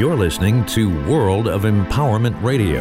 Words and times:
You're 0.00 0.16
listening 0.16 0.64
to 0.68 0.88
World 1.04 1.46
of 1.46 1.64
Empowerment 1.64 2.42
Radio, 2.42 2.80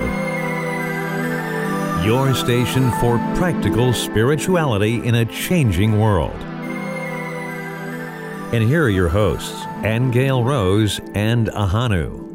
your 2.01 2.33
station 2.33 2.91
for 2.91 3.17
practical 3.35 3.91
spirituality 3.91 5.05
in 5.05 5.15
a 5.15 5.25
changing 5.25 5.99
world. 5.99 6.39
And 8.53 8.63
here 8.63 8.85
are 8.85 8.89
your 8.89 9.09
hosts, 9.09 9.65
Angel 9.83 10.45
Rose 10.45 11.01
and 11.13 11.47
Ahanu. 11.49 12.25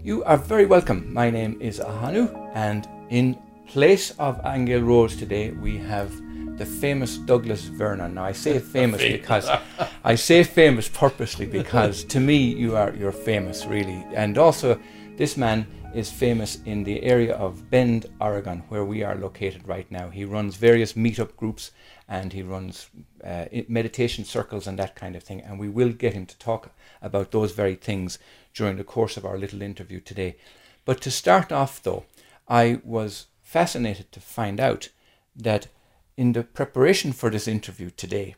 You 0.00 0.24
are 0.24 0.38
very 0.38 0.64
welcome. 0.64 1.12
My 1.12 1.28
name 1.28 1.58
is 1.60 1.78
Ahanu, 1.78 2.32
and 2.54 2.88
in 3.10 3.36
place 3.66 4.12
of 4.12 4.40
Angel 4.46 4.80
Rose 4.80 5.14
today, 5.14 5.50
we 5.50 5.76
have 5.76 6.10
the 6.56 6.66
famous 6.66 7.18
Douglas 7.18 7.62
Vernon. 7.64 8.14
Now 8.14 8.24
I 8.24 8.32
say 8.32 8.58
famous 8.76 9.02
because 9.02 9.48
I 10.04 10.14
say 10.14 10.44
famous 10.44 10.88
purposely 10.88 11.46
because 11.46 12.04
to 12.04 12.20
me 12.20 12.36
you 12.36 12.76
are 12.76 12.94
you're 12.94 13.12
famous 13.12 13.66
really, 13.66 14.04
and 14.14 14.38
also 14.38 14.80
this 15.16 15.36
man 15.36 15.66
is 15.94 16.10
famous 16.10 16.58
in 16.66 16.84
the 16.84 17.02
area 17.02 17.34
of 17.34 17.70
Bend, 17.70 18.04
Oregon, 18.20 18.62
where 18.68 18.84
we 18.84 19.02
are 19.02 19.14
located 19.14 19.66
right 19.66 19.90
now. 19.90 20.10
He 20.10 20.26
runs 20.26 20.56
various 20.56 20.92
meetup 20.92 21.36
groups 21.36 21.70
and 22.06 22.34
he 22.34 22.42
runs 22.42 22.90
uh, 23.24 23.46
meditation 23.66 24.24
circles 24.24 24.66
and 24.66 24.78
that 24.78 24.94
kind 24.94 25.16
of 25.16 25.22
thing, 25.22 25.40
and 25.40 25.58
we 25.58 25.68
will 25.68 25.92
get 25.92 26.12
him 26.12 26.26
to 26.26 26.38
talk 26.38 26.70
about 27.00 27.30
those 27.32 27.52
very 27.52 27.76
things 27.76 28.18
during 28.52 28.76
the 28.76 28.84
course 28.84 29.16
of 29.16 29.24
our 29.24 29.38
little 29.38 29.62
interview 29.62 30.00
today. 30.00 30.36
But 30.84 31.00
to 31.00 31.10
start 31.10 31.50
off, 31.50 31.82
though, 31.82 32.04
I 32.46 32.80
was 32.84 33.26
fascinated 33.42 34.12
to 34.12 34.20
find 34.20 34.60
out 34.60 34.90
that 35.34 35.68
in 36.16 36.32
the 36.32 36.42
preparation 36.42 37.12
for 37.12 37.30
this 37.30 37.46
interview 37.48 37.90
today, 37.90 38.34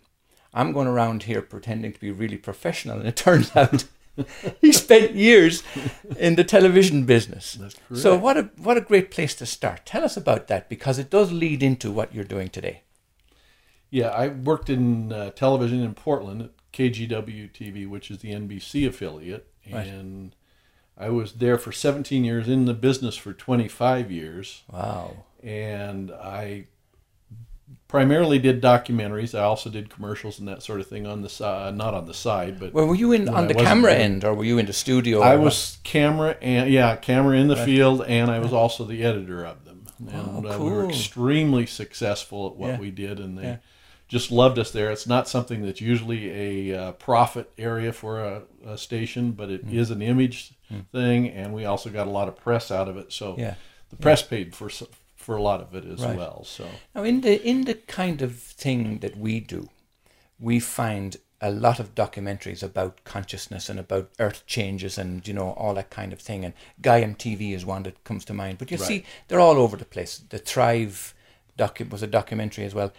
I'm 0.52 0.72
going 0.72 0.88
around 0.88 1.24
here 1.24 1.42
pretending 1.42 1.92
to 1.92 2.00
be 2.00 2.10
really 2.10 2.36
professional, 2.36 2.98
and 2.98 3.08
it 3.08 3.16
turns 3.26 3.54
out 3.56 3.84
he 4.60 4.72
spent 4.72 5.14
years 5.14 5.62
in 6.18 6.34
the 6.34 6.44
television 6.44 7.04
business. 7.04 7.58
So 7.94 8.16
what 8.16 8.36
a 8.36 8.42
what 8.56 8.76
a 8.76 8.80
great 8.80 9.10
place 9.10 9.34
to 9.36 9.46
start. 9.46 9.86
Tell 9.86 10.04
us 10.04 10.16
about 10.16 10.48
that 10.48 10.68
because 10.68 10.98
it 10.98 11.10
does 11.10 11.30
lead 11.30 11.62
into 11.62 11.90
what 11.92 12.12
you're 12.14 12.24
doing 12.24 12.48
today. 12.48 12.82
Yeah, 13.90 14.08
I 14.08 14.28
worked 14.28 14.68
in 14.68 15.12
uh, 15.12 15.30
television 15.30 15.80
in 15.82 15.94
Portland 15.94 16.42
at 16.42 16.50
KGW 16.72 17.52
TV, 17.52 17.88
which 17.88 18.10
is 18.10 18.18
the 18.18 18.32
NBC 18.32 18.86
affiliate, 18.86 19.46
Right. 19.72 19.86
and 19.86 20.34
I 20.96 21.08
was 21.10 21.34
there 21.34 21.56
for 21.58 21.72
17 21.72 22.24
years 22.24 22.48
in 22.48 22.64
the 22.66 22.74
business 22.74 23.16
for 23.16 23.32
25 23.32 24.10
years, 24.10 24.62
Wow. 24.70 25.24
and 25.42 26.10
I 26.10 26.66
primarily 27.88 28.38
did 28.38 28.62
documentaries. 28.62 29.36
I 29.36 29.42
also 29.42 29.70
did 29.70 29.88
commercials 29.88 30.38
and 30.38 30.46
that 30.46 30.62
sort 30.62 30.80
of 30.80 30.86
thing 30.86 31.06
on 31.06 31.22
the 31.22 31.28
side, 31.28 31.74
not 31.76 31.94
on 31.94 32.06
the 32.06 32.14
side, 32.14 32.60
but 32.60 32.72
Well, 32.74 32.86
were 32.86 32.94
you 32.94 33.12
in 33.12 33.28
on 33.28 33.44
I 33.44 33.46
the 33.48 33.54
camera 33.54 33.92
there. 33.92 34.00
end 34.00 34.24
or 34.24 34.34
were 34.34 34.44
you 34.44 34.58
in 34.58 34.66
the 34.66 34.72
studio? 34.74 35.20
I 35.20 35.36
was 35.36 35.78
camera 35.84 36.36
and 36.42 36.70
yeah, 36.70 36.96
camera 36.96 37.36
in 37.38 37.48
the 37.48 37.56
field, 37.56 38.04
and 38.06 38.30
I 38.30 38.38
was 38.38 38.52
also 38.52 38.84
the 38.84 39.02
editor 39.04 39.44
of 39.44 39.64
them. 39.64 39.86
And 40.12 40.46
Oh, 40.46 40.48
uh, 40.48 40.58
we 40.58 40.70
were 40.70 40.86
extremely 40.88 41.66
successful 41.66 42.46
at 42.46 42.56
what 42.56 42.68
Yeah. 42.68 42.78
we 42.78 42.90
did, 42.90 43.18
and 43.18 43.36
they 43.38 43.42
Yeah. 43.42 43.56
just 44.06 44.30
loved 44.30 44.58
us 44.58 44.70
there. 44.70 44.90
It's 44.90 45.06
not 45.06 45.26
something 45.26 45.62
that's 45.64 45.80
usually 45.80 46.70
a 46.70 46.78
uh, 46.78 46.92
profit 46.92 47.50
area 47.58 47.92
for 47.92 48.20
a, 48.22 48.42
a 48.66 48.78
station, 48.78 49.32
but 49.32 49.50
it 49.50 49.62
is 49.70 49.88
Mm. 49.88 49.92
an 49.92 50.02
image 50.02 50.52
thing, 50.92 51.28
and 51.28 51.54
we 51.54 51.64
also 51.64 51.88
got 51.90 52.06
a 52.06 52.10
lot 52.10 52.28
of 52.28 52.36
press 52.36 52.70
out 52.70 52.86
of 52.88 52.96
it. 52.98 53.12
So 53.14 53.34
Yeah. 53.38 53.54
the 53.90 53.96
press 53.96 54.22
paid 54.22 54.54
for 54.54 54.68
for 55.28 55.36
a 55.36 55.42
lot 55.42 55.60
of 55.60 55.74
it 55.74 55.84
as 55.84 56.00
Right. 56.02 56.16
well. 56.16 56.42
So 56.44 56.64
Now, 56.94 57.04
in 57.04 57.20
the 57.20 57.34
in 57.46 57.64
the 57.66 57.74
kind 57.74 58.22
of 58.22 58.32
thing 58.36 59.00
that 59.00 59.14
we 59.18 59.40
do, 59.40 59.68
we 60.40 60.58
find 60.58 61.18
a 61.40 61.50
lot 61.50 61.78
of 61.80 61.94
documentaries 61.94 62.62
about 62.62 63.04
consciousness 63.04 63.68
and 63.68 63.78
about 63.78 64.08
earth 64.18 64.42
changes 64.46 64.96
and 64.98 65.28
you 65.28 65.34
know 65.34 65.50
all 65.50 65.74
that 65.74 65.90
kind 65.90 66.14
of 66.14 66.20
thing. 66.20 66.44
And 66.46 66.54
Gaiam 66.80 67.14
TV 67.14 67.52
is 67.54 67.66
one 67.66 67.82
that 67.82 68.02
comes 68.04 68.24
to 68.24 68.32
mind. 68.32 68.56
But 68.56 68.70
you 68.70 68.78
see, 68.78 69.04
they're 69.26 69.44
all 69.46 69.58
over 69.58 69.76
the 69.76 69.84
place. 69.84 70.16
The 70.30 70.38
Thrive 70.38 71.14
docu- 71.58 71.90
was 71.90 72.02
a 72.02 72.06
documentary 72.06 72.64
as 72.64 72.74
well. 72.74 72.90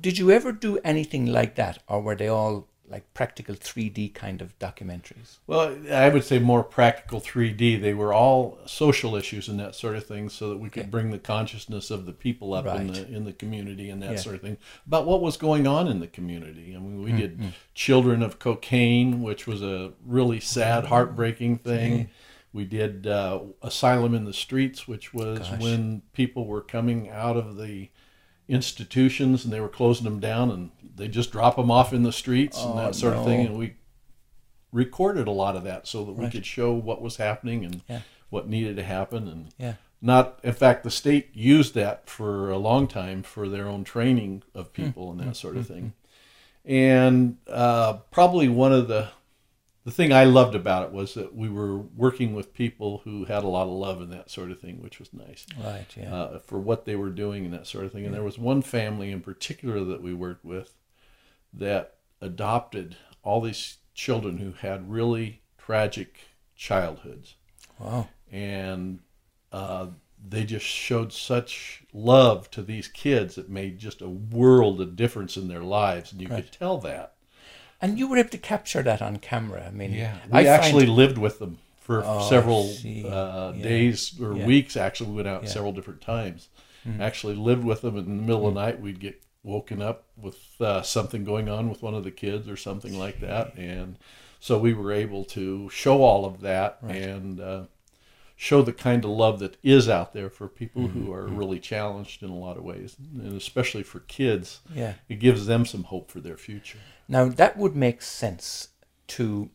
Did 0.00 0.18
you 0.18 0.30
ever 0.30 0.52
do 0.52 0.78
anything 0.84 1.26
like 1.26 1.56
that, 1.56 1.82
or 1.88 2.00
were 2.00 2.14
they 2.16 2.28
all 2.28 2.68
like 2.88 3.12
practical 3.14 3.54
three 3.54 3.88
D 3.88 4.08
kind 4.08 4.40
of 4.42 4.58
documentaries? 4.58 5.38
Well, 5.46 5.76
I 5.92 6.08
would 6.08 6.24
say 6.24 6.38
more 6.38 6.62
practical 6.62 7.20
3D. 7.20 7.80
They 7.80 7.94
were 7.94 8.12
all 8.12 8.58
social 8.66 9.16
issues 9.16 9.48
and 9.48 9.58
that 9.60 9.74
sort 9.74 9.96
of 9.96 10.06
thing, 10.06 10.28
so 10.28 10.50
that 10.50 10.58
we 10.58 10.68
could 10.70 10.90
bring 10.90 11.10
the 11.10 11.18
consciousness 11.18 11.90
of 11.90 12.06
the 12.06 12.12
people 12.12 12.54
up 12.54 12.66
in 12.66 12.86
the 12.88 13.06
in 13.08 13.24
the 13.24 13.32
community 13.32 13.90
and 13.90 14.02
that 14.02 14.12
Yeah. 14.12 14.16
sort 14.18 14.34
of 14.36 14.40
thing 14.42 14.56
about 14.86 15.06
what 15.06 15.20
was 15.20 15.36
going 15.36 15.66
on 15.66 15.88
in 15.88 16.00
the 16.00 16.06
community. 16.06 16.74
I 16.76 16.78
mean, 16.78 17.02
we 17.02 17.10
Mm, 17.12 17.16
did 17.16 17.40
Children 17.74 18.22
of 18.22 18.38
Cocaine, 18.38 19.22
which 19.22 19.46
was 19.46 19.62
a 19.62 19.92
really 20.04 20.40
sad, 20.40 20.84
Mm. 20.84 20.88
heartbreaking 20.88 21.58
thing. 21.58 22.08
We 22.52 22.64
did 22.64 23.06
uh, 23.06 23.40
Asylum 23.62 24.14
in 24.14 24.24
the 24.24 24.32
Streets, 24.32 24.88
which 24.88 25.12
was 25.12 25.40
Gosh. 25.40 25.60
when 25.60 26.02
people 26.14 26.46
were 26.46 26.62
coming 26.62 27.10
out 27.10 27.36
of 27.36 27.56
the 27.56 27.88
institutions 28.48 29.44
and 29.44 29.52
they 29.52 29.60
were 29.60 29.68
closing 29.68 30.04
them 30.04 30.20
down 30.20 30.50
and 30.50 30.70
they 30.94 31.08
just 31.08 31.32
drop 31.32 31.56
them 31.56 31.70
off 31.70 31.92
in 31.92 32.02
the 32.02 32.12
streets 32.12 32.60
and 32.62 32.72
Oh, 32.72 32.76
that 32.76 32.94
sort 32.94 33.14
of 33.14 33.24
thing. 33.24 33.46
and 33.46 33.58
we 33.58 33.74
recorded 34.72 35.26
a 35.26 35.32
lot 35.32 35.56
of 35.56 35.64
that 35.64 35.86
so 35.86 36.04
that 36.04 36.12
we 36.12 36.28
could 36.30 36.46
show 36.46 36.72
what 36.72 37.00
was 37.02 37.16
happening 37.16 37.64
and 37.64 37.82
Yeah. 37.88 38.00
what 38.30 38.48
needed 38.48 38.76
to 38.76 38.82
happen. 38.82 39.26
And 39.28 39.48
Yeah. 39.58 39.74
not 40.00 40.38
in 40.42 40.52
fact 40.52 40.84
the 40.84 40.90
state 40.90 41.30
used 41.34 41.74
that 41.74 42.08
for 42.08 42.50
a 42.50 42.58
long 42.58 42.86
time 42.86 43.22
for 43.22 43.48
their 43.48 43.66
own 43.68 43.84
training 43.84 44.42
of 44.54 44.72
people 44.72 45.10
and 45.10 45.20
that 45.20 45.36
sort 45.36 45.56
of 45.56 45.66
thing. 45.66 45.92
And 46.64 47.36
uh, 47.48 47.94
probably 48.10 48.48
one 48.48 48.72
of 48.72 48.88
the 48.88 49.08
the 49.86 49.92
thing 49.92 50.12
I 50.12 50.24
loved 50.24 50.54
about 50.56 50.82
it 50.82 50.92
was 50.92 51.14
that 51.14 51.34
we 51.34 51.48
were 51.48 51.78
working 51.78 52.34
with 52.34 52.52
people 52.52 52.98
who 53.04 53.24
had 53.24 53.44
a 53.44 53.48
lot 53.48 53.68
of 53.68 53.72
love 53.72 54.00
and 54.02 54.12
that 54.12 54.30
sort 54.30 54.50
of 54.50 54.60
thing, 54.60 54.82
which 54.82 54.98
was 54.98 55.12
nice 55.14 55.46
Right. 55.64 55.86
Yeah. 55.96 56.12
uh, 56.14 56.38
for 56.40 56.58
what 56.58 56.84
they 56.84 56.96
were 56.96 57.08
doing 57.10 57.44
and 57.44 57.54
that 57.54 57.68
sort 57.68 57.84
of 57.86 57.92
thing. 57.92 58.04
And 58.04 58.12
there 58.12 58.24
was 58.24 58.36
one 58.38 58.62
family 58.62 59.12
in 59.12 59.20
particular 59.20 59.82
that 59.84 60.02
we 60.02 60.12
worked 60.12 60.44
with 60.44 60.74
that 61.54 61.94
adopted 62.20 62.96
all 63.22 63.40
these 63.40 63.78
children 63.94 64.38
who 64.38 64.52
had 64.52 64.90
really 64.90 65.40
tragic 65.56 66.18
childhoods, 66.56 67.34
wow. 67.78 68.08
and 68.30 68.98
uh, 69.52 69.86
they 70.28 70.44
just 70.44 70.66
showed 70.66 71.12
such 71.12 71.84
love 71.92 72.50
to 72.50 72.62
these 72.62 72.88
kids 72.88 73.36
that 73.36 73.48
made 73.48 73.78
just 73.78 74.00
a 74.02 74.08
world 74.08 74.80
of 74.80 74.96
difference 74.96 75.36
in 75.36 75.48
their 75.48 75.62
lives, 75.62 76.10
and 76.12 76.20
you 76.20 76.28
Right. 76.28 76.42
could 76.44 76.52
tell 76.52 76.78
that. 76.78 77.15
And 77.80 77.98
you 77.98 78.08
were 78.08 78.16
able 78.16 78.30
to 78.30 78.38
capture 78.38 78.82
that 78.82 79.02
on 79.02 79.18
camera. 79.18 79.66
I 79.66 79.70
mean, 79.70 79.92
we 79.92 80.02
I 80.02 80.14
find- 80.30 80.46
actually 80.48 80.86
lived 80.86 81.18
with 81.18 81.38
them 81.38 81.58
for 81.80 82.02
Oh, 82.04 82.28
several 82.28 82.62
uh, 82.64 83.52
Yeah. 83.54 83.62
days 83.62 84.18
or 84.20 84.36
Yeah. 84.36 84.46
weeks. 84.46 84.76
Actually, 84.76 85.10
we 85.10 85.16
went 85.16 85.28
out 85.28 85.42
Yeah. 85.42 85.48
Mm-hmm. 85.48 85.52
several 85.52 85.72
different 85.72 86.00
times. 86.00 86.48
Actually, 87.00 87.34
lived 87.34 87.64
with 87.64 87.82
them. 87.82 87.96
In 87.96 88.04
the 88.04 88.22
middle 88.22 88.46
of 88.46 88.54
the 88.54 88.60
night, 88.60 88.80
we'd 88.80 89.00
get 89.00 89.20
woken 89.42 89.82
up 89.82 90.04
with 90.16 90.38
uh, 90.60 90.82
something 90.82 91.24
going 91.24 91.48
on 91.48 91.68
with 91.68 91.82
one 91.82 91.94
of 91.94 92.04
the 92.04 92.10
kids 92.12 92.48
or 92.48 92.56
something 92.56 92.96
like 92.98 93.20
that, 93.20 93.54
and 93.56 93.96
so 94.40 94.56
we 94.58 94.72
were 94.72 94.92
able 94.92 95.24
to 95.24 95.68
show 95.70 96.02
all 96.02 96.24
of 96.24 96.40
that 96.42 96.78
and 96.82 97.40
uh, 97.40 97.62
show 98.36 98.62
the 98.62 98.72
kind 98.72 99.04
of 99.04 99.10
love 99.10 99.38
that 99.40 99.56
is 99.64 99.88
out 99.88 100.12
there 100.14 100.30
for 100.30 100.46
people 100.48 100.82
Mm-hmm. 100.82 101.06
who 101.06 101.12
are 101.12 101.26
really 101.26 101.58
challenged 101.58 102.22
in 102.22 102.30
a 102.30 102.36
lot 102.36 102.56
of 102.56 102.62
ways, 102.64 102.96
and 103.14 103.36
especially 103.36 103.82
for 103.82 104.00
kids. 104.00 104.60
yeah. 104.74 104.94
It 105.08 105.18
gives 105.18 105.46
them 105.46 105.66
some 105.66 105.84
hope 105.84 106.10
for 106.10 106.20
their 106.20 106.36
future. 106.36 106.78
Now 107.08 107.28
that 107.28 107.56
would 107.56 107.76
make 107.76 108.02
sense 108.02 108.68
to 109.08 109.50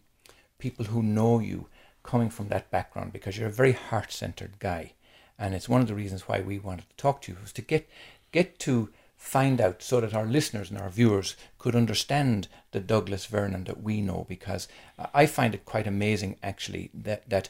people 0.57 0.85
who 0.85 1.03
know 1.03 1.39
you 1.39 1.67
coming 2.03 2.29
from 2.29 2.47
that 2.47 2.71
background 2.71 3.13
because 3.13 3.37
you're 3.37 3.49
a 3.49 3.51
very 3.51 3.73
heart-centered 3.73 4.59
guy, 4.59 4.93
and 5.37 5.53
it's 5.53 5.69
one 5.69 5.81
of 5.81 5.87
the 5.87 5.95
reasons 5.95 6.27
why 6.27 6.39
we 6.39 6.59
wanted 6.59 6.89
to 6.89 6.95
talk 6.95 7.21
to 7.21 7.31
you 7.31 7.37
was 7.41 7.53
to 7.53 7.61
get 7.61 7.89
get 8.31 8.59
to 8.59 8.89
find 9.17 9.61
out 9.61 9.83
so 9.83 10.01
that 10.01 10.15
our 10.15 10.25
listeners 10.25 10.71
and 10.71 10.79
our 10.79 10.89
viewers 10.89 11.35
could 11.59 11.75
understand 11.75 12.47
the 12.71 12.79
Douglas 12.79 13.25
Vernon 13.27 13.65
that 13.65 13.83
we 13.83 14.01
know 14.01 14.25
because 14.27 14.67
I 15.13 15.27
find 15.27 15.53
it 15.53 15.65
quite 15.65 15.85
amazing 15.85 16.37
actually 16.41 16.89
that 16.93 17.29
that 17.29 17.49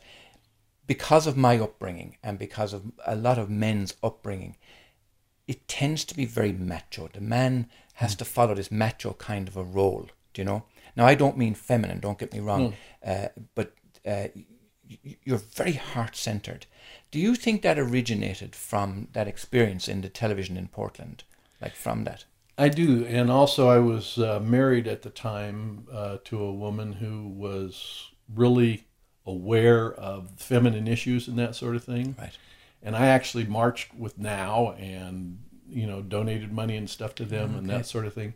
because 0.85 1.27
of 1.27 1.37
my 1.37 1.57
upbringing 1.57 2.17
and 2.21 2.37
because 2.37 2.73
of 2.73 2.91
a 3.05 3.15
lot 3.15 3.37
of 3.37 3.49
men's 3.49 3.95
upbringing 4.03 4.57
it 5.47 5.67
tends 5.67 6.05
to 6.05 6.15
be 6.15 6.25
very 6.25 6.53
macho. 6.53 7.09
The 7.11 7.21
man 7.21 7.69
has 8.01 8.15
to 8.15 8.25
follow 8.25 8.55
this 8.55 8.71
macho 8.71 9.13
kind 9.13 9.47
of 9.47 9.57
a 9.57 9.63
role, 9.63 10.09
do 10.33 10.41
you 10.41 10.45
know? 10.45 10.65
NOW, 10.95 11.05
I 11.05 11.15
don't 11.15 11.37
mean 11.37 11.53
feminine, 11.53 11.99
don't 11.99 12.19
get 12.19 12.33
me 12.33 12.39
wrong, 12.39 12.73
uh, 13.05 13.27
but 13.55 13.73
uh, 14.05 14.27
you're 15.23 15.37
very 15.37 15.73
heart 15.73 16.15
centered. 16.15 16.65
Do 17.11 17.19
you 17.19 17.35
think 17.35 17.61
that 17.61 17.79
originated 17.79 18.55
from 18.55 19.07
that 19.13 19.27
experience 19.27 19.87
in 19.87 20.01
the 20.01 20.09
television 20.09 20.57
in 20.57 20.67
Portland? 20.67 21.23
Like 21.61 21.75
from 21.75 22.03
that? 22.05 22.25
I 22.57 22.69
do, 22.69 23.05
and 23.05 23.31
also 23.31 23.69
I 23.69 23.79
was 23.79 24.17
uh, 24.17 24.39
married 24.39 24.87
at 24.87 25.01
the 25.01 25.09
time 25.09 25.87
uh, 25.91 26.17
to 26.25 26.43
a 26.43 26.53
woman 26.53 26.93
who 26.93 27.27
was 27.27 28.11
really 28.33 28.85
aware 29.25 29.93
of 29.93 30.31
feminine 30.37 30.87
issues 30.87 31.27
and 31.27 31.37
that 31.39 31.55
sort 31.55 31.75
of 31.75 31.83
thing. 31.83 32.15
Right. 32.19 32.37
And 32.83 32.95
I 32.95 33.07
actually 33.07 33.45
marched 33.45 33.93
with 33.95 34.17
Now 34.17 34.71
and 34.71 35.39
you 35.71 35.87
know 35.87 36.01
donated 36.01 36.51
money 36.51 36.75
and 36.77 36.89
stuff 36.89 37.15
to 37.15 37.25
them 37.25 37.55
and 37.55 37.69
that 37.69 37.85
sort 37.85 38.05
of 38.05 38.13
thing 38.13 38.33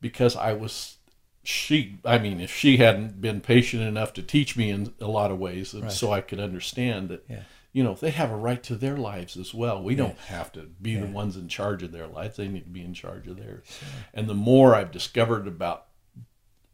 because 0.00 0.36
I 0.36 0.52
was 0.54 0.96
she, 1.44 1.98
I 2.04 2.18
mean, 2.18 2.40
if 2.40 2.54
she 2.54 2.76
hadn't 2.76 3.20
been 3.22 3.40
patient 3.40 3.82
enough 3.82 4.12
to 4.14 4.22
teach 4.22 4.54
me 4.56 4.68
in 4.70 4.92
a 5.00 5.06
lot 5.06 5.30
of 5.30 5.38
ways, 5.38 5.72
and 5.72 5.90
so 5.90 6.12
I 6.12 6.20
could 6.20 6.40
understand 6.40 7.08
that, 7.08 7.24
Yeah. 7.28 7.44
you 7.72 7.82
know, 7.82 7.94
they 7.94 8.10
have 8.10 8.30
a 8.30 8.36
right 8.36 8.62
to 8.64 8.74
their 8.76 8.98
lives 8.98 9.34
as 9.36 9.54
well. 9.54 9.82
We 9.82 9.94
don't 9.94 10.18
have 10.18 10.52
to 10.52 10.62
be 10.82 10.96
the 10.96 11.06
ones 11.06 11.36
in 11.38 11.48
charge 11.48 11.82
of 11.82 11.90
their 11.92 12.06
lives; 12.06 12.36
they 12.36 12.48
need 12.48 12.64
to 12.64 12.70
be 12.70 12.82
in 12.82 12.92
charge 12.92 13.26
of 13.28 13.38
theirs. 13.38 13.64
And 14.12 14.28
the 14.28 14.34
more 14.34 14.74
I've 14.74 14.90
discovered 14.92 15.46
about 15.46 15.86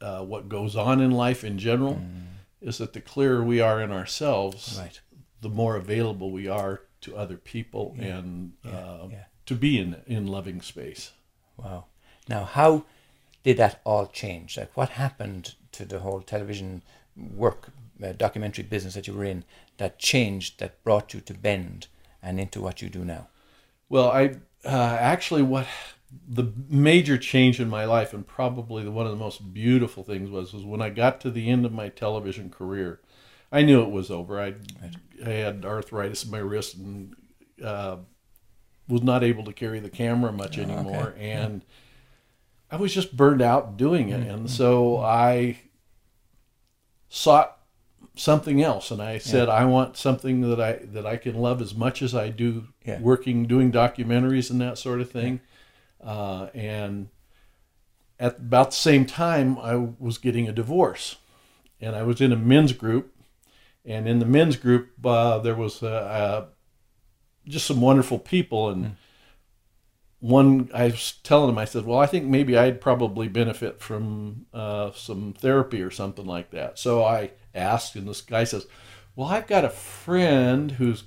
uh, 0.01 0.25
what 0.25 0.49
goes 0.49 0.75
on 0.75 1.01
in 1.01 1.13
life 1.13 1.45
in 1.45 1.57
general, 1.59 2.01
is 2.61 2.79
that 2.79 2.95
the 2.95 3.01
clearer 3.01 3.45
we 3.45 3.61
are 3.61 3.81
in 3.81 3.93
ourselves, 3.93 4.77
Right. 4.79 5.01
the 5.41 5.51
more 5.51 5.77
available 5.77 6.31
we 6.33 6.49
are 6.49 6.81
to 7.03 7.17
other 7.17 7.37
people 7.37 7.95
and 7.99 8.55
uh, 8.65 9.07
yeah. 9.11 9.24
To 9.47 9.55
be 9.55 9.79
in 9.79 9.97
in 10.07 10.27
loving 10.27 10.61
space. 10.61 11.13
Wow. 11.57 11.87
Now, 12.29 12.45
how 12.45 12.85
did 13.43 13.57
that 13.59 13.81
all 13.85 14.07
change? 14.07 14.57
Like, 14.57 14.77
what 14.77 14.91
happened 14.91 15.55
to 15.73 15.85
the 15.85 16.01
whole 16.01 16.21
television 16.21 16.83
work, 17.17 17.69
uh, 18.03 18.13
documentary 18.13 18.65
business 18.65 18.95
that 18.95 19.07
you 19.07 19.15
were 19.15 19.25
in 19.25 19.45
that 19.77 19.99
changed, 19.99 20.59
that 20.59 20.83
brought 20.83 21.15
you 21.15 21.21
to 21.21 21.35
Bend 21.35 21.89
and 22.23 22.41
into 22.41 22.61
what 22.61 22.81
you 22.81 22.89
do 22.89 23.05
now? 23.05 23.29
Well, 23.89 24.11
I 24.11 24.37
uh, 24.65 24.97
actually 24.99 25.43
what 25.43 25.67
the 26.29 26.53
major 26.69 27.19
change 27.19 27.61
in 27.61 27.69
my 27.69 27.85
life, 27.85 28.15
and 28.15 28.27
probably 28.27 28.85
the, 28.85 28.91
one 28.91 29.07
of 29.07 29.13
the 29.13 29.19
most 29.19 29.53
beautiful 29.53 30.03
things 30.03 30.31
was, 30.31 30.53
was 30.53 30.65
when 30.65 30.81
I 30.81 30.91
got 30.91 31.21
to 31.23 31.31
the 31.31 31.51
end 31.51 31.67
of 31.67 31.73
my 31.73 31.89
television 31.89 32.51
career. 32.51 33.01
I 33.53 33.63
knew 33.63 33.83
it 33.83 33.91
was 33.91 34.11
over. 34.11 34.41
I 34.41 34.55
I 35.25 35.31
had 35.31 35.65
arthritis 35.65 36.25
in 36.25 36.31
my 36.31 36.39
wrist 36.39 36.77
and 36.77 37.15
uh, 37.63 37.99
was 38.89 39.03
not 39.03 39.23
able 39.25 39.45
to 39.45 39.53
carry 39.53 39.81
the 39.81 39.91
camera 39.91 40.33
much 40.33 40.59
anymore, 40.59 41.15
and 41.19 41.63
I 42.71 42.77
was 42.77 42.93
just 42.93 43.17
burned 43.17 43.41
out 43.43 43.77
doing 43.77 44.09
it, 44.11 44.27
and 44.29 44.51
so 44.51 44.99
I 44.99 45.59
sought 47.09 47.59
something 48.17 48.63
else 48.63 48.91
and 48.93 49.03
I 49.03 49.19
said 49.19 49.49
I 49.49 49.65
want 49.65 49.97
something 49.97 50.41
that 50.43 50.61
I 50.61 50.73
that 50.93 51.05
I 51.05 51.17
can 51.17 51.35
love 51.37 51.61
as 51.61 51.75
much 51.75 52.01
as 52.01 52.15
I 52.15 52.29
do 52.29 52.69
Yeah. 52.85 53.01
working 53.01 53.47
doing 53.47 53.73
documentaries 53.73 54.51
and 54.51 54.61
that 54.61 54.79
sort 54.79 55.01
of 55.01 55.11
thing. 55.11 55.41
Uh, 56.01 56.49
and 56.55 57.09
at 58.21 58.37
about 58.39 58.71
the 58.71 58.77
same 58.77 59.05
time 59.05 59.59
I 59.59 59.75
was 59.77 60.19
getting 60.19 60.49
a 60.49 60.53
divorce 60.53 61.17
and 61.81 61.97
I 61.97 62.03
was 62.05 62.21
in 62.21 62.31
a 62.31 62.37
men's 62.37 62.73
group 62.73 63.13
and 63.85 64.09
in 64.09 64.21
the 64.21 64.27
men's 64.27 64.57
group 64.57 64.91
uh, 65.05 65.39
there 65.39 65.57
was 65.57 65.83
a, 65.83 66.49
just 67.47 67.67
some 67.67 67.81
wonderful 67.81 68.19
people 68.19 68.71
and 68.71 68.97
one 70.21 70.71
I 70.73 70.87
was 70.87 71.13
telling 71.23 71.51
him 71.51 71.59
I 71.59 71.67
said 71.67 71.85
well 71.85 71.99
I 71.99 72.07
think 72.07 72.25
maybe 72.25 72.57
I'd 72.57 72.81
probably 72.81 73.29
benefit 73.29 73.81
from 73.81 74.47
uh, 74.55 74.93
some 74.93 75.35
therapy 75.35 75.83
or 75.83 75.91
something 75.91 76.27
like 76.27 76.51
that. 76.53 76.79
So 76.79 77.05
I 77.05 77.33
asked 77.55 77.95
and 77.97 78.09
this 78.09 78.23
guy 78.23 78.45
says 78.45 78.67
well 79.15 79.29
I've 79.29 79.47
got 79.47 79.65
a 79.65 79.71
friend 79.71 80.73
who's 80.73 81.05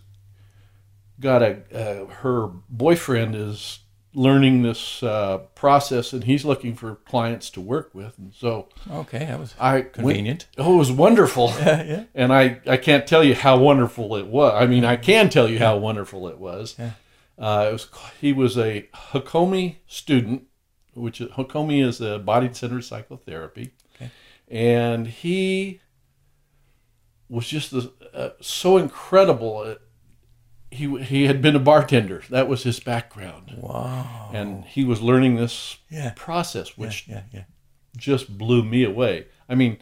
got 1.19 1.42
a 1.42 1.63
uh, 1.74 2.06
her 2.06 2.48
boyfriend 2.69 3.36
is 3.36 3.80
learning 4.18 4.64
this 4.64 5.04
uh, 5.04 5.38
process 5.54 6.12
and 6.12 6.24
he's 6.24 6.44
looking 6.44 6.74
for 6.75 6.96
clients 6.96 7.52
to 7.52 7.62
work 7.62 7.94
with 7.94 8.18
and 8.18 8.34
so 8.34 8.68
Okay, 8.92 9.19
that 9.19 9.40
was 9.40 9.54
I 9.60 9.74
went- 9.75 9.94
convenient. 9.94 10.48
oh, 10.58 10.74
it 10.74 10.78
was 10.78 10.92
wonderful. 10.92 11.50
yeah. 11.60 11.84
yeah. 11.84 12.04
And 12.16 12.34
I, 12.34 12.60
I 12.66 12.78
can't 12.78 13.06
tell 13.06 13.24
you 13.24 13.36
how 13.36 13.58
wonderful 13.60 14.16
it 14.16 14.25
was. 14.28 14.54
I 14.60 14.66
mean, 14.66 14.84
I 14.84 14.96
can 14.96 15.30
tell 15.30 15.48
you 15.48 15.60
how 15.60 15.78
wonderful 15.78 16.28
it 16.28 16.40
was. 16.40 16.75
Yeah. 16.80 16.92
Uh, 17.38 17.68
it 17.69 17.72
was 17.74 17.88
he 18.19 18.34
was 18.34 18.58
a 18.58 18.90
Hakomi 19.12 19.75
student, 19.86 20.48
which 20.96 21.22
is, 21.22 21.30
Hakomi 21.34 21.86
is 21.88 22.02
a 22.02 22.18
body 22.18 22.50
centered 22.52 22.84
psychotherapy, 22.84 23.74
Okay. 23.96 24.10
and 24.50 25.06
he 25.06 25.80
was 27.30 27.48
just 27.48 27.69
the, 27.69 27.92
uh, 28.16 28.30
so 28.42 28.78
incredible. 28.78 29.60
Uh, 29.60 29.75
He 30.78 31.04
he 31.04 31.26
had 31.26 31.42
been 31.42 31.56
a 31.56 31.60
bartender. 31.60 32.24
That 32.30 32.48
was 32.48 32.64
his 32.64 32.80
background, 32.80 33.54
Wow. 33.58 34.30
and 34.34 34.64
he 34.66 34.84
was 34.84 35.02
learning 35.02 35.36
this 35.36 35.78
Yeah. 35.90 36.14
process, 36.16 36.78
which 36.78 37.08
yeah, 37.08 37.24
yeah. 37.34 37.44
just 37.98 38.38
blew 38.38 38.64
me 38.64 38.84
away. 38.84 39.26
I 39.50 39.56
mean, 39.56 39.78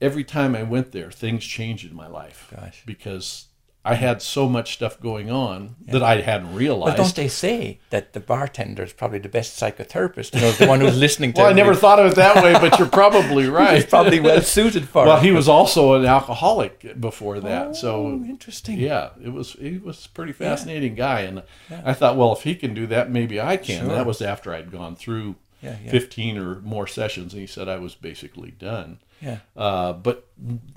every 0.00 0.22
time 0.24 0.54
I 0.54 0.62
went 0.62 0.92
there, 0.92 1.10
things 1.10 1.44
changed 1.44 1.84
in 1.90 1.96
my 1.96 2.06
life. 2.06 2.52
Gosh. 2.54 2.82
Because 2.86 3.46
I 3.86 3.94
had 3.94 4.20
so 4.20 4.48
much 4.48 4.74
stuff 4.74 5.00
going 5.00 5.30
on 5.30 5.76
that 5.86 6.02
I 6.02 6.20
hadn't 6.20 6.54
realized. 6.54 6.96
don't 6.96 7.14
they 7.14 7.28
say 7.28 7.78
that 7.90 8.12
the 8.14 8.20
bartender 8.20 8.82
is 8.82 8.92
probably 8.92 9.20
the 9.20 9.28
best 9.28 9.58
psychotherapist? 9.60 10.34
You 10.34 10.40
know, 10.40 10.50
the 10.52 10.66
one 10.66 10.80
who's 10.80 10.98
listening 10.98 11.32
to 11.34 11.42
well, 11.42 11.50
I 11.50 11.52
never 11.52 11.74
thought 11.74 12.00
of 12.00 12.10
it 12.10 12.14
that 12.16 12.42
way, 12.42 12.52
but 12.54 12.78
you're 12.78 12.88
probably 13.02 13.48
right. 13.48 13.76
He's 13.76 13.86
probably 13.86 14.18
well 14.20 14.42
suited 14.56 14.88
for 14.88 15.06
well, 15.06 15.18
it. 15.18 15.22
he 15.22 15.30
was 15.30 15.48
also 15.48 15.94
an 15.94 16.04
alcoholic 16.04 17.00
before 17.00 17.38
that, 17.40 17.68
Oh, 17.68 17.72
so 17.72 18.08
interesting. 18.10 18.78
yeah, 18.78 19.10
it 19.22 19.32
was 19.32 19.52
he 19.52 19.78
was 19.78 20.04
a 20.06 20.08
pretty 20.10 20.32
fascinating 20.32 20.94
guy, 20.94 21.20
and 21.20 21.42
I 21.70 21.92
thought, 21.94 22.16
well, 22.16 22.32
if 22.32 22.42
he 22.42 22.54
can 22.56 22.74
do 22.74 22.86
that, 22.88 23.10
maybe 23.10 23.40
I 23.40 23.56
can. 23.56 23.86
Sure. 23.86 23.94
That 23.94 24.06
was 24.06 24.20
after 24.20 24.52
I'd 24.52 24.72
gone 24.72 24.96
through 24.96 25.36
Yeah, 25.62 25.76
yeah. 25.84 25.90
15 25.90 26.38
or 26.38 26.56
more 26.60 26.86
sessions, 26.86 27.32
and 27.32 27.40
he 27.40 27.46
said 27.46 27.68
I 27.68 27.76
was 27.78 27.94
basically 27.94 28.50
done. 28.50 28.98
Yeah. 29.20 29.38
Uh, 29.56 29.92
but 29.94 30.26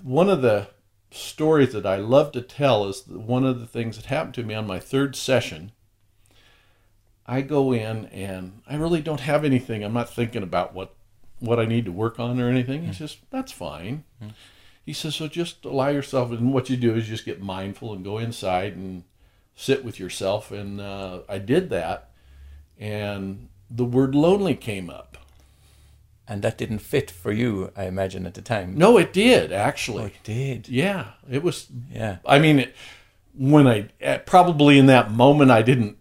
one 0.03 0.29
of 0.29 0.41
the 0.41 0.67
stories 1.11 1.73
that 1.73 1.85
I 1.85 1.97
love 1.97 2.31
to 2.33 2.41
tell 2.41 2.87
is 2.87 3.07
one 3.07 3.45
of 3.45 3.59
the 3.59 3.67
things 3.67 3.95
that 3.95 4.05
happened 4.05 4.35
to 4.35 4.43
me 4.43 4.53
on 4.53 4.67
my 4.67 4.79
third 4.79 5.15
session. 5.15 5.71
I 7.25 7.41
go 7.41 7.71
in 7.71 8.05
and 8.07 8.61
I 8.67 8.75
really 8.75 9.01
don't 9.01 9.19
have 9.19 9.45
anything. 9.45 9.83
I'm 9.83 9.93
not 9.93 10.13
thinking 10.13 10.43
about 10.43 10.73
what 10.73 10.95
what 11.39 11.59
I 11.59 11.65
need 11.65 11.85
to 11.85 11.91
work 11.91 12.19
on 12.19 12.39
or 12.39 12.49
anything. 12.49 12.85
He 12.85 12.93
says 12.93 13.17
that's 13.29 13.51
fine. 13.51 14.03
He 14.83 14.93
says 14.93 15.15
so. 15.15 15.27
Just 15.27 15.63
allow 15.65 15.89
yourself, 15.89 16.31
and 16.31 16.51
what 16.51 16.69
you 16.69 16.75
do 16.75 16.95
is 16.95 17.07
just 17.07 17.25
get 17.25 17.39
mindful 17.39 17.93
and 17.93 18.03
go 18.03 18.17
inside 18.17 18.75
and 18.75 19.03
sit 19.55 19.85
with 19.85 19.99
yourself. 19.99 20.51
And 20.51 20.81
uh, 20.81 21.19
I 21.29 21.37
did 21.37 21.69
that, 21.69 22.09
and 22.79 23.49
the 23.69 23.85
word 23.85 24.15
lonely 24.15 24.55
came 24.55 24.89
up. 24.89 25.18
And 26.31 26.43
that 26.43 26.59
didn't 26.59 26.79
fit 26.79 27.09
for 27.09 27.31
you, 27.31 27.71
I 27.75 27.85
imagine, 27.85 28.27
at 28.27 28.35
the 28.35 28.41
time. 28.43 28.77
No, 28.77 28.97
it 28.99 29.11
did 29.11 29.51
Oh, 29.51 29.55
actually. 29.55 30.05
it 30.05 30.13
did. 30.23 30.69
Yeah, 30.69 31.13
it 31.29 31.41
was. 31.41 31.67
Yeah. 31.91 32.17
I 32.23 32.37
mean, 32.37 32.59
it, 32.59 32.75
when 33.35 33.67
I 33.67 33.89
eh, 33.99 34.19
probably 34.19 34.77
in 34.77 34.85
that 34.85 35.11
moment 35.11 35.49
I 35.49 35.63
didn't 35.63 35.97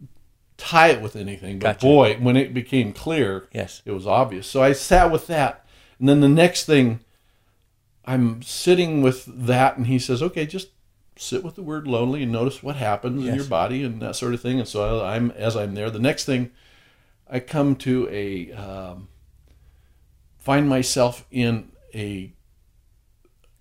tie 0.58 0.88
it 0.88 1.00
with 1.00 1.16
anything, 1.16 1.58
but 1.58 1.66
Gotcha. 1.78 1.86
boy, 1.86 2.16
when 2.20 2.36
it 2.36 2.52
became 2.52 2.92
clear, 2.92 3.48
Yes. 3.54 3.80
it 3.86 3.92
was 3.92 4.06
obvious. 4.06 4.46
So 4.46 4.62
I 4.62 4.72
sat 4.72 5.10
with 5.10 5.28
that, 5.28 5.64
and 5.98 6.08
then 6.08 6.20
the 6.20 6.28
next 6.28 6.64
thing, 6.66 7.00
I'm 8.04 8.42
sitting 8.42 9.00
with 9.02 9.24
that, 9.26 9.76
and 9.78 9.86
he 9.86 9.98
says, 9.98 10.22
"Okay, 10.22 10.44
just 10.46 10.68
sit 11.16 11.42
with 11.42 11.54
the 11.56 11.62
word 11.62 11.86
lonely 11.86 12.22
and 12.22 12.32
notice 12.32 12.62
what 12.62 12.76
happens 12.76 13.26
in 13.26 13.34
your 13.34 13.44
body 13.44 13.82
and 13.82 14.00
that 14.02 14.16
sort 14.16 14.34
of 14.34 14.40
thing." 14.42 14.58
And 14.58 14.68
so 14.68 15.02
I'm 15.04 15.30
as 15.32 15.56
I'm 15.56 15.74
there. 15.74 15.90
The 15.90 15.98
next 15.98 16.24
thing, 16.24 16.50
I 17.30 17.40
come 17.40 17.76
to 17.76 18.08
a 18.10 18.52
um, 18.52 19.08
find 20.48 20.66
myself 20.66 21.26
in 21.30 21.70
a 21.94 22.32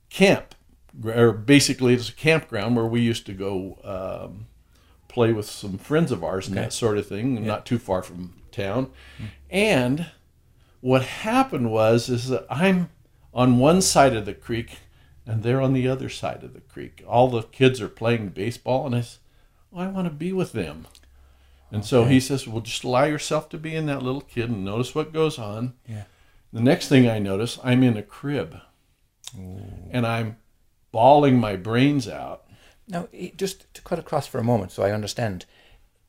camp, 0.09 0.55
or 1.05 1.33
basically 1.33 1.93
it's 1.93 2.07
a 2.07 2.13
campground 2.13 2.77
where 2.77 2.85
we 2.85 3.01
used 3.01 3.25
to 3.25 3.33
go 3.33 3.77
um, 3.83 4.45
play 5.09 5.33
with 5.33 5.45
some 5.45 5.77
friends 5.77 6.13
of 6.13 6.23
ours 6.23 6.47
and 6.47 6.57
Okay. 6.57 6.63
that 6.67 6.71
sort 6.71 6.97
of 6.97 7.05
thing, 7.05 7.45
not 7.45 7.65
too 7.65 7.77
far 7.77 8.01
from 8.01 8.41
town. 8.53 8.89
And 9.49 10.05
what 10.79 11.01
happened 11.03 11.71
was 11.71 12.07
is 12.07 12.29
that 12.29 12.45
I'm 12.49 12.89
on 13.33 13.59
one 13.59 13.81
side 13.81 14.15
of 14.15 14.25
the 14.25 14.33
creek 14.33 14.77
and 15.25 15.43
they're 15.43 15.59
on 15.59 15.73
the 15.73 15.89
other 15.89 16.07
side 16.07 16.41
of 16.41 16.53
the 16.53 16.61
creek. 16.61 17.03
All 17.05 17.27
the 17.27 17.41
kids 17.41 17.81
are 17.81 17.89
playing 17.89 18.29
baseball, 18.29 18.85
and 18.85 18.95
I 18.95 19.01
said, 19.01 19.19
well, 19.71 19.83
I 19.85 19.89
want 19.89 20.07
to 20.07 20.13
be 20.13 20.31
with 20.31 20.53
them. 20.53 20.87
And 21.69 21.83
so 21.83 22.05
he 22.05 22.21
says, 22.21 22.47
well, 22.47 22.61
just 22.61 22.85
allow 22.85 23.03
yourself 23.03 23.49
to 23.49 23.57
be 23.57 23.75
in 23.75 23.87
that 23.87 24.01
little 24.01 24.21
kid 24.21 24.49
and 24.49 24.63
notice 24.63 24.95
what 24.95 25.11
goes 25.11 25.37
on. 25.37 25.73
Yeah. 25.85 26.03
The 26.53 26.61
next 26.61 26.87
thing 26.87 27.07
I 27.09 27.19
notice, 27.19 27.59
I'm 27.63 27.83
in 27.83 27.97
a 27.97 28.03
crib. 28.03 28.57
And 29.37 30.05
I'm 30.07 30.37
bawling 30.91 31.39
my 31.39 31.55
brains 31.55 32.07
out. 32.07 32.45
Now, 32.87 33.07
just 33.35 33.71
to 33.73 33.81
cut 33.81 33.99
across 33.99 34.25
for 34.27 34.39
a 34.39 34.43
moment 34.43 34.71
so 34.71 34.83
I 34.83 34.91
understand. 34.91 35.45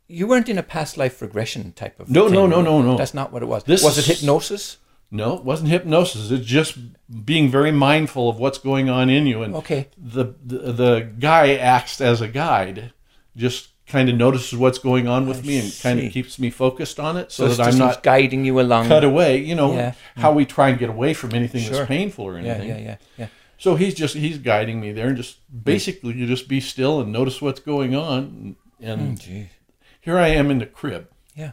You 0.07 0.27
weren't 0.27 0.49
in 0.49 0.57
a 0.57 0.63
past 0.63 0.97
life 0.97 1.21
regression 1.21 1.73
type 1.73 1.99
of 2.01 2.09
No, 2.09 2.27
thing, 2.27 2.35
no, 2.35 2.47
no, 2.47 2.63
no, 2.63 2.81
no. 2.81 2.97
That's 2.97 3.13
not 3.15 3.33
what 3.33 3.43
it 3.43 3.47
was. 3.47 3.65
This 3.65 3.83
was 3.83 3.99
it 3.99 4.07
hypnosis? 4.07 4.79
No, 5.11 5.37
it 5.37 5.45
wasn't 5.45 5.71
hypnosis. 5.71 6.31
It's 6.31 6.47
just 6.47 6.79
being 7.25 7.51
very 7.51 7.73
mindful 7.73 8.29
of 8.29 8.39
what's 8.39 8.59
going 8.59 8.89
on 8.89 9.11
in 9.11 9.27
you. 9.27 9.43
And 9.43 9.55
Okay. 9.57 9.89
the, 9.99 10.35
the 10.45 10.73
the 10.73 11.11
guy 11.19 11.55
acts 11.57 12.01
as 12.01 12.21
a 12.21 12.29
guide, 12.29 12.93
just 13.37 13.69
kind 13.89 14.09
of 14.09 14.17
notices 14.17 14.57
what's 14.57 14.79
going 14.79 15.09
on 15.09 15.27
with 15.27 15.39
I 15.39 15.47
me 15.47 15.59
and 15.59 15.79
kind 15.83 15.99
of 16.01 16.13
keeps 16.13 16.39
me 16.39 16.51
focused 16.51 17.01
on 17.01 17.17
it, 17.17 17.33
so, 17.33 17.49
So, 17.49 17.55
that 17.55 17.73
I'm 17.73 17.79
not 17.79 18.03
guiding 18.03 18.45
you 18.45 18.61
along. 18.61 18.89
cut 18.89 19.03
away. 19.05 19.39
You 19.39 19.55
know 19.55 19.73
Yeah. 19.73 19.95
how 20.17 20.33
we 20.33 20.45
try 20.45 20.69
and 20.69 20.79
get 20.79 20.91
away 20.91 21.15
from 21.15 21.35
anything 21.35 21.63
Sure. 21.63 21.79
that's 21.79 21.89
painful 21.89 22.25
or 22.27 22.37
anything. 22.37 22.69
yeah, 22.69 22.79
yeah, 22.79 22.97
yeah. 23.17 23.27
So 23.57 23.75
he's 23.75 23.95
just 23.95 24.15
he's 24.15 24.39
guiding 24.39 24.81
me 24.81 24.93
there, 24.93 25.09
and 25.09 25.17
just 25.17 25.39
hmm. 25.51 25.59
basically 25.59 26.15
you 26.15 26.27
just 26.27 26.49
be 26.49 26.61
still 26.61 27.01
and 27.01 27.13
notice 27.13 27.43
what's 27.43 27.61
going 27.61 27.95
on. 27.95 28.57
And 28.81 29.01
hmm, 29.01 29.15
Gee. 29.15 29.49
here 30.01 30.19
I 30.19 30.29
am 30.29 30.51
in 30.51 30.59
the 30.59 30.67
crib. 30.67 31.09
Yeah. 31.35 31.53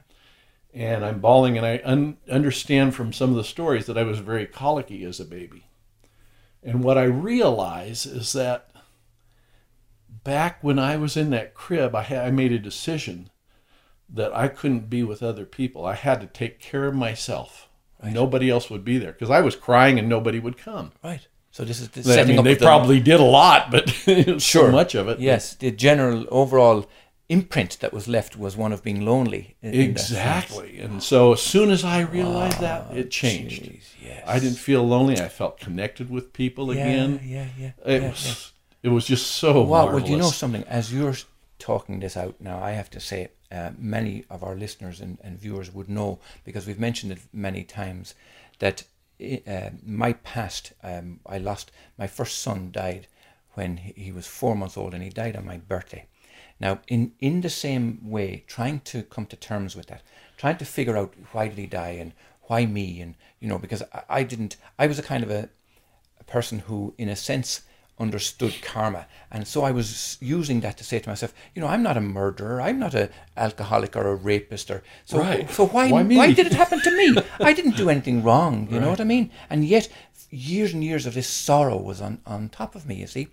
and 0.73 1.05
I'm 1.05 1.19
bawling, 1.21 1.57
and 1.57 1.65
I 1.65 1.79
un- 1.85 2.17
understand 2.29 2.95
from 2.95 3.13
some 3.13 3.29
of 3.29 3.37
the 3.37 3.43
stories 3.45 3.85
that 3.85 3.97
I 3.97 4.03
was 4.03 4.19
very 4.19 4.45
colicky 4.45 5.05
as 5.05 5.19
a 5.21 5.25
baby. 5.25 5.67
And 6.61 6.83
what 6.83 6.97
I 6.97 7.03
realize 7.03 8.05
is 8.05 8.33
that 8.33 8.69
back 10.25 10.61
when 10.61 10.77
I 10.77 10.97
was 10.97 11.15
in 11.15 11.29
that 11.29 11.53
crib, 11.53 11.95
I, 11.95 12.01
had, 12.01 12.27
I 12.27 12.31
made 12.31 12.51
a 12.51 12.59
decision 12.59 13.29
that 14.09 14.35
I 14.35 14.49
couldn't 14.49 14.89
be 14.89 15.03
with 15.03 15.23
other 15.23 15.45
people. 15.45 15.85
I 15.85 15.95
had 15.95 16.19
to 16.19 16.27
take 16.27 16.59
care 16.59 16.85
of 16.87 16.95
myself. 16.95 17.69
Right. 18.03 18.11
Nobody 18.11 18.49
else 18.49 18.69
would 18.69 18.83
be 18.83 18.97
there 18.97 19.13
because 19.13 19.29
I 19.29 19.39
was 19.39 19.55
crying 19.55 19.97
and 19.97 20.09
nobody 20.09 20.39
would 20.39 20.57
come. 20.57 20.91
Right. 21.01 21.25
So 21.51 21.63
this 21.63 21.79
is 21.79 21.87
the 21.89 22.21
I 22.21 22.25
mean, 22.25 22.43
they 22.43 22.55
the, 22.55 22.65
probably 22.65 22.99
did 22.99 23.21
a 23.21 23.23
lot, 23.23 23.71
but 23.71 23.89
Sure. 24.41 24.41
so 24.41 24.71
much 24.71 24.93
of 24.93 25.07
it. 25.07 25.21
Yes, 25.21 25.55
the 25.55 25.71
general 25.71 26.25
overall 26.29 26.89
imprint 27.29 27.79
that 27.79 27.93
was 27.93 28.07
left 28.09 28.37
was 28.37 28.57
one 28.57 28.73
of 28.73 28.83
being 28.83 29.05
lonely. 29.05 29.55
Exactly. 29.61 30.79
And 30.79 31.01
so 31.01 31.33
as 31.33 31.41
soon 31.41 31.71
as 31.71 31.85
I 31.85 32.01
realized 32.01 32.59
that, 32.59 32.87
ah, 32.89 32.93
it 32.93 33.09
changed. 33.09 33.63
Jeez, 33.63 33.83
yes. 34.03 34.23
I 34.27 34.39
didn't 34.39 34.57
feel 34.57 34.85
lonely. 34.85 35.17
I 35.19 35.29
felt 35.29 35.59
connected 35.59 36.09
with 36.09 36.33
people 36.33 36.75
Yeah, 36.75 36.81
again. 36.81 37.21
Yeah, 37.23 37.47
yeah. 37.57 37.71
It 37.85 38.01
yeah, 38.01 38.09
was 38.09 38.51
it 38.85 38.89
was 38.89 39.05
just 39.05 39.27
so 39.31 39.53
Well, 39.63 39.83
marvelous. 39.85 40.03
well, 40.03 40.11
you 40.11 40.17
know 40.17 40.29
something? 40.29 40.63
As 40.65 40.93
you're 40.93 41.15
talking 41.57 41.99
this 41.99 42.15
out 42.15 42.35
now, 42.39 42.61
I 42.61 42.71
have 42.71 42.89
to 42.91 42.99
say, 42.99 43.29
uh, 43.51 43.71
many 43.77 44.25
of 44.29 44.43
our 44.43 44.55
listeners 44.55 45.01
and, 45.01 45.17
and 45.23 45.39
viewers 45.39 45.73
would 45.73 45.89
know 45.89 46.19
because 46.43 46.67
we've 46.67 46.79
mentioned 46.79 47.11
it 47.11 47.19
many 47.33 47.63
times 47.63 48.13
that 48.59 48.83
uh, 49.47 49.69
my 49.83 50.13
past, 50.13 50.73
um, 50.83 51.19
I 51.25 51.37
lost 51.39 51.71
my 51.97 52.07
first 52.07 52.41
son 52.41 52.69
died 52.71 53.07
when 53.53 53.77
he 53.77 54.11
was 54.11 54.27
four 54.27 54.55
months 54.55 54.77
old 54.77 54.93
and 54.93 55.01
he 55.03 55.09
died 55.09 55.35
on 55.35 55.45
my 55.45 55.57
birthday. 55.57 56.05
Now, 56.59 56.79
in 56.87 57.13
in 57.19 57.41
the 57.41 57.49
same 57.49 57.99
way, 58.03 58.43
trying 58.47 58.79
to 58.91 59.03
come 59.03 59.25
to 59.27 59.35
terms 59.35 59.75
with 59.75 59.87
that, 59.87 60.03
trying 60.37 60.57
to 60.57 60.65
figure 60.65 60.97
out 60.97 61.13
why 61.31 61.47
did 61.47 61.57
he 61.57 61.67
die 61.67 61.97
and 62.01 62.11
why 62.43 62.65
me, 62.65 63.01
and 63.01 63.15
you 63.39 63.47
know, 63.47 63.57
because 63.59 63.83
I, 63.93 64.03
I 64.19 64.23
didn't, 64.23 64.57
I 64.77 64.87
was 64.87 64.99
a 64.99 65.03
kind 65.03 65.23
of 65.23 65.31
a 65.31 65.49
a 66.19 66.23
person 66.23 66.59
who, 66.67 66.93
in 66.97 67.09
a 67.09 67.15
sense, 67.15 67.61
understood 67.97 68.53
karma, 68.61 69.07
and 69.31 69.47
so 69.47 69.63
I 69.63 69.71
was 69.71 70.17
using 70.21 70.61
that 70.61 70.77
to 70.77 70.83
say 70.83 70.99
to 70.99 71.09
myself, 71.09 71.33
you 71.53 71.61
know, 71.61 71.67
I'm 71.67 71.83
not 71.83 71.97
a 71.97 72.01
murderer, 72.01 72.61
I'm 72.61 72.79
not 72.79 72.93
a 72.93 73.09
alcoholic 73.37 73.95
or 73.95 74.07
a 74.07 74.15
rapist, 74.15 74.69
or 74.69 74.83
so. 75.05 75.19
Right. 75.19 75.49
So 75.49 75.67
why 75.67 75.89
Why 75.89 76.03
why, 76.03 76.33
did 76.33 76.47
it 76.47 76.53
happen 76.53 76.81
to 76.81 76.91
me? 76.91 77.21
I 77.39 77.53
didn't 77.53 77.77
do 77.77 77.89
anything 77.89 78.23
wrong. 78.23 78.67
You 78.69 78.79
know 78.79 78.89
what 78.89 79.01
I 79.01 79.05
mean? 79.05 79.31
And 79.49 79.65
yet, 79.65 79.87
years 80.29 80.73
and 80.73 80.83
years 80.83 81.05
of 81.05 81.13
this 81.13 81.27
sorrow 81.27 81.77
was 81.77 82.01
on 82.01 82.19
on 82.25 82.49
top 82.49 82.75
of 82.75 82.85
me. 82.85 82.95
You 82.95 83.07
see, 83.07 83.27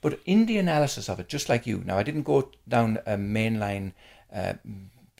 but 0.00 0.20
in 0.24 0.46
the 0.46 0.58
analysis 0.58 1.08
of 1.08 1.18
it, 1.20 1.28
just 1.28 1.48
like 1.48 1.66
you, 1.66 1.82
now 1.84 1.98
I 1.98 2.02
didn't 2.02 2.22
go 2.22 2.50
down 2.68 2.98
a 3.06 3.16
mainline. 3.16 3.92
Uh, 4.32 4.54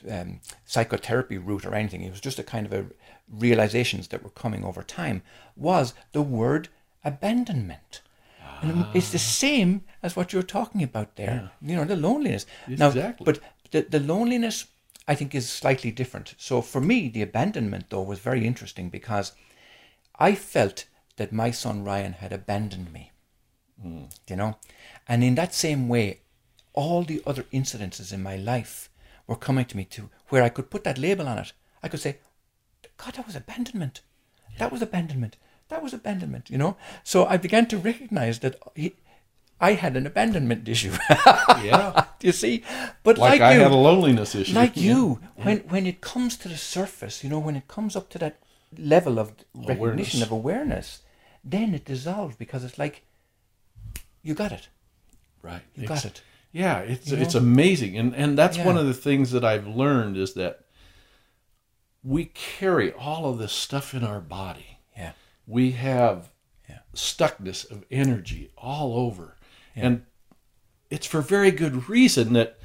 um, 0.09 0.39
psychotherapy 0.65 1.37
route 1.37 1.65
or 1.65 1.73
anything. 1.73 2.03
It 2.03 2.11
was 2.11 2.21
just 2.21 2.37
a 2.37 2.43
kind 2.43 2.65
of 2.65 2.73
a 2.73 2.85
realizations 3.27 4.09
that 4.09 4.23
were 4.23 4.29
coming 4.29 4.63
over 4.63 4.83
time. 4.83 5.23
Was 5.55 5.93
the 6.11 6.21
word 6.21 6.69
abandonment, 7.03 8.01
and 8.69 8.83
ah. 8.83 8.91
it's 8.93 9.11
the 9.11 9.19
same 9.19 9.83
as 10.01 10.15
what 10.15 10.33
you're 10.33 10.43
talking 10.43 10.83
about 10.83 11.15
there. 11.15 11.51
You 11.61 11.75
know, 11.75 11.85
the 11.85 11.95
loneliness. 11.95 12.45
Now, 12.67 12.87
Exactly. 12.87 13.25
but 13.25 13.39
the 13.71 13.81
the 13.81 13.99
loneliness, 13.99 14.65
I 15.07 15.15
think, 15.15 15.35
is 15.35 15.49
slightly 15.49 15.91
different. 15.91 16.35
So 16.37 16.61
for 16.61 16.81
me, 16.81 17.09
the 17.09 17.21
abandonment 17.21 17.89
though 17.89 18.01
was 18.01 18.19
very 18.19 18.45
interesting 18.45 18.89
because 18.89 19.33
I 20.19 20.35
felt 20.35 20.85
that 21.17 21.31
my 21.31 21.51
son 21.51 21.83
Ryan 21.83 22.13
had 22.13 22.33
abandoned 22.33 22.91
me. 22.91 23.11
Mm. 23.83 24.09
You 24.29 24.35
know, 24.35 24.57
and 25.07 25.23
in 25.23 25.35
that 25.35 25.53
same 25.53 25.87
way, 25.89 26.21
all 26.73 27.03
the 27.03 27.21
other 27.25 27.43
incidences 27.51 28.13
in 28.13 28.23
my 28.23 28.35
life 28.35 28.89
were 29.27 29.35
coming 29.35 29.65
to 29.65 29.77
me 29.77 29.85
to 29.85 30.09
where 30.29 30.43
I 30.43 30.49
could 30.49 30.69
put 30.69 30.83
that 30.83 30.97
label 30.97 31.27
on 31.27 31.37
it. 31.37 31.53
I 31.81 31.87
could 31.87 31.99
say, 31.99 32.17
God, 32.97 33.13
that 33.15 33.25
was 33.25 33.35
abandonment. 33.35 34.01
That 34.57 34.71
was 34.71 34.81
abandonment. 34.81 35.37
That 35.69 35.81
was 35.81 35.93
abandonment, 35.93 36.49
you 36.49 36.57
know? 36.57 36.77
So 37.03 37.25
I 37.25 37.37
began 37.37 37.65
to 37.67 37.77
recognize 37.77 38.39
that 38.39 38.55
he, 38.75 38.95
I 39.59 39.73
had 39.73 39.97
an 39.97 40.05
abandonment 40.05 40.67
issue. 40.69 40.91
yeah. 41.63 42.05
Do 42.19 42.27
you 42.27 42.33
see? 42.33 42.63
But 43.03 43.17
Like, 43.17 43.39
like, 43.39 43.41
I 43.41 43.53
you, 43.55 43.61
had 43.61 43.71
a 43.71 43.75
loneliness 43.75 44.35
issue. 44.35 44.53
like 44.53 44.77
you, 44.77 45.19
when 45.35 45.59
when 45.69 45.85
it 45.87 46.01
comes 46.01 46.37
to 46.37 46.47
the 46.49 46.57
surface, 46.57 47.23
you 47.23 47.29
know, 47.29 47.39
when 47.39 47.55
it 47.55 47.67
comes 47.67 47.95
up 47.95 48.09
to 48.09 48.19
that 48.19 48.35
level 48.77 49.17
of 49.17 49.31
recognition 49.53 50.21
Awareness. 50.21 50.21
of 50.23 50.31
awareness, 50.31 50.99
then 51.43 51.73
it 51.73 51.85
dissolves 51.85 52.35
because 52.35 52.63
it's 52.63 52.77
like 52.77 53.03
you 54.21 54.33
got 54.35 54.51
it. 54.51 54.67
Right. 55.41 55.61
You 55.75 55.83
It's- 55.83 56.03
got 56.03 56.11
it. 56.11 56.21
Yeah, 56.51 56.79
it's 56.79 57.11
You 57.11 57.17
it's 57.17 57.35
amazing, 57.35 57.97
and 57.97 58.15
and 58.15 58.37
that's 58.37 58.57
one 58.57 58.77
of 58.77 58.85
the 58.85 58.93
things 58.93 59.31
that 59.31 59.43
I've 59.43 59.67
learned 59.67 60.15
is 60.15 60.35
that 60.35 60.59
we 62.03 62.25
carry 62.33 62.93
all 62.93 63.25
of 63.25 63.39
this 63.39 63.51
stuff 63.51 63.93
in 63.93 64.03
our 64.05 64.21
body. 64.21 64.74
Yeah. 65.47 65.53
We 65.53 65.71
have 65.71 66.29
Yeah. 66.69 66.79
stuckness 66.95 67.69
of 67.69 67.83
energy 67.91 68.51
all 68.57 68.97
over, 68.97 69.35
and 69.75 70.03
it's 70.89 71.05
for 71.07 71.21
very 71.21 71.51
good 71.51 71.87
reason 71.89 72.33
that 72.33 72.57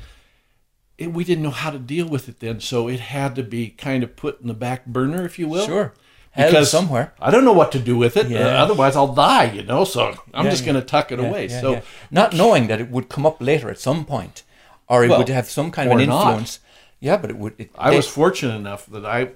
it, 0.99 1.12
we 1.12 1.25
didn't 1.25 1.42
know 1.44 1.50
how 1.50 1.70
to 1.70 1.78
deal 1.78 2.06
with 2.06 2.28
it 2.28 2.40
then, 2.40 2.60
so 2.60 2.88
it 2.88 3.00
had 3.00 3.34
to 3.37 3.42
be 3.42 3.68
kind 3.70 4.02
of 4.02 4.16
put 4.16 4.40
in 4.40 4.46
the 4.49 4.54
back 4.54 4.84
burner, 4.87 5.25
if 5.25 5.38
you 5.38 5.49
will. 5.49 5.66
Sure. 5.66 5.94
Held 6.32 6.66
somewhere. 6.66 7.12
I 7.20 7.30
don't 7.30 7.44
know 7.44 7.52
what 7.54 7.72
to 7.72 7.78
do 7.80 7.96
with 7.99 8.16
it. 8.16 8.26
uh, 8.26 8.28
Yeah. 8.28 8.62
otherwise, 8.62 8.94
I'll 8.96 9.14
die. 9.14 9.50
You 9.50 9.64
know, 9.64 9.84
so 9.84 10.14
I'm 10.32 10.44
Yeah, 10.44 10.50
just 10.50 10.62
yeah. 10.64 10.72
going 10.72 10.82
to 10.82 10.87
tuck 10.87 11.10
it 11.10 11.18
Yeah, 11.18 11.26
away. 11.28 11.49
yeah, 11.49 11.60
so. 11.60 11.72
yeah. 11.72 11.80
not 12.10 12.34
knowing 12.34 12.68
that 12.68 12.80
it 12.80 12.88
would 12.90 13.08
come 13.08 13.26
up 13.26 13.40
later 13.40 13.68
at 13.70 13.80
some 13.80 14.04
point, 14.04 14.42
or 14.88 15.02
it 15.04 15.08
Well, 15.08 15.18
would 15.18 15.28
have 15.28 15.50
some 15.50 15.70
kind 15.72 15.90
of 15.90 15.99
an 15.99 16.04
or 16.04 16.06
not. 16.06 16.26
influence. 16.28 16.60
Yeah, 17.00 17.16
but 17.16 17.30
it 17.30 17.37
would. 17.37 17.54
It, 17.58 17.70
I 17.76 17.90
they- 17.90 17.96
was 17.96 18.06
fortunate 18.06 18.54
enough 18.54 18.87
that 18.87 19.04
I 19.04 19.30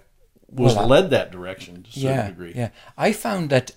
was 0.54 0.74
Well, 0.76 0.86
led 0.88 1.10
that 1.10 1.30
direction 1.32 1.82
to 1.82 1.90
a 1.90 1.92
certain 1.92 2.08
yeah, 2.16 2.28
degree. 2.28 2.52
yeah. 2.54 2.68
I 2.96 3.12
found 3.12 3.50
that 3.50 3.72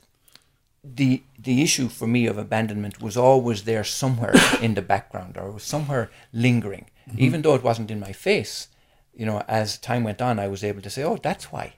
the 0.84 1.24
the 1.38 1.62
issue 1.62 1.88
for 1.90 2.08
me 2.08 2.28
of 2.28 2.38
abandonment 2.38 3.02
was 3.02 3.18
always 3.18 3.64
there 3.64 3.84
somewhere 3.84 4.34
in 4.62 4.74
the 4.76 4.82
background, 4.82 5.38
or 5.38 5.52
was 5.52 5.64
somewhere 5.64 6.10
lingering, 6.34 6.86
Mm-hmm. 7.10 7.22
even 7.26 7.42
though 7.42 7.56
it 7.56 7.64
wasn't 7.64 7.90
in 7.92 8.00
my 8.02 8.12
face. 8.14 8.68
You 9.16 9.26
know, 9.26 9.42
as 9.48 9.78
time 9.78 10.04
went 10.04 10.22
on, 10.22 10.40
I 10.40 10.48
was 10.50 10.64
able 10.64 10.82
to 10.82 10.90
say, 10.90 11.04
"Oh, 11.04 11.18
that's 11.18 11.52
why." 11.54 11.74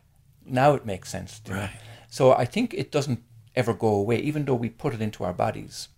Now 0.45 0.73
it 0.75 0.85
makes 0.85 1.09
sense. 1.09 1.39
To 1.41 1.51
me. 1.53 1.59
Right. 1.59 1.69
So 2.09 2.33
I 2.33 2.45
think 2.45 2.73
it 2.73 2.91
doesn't 2.91 3.19
ever 3.55 3.73
go 3.73 3.87
away, 3.93 4.17
even 4.17 4.45
though 4.45 4.55
we 4.61 4.69
put 4.69 4.93
it 4.93 5.01
into 5.01 5.23
our 5.23 5.33
bodies. 5.33 5.89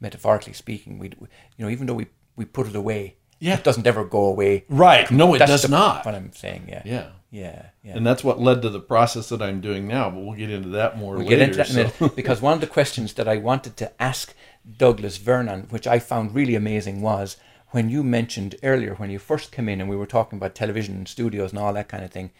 Metaphorically 0.00 0.52
speaking, 0.52 0.98
we, 0.98 1.08
you 1.56 1.64
know, 1.64 1.70
even 1.70 1.86
though 1.86 1.94
we 1.94 2.06
we 2.36 2.44
put 2.44 2.66
it 2.66 2.74
away, 2.76 3.16
Yeah. 3.38 3.54
it 3.54 3.64
doesn't 3.64 3.86
ever 3.86 4.04
go 4.04 4.24
away. 4.26 4.64
Right. 4.68 5.10
No, 5.10 5.34
it 5.34 5.38
That's 5.38 5.62
does 5.62 5.70
not. 5.70 6.04
What 6.04 6.14
I'm 6.14 6.32
saying, 6.32 6.66
yeah, 6.68 6.82
Yeah. 6.84 7.06
Yeah, 7.30 7.66
yeah. 7.82 7.96
And 7.96 8.06
that's 8.06 8.22
what 8.24 8.40
led 8.40 8.62
to 8.62 8.70
the 8.70 8.80
process 8.80 9.28
that 9.30 9.42
I'm 9.42 9.60
doing 9.60 9.86
now, 9.88 10.10
but 10.10 10.20
we'll 10.20 10.34
get 10.36 10.50
into 10.50 10.68
that 10.70 10.96
more 10.98 11.14
We'll 11.16 11.24
later. 11.26 11.36
get 11.36 11.40
into 11.42 11.56
that 11.58 11.70
in 11.70 11.76
a 11.76 11.78
minute 12.00 12.16
because 12.16 12.40
one 12.40 12.54
of 12.54 12.60
the 12.60 12.66
questions 12.66 13.14
that 13.14 13.28
I 13.28 13.36
wanted 13.36 13.76
to 13.78 14.02
ask 14.02 14.34
Douglas 14.78 15.16
Vernon, 15.18 15.66
which 15.70 15.86
I 15.86 15.98
found 15.98 16.34
really 16.34 16.54
amazing, 16.54 17.00
was 17.02 17.36
when 17.70 17.88
you 17.90 18.02
mentioned 18.02 18.54
earlier 18.62 18.94
when 18.94 19.10
you 19.10 19.18
first 19.18 19.52
came 19.52 19.68
in 19.68 19.80
and 19.80 19.90
we 19.90 19.96
were 19.96 20.06
talking 20.06 20.38
about 20.38 20.54
television 20.54 20.94
and 20.94 21.08
studios 21.08 21.50
and 21.52 21.58
all 21.58 21.72
that 21.74 21.88
kind 21.88 22.04
of 22.04 22.10
thing. 22.10 22.30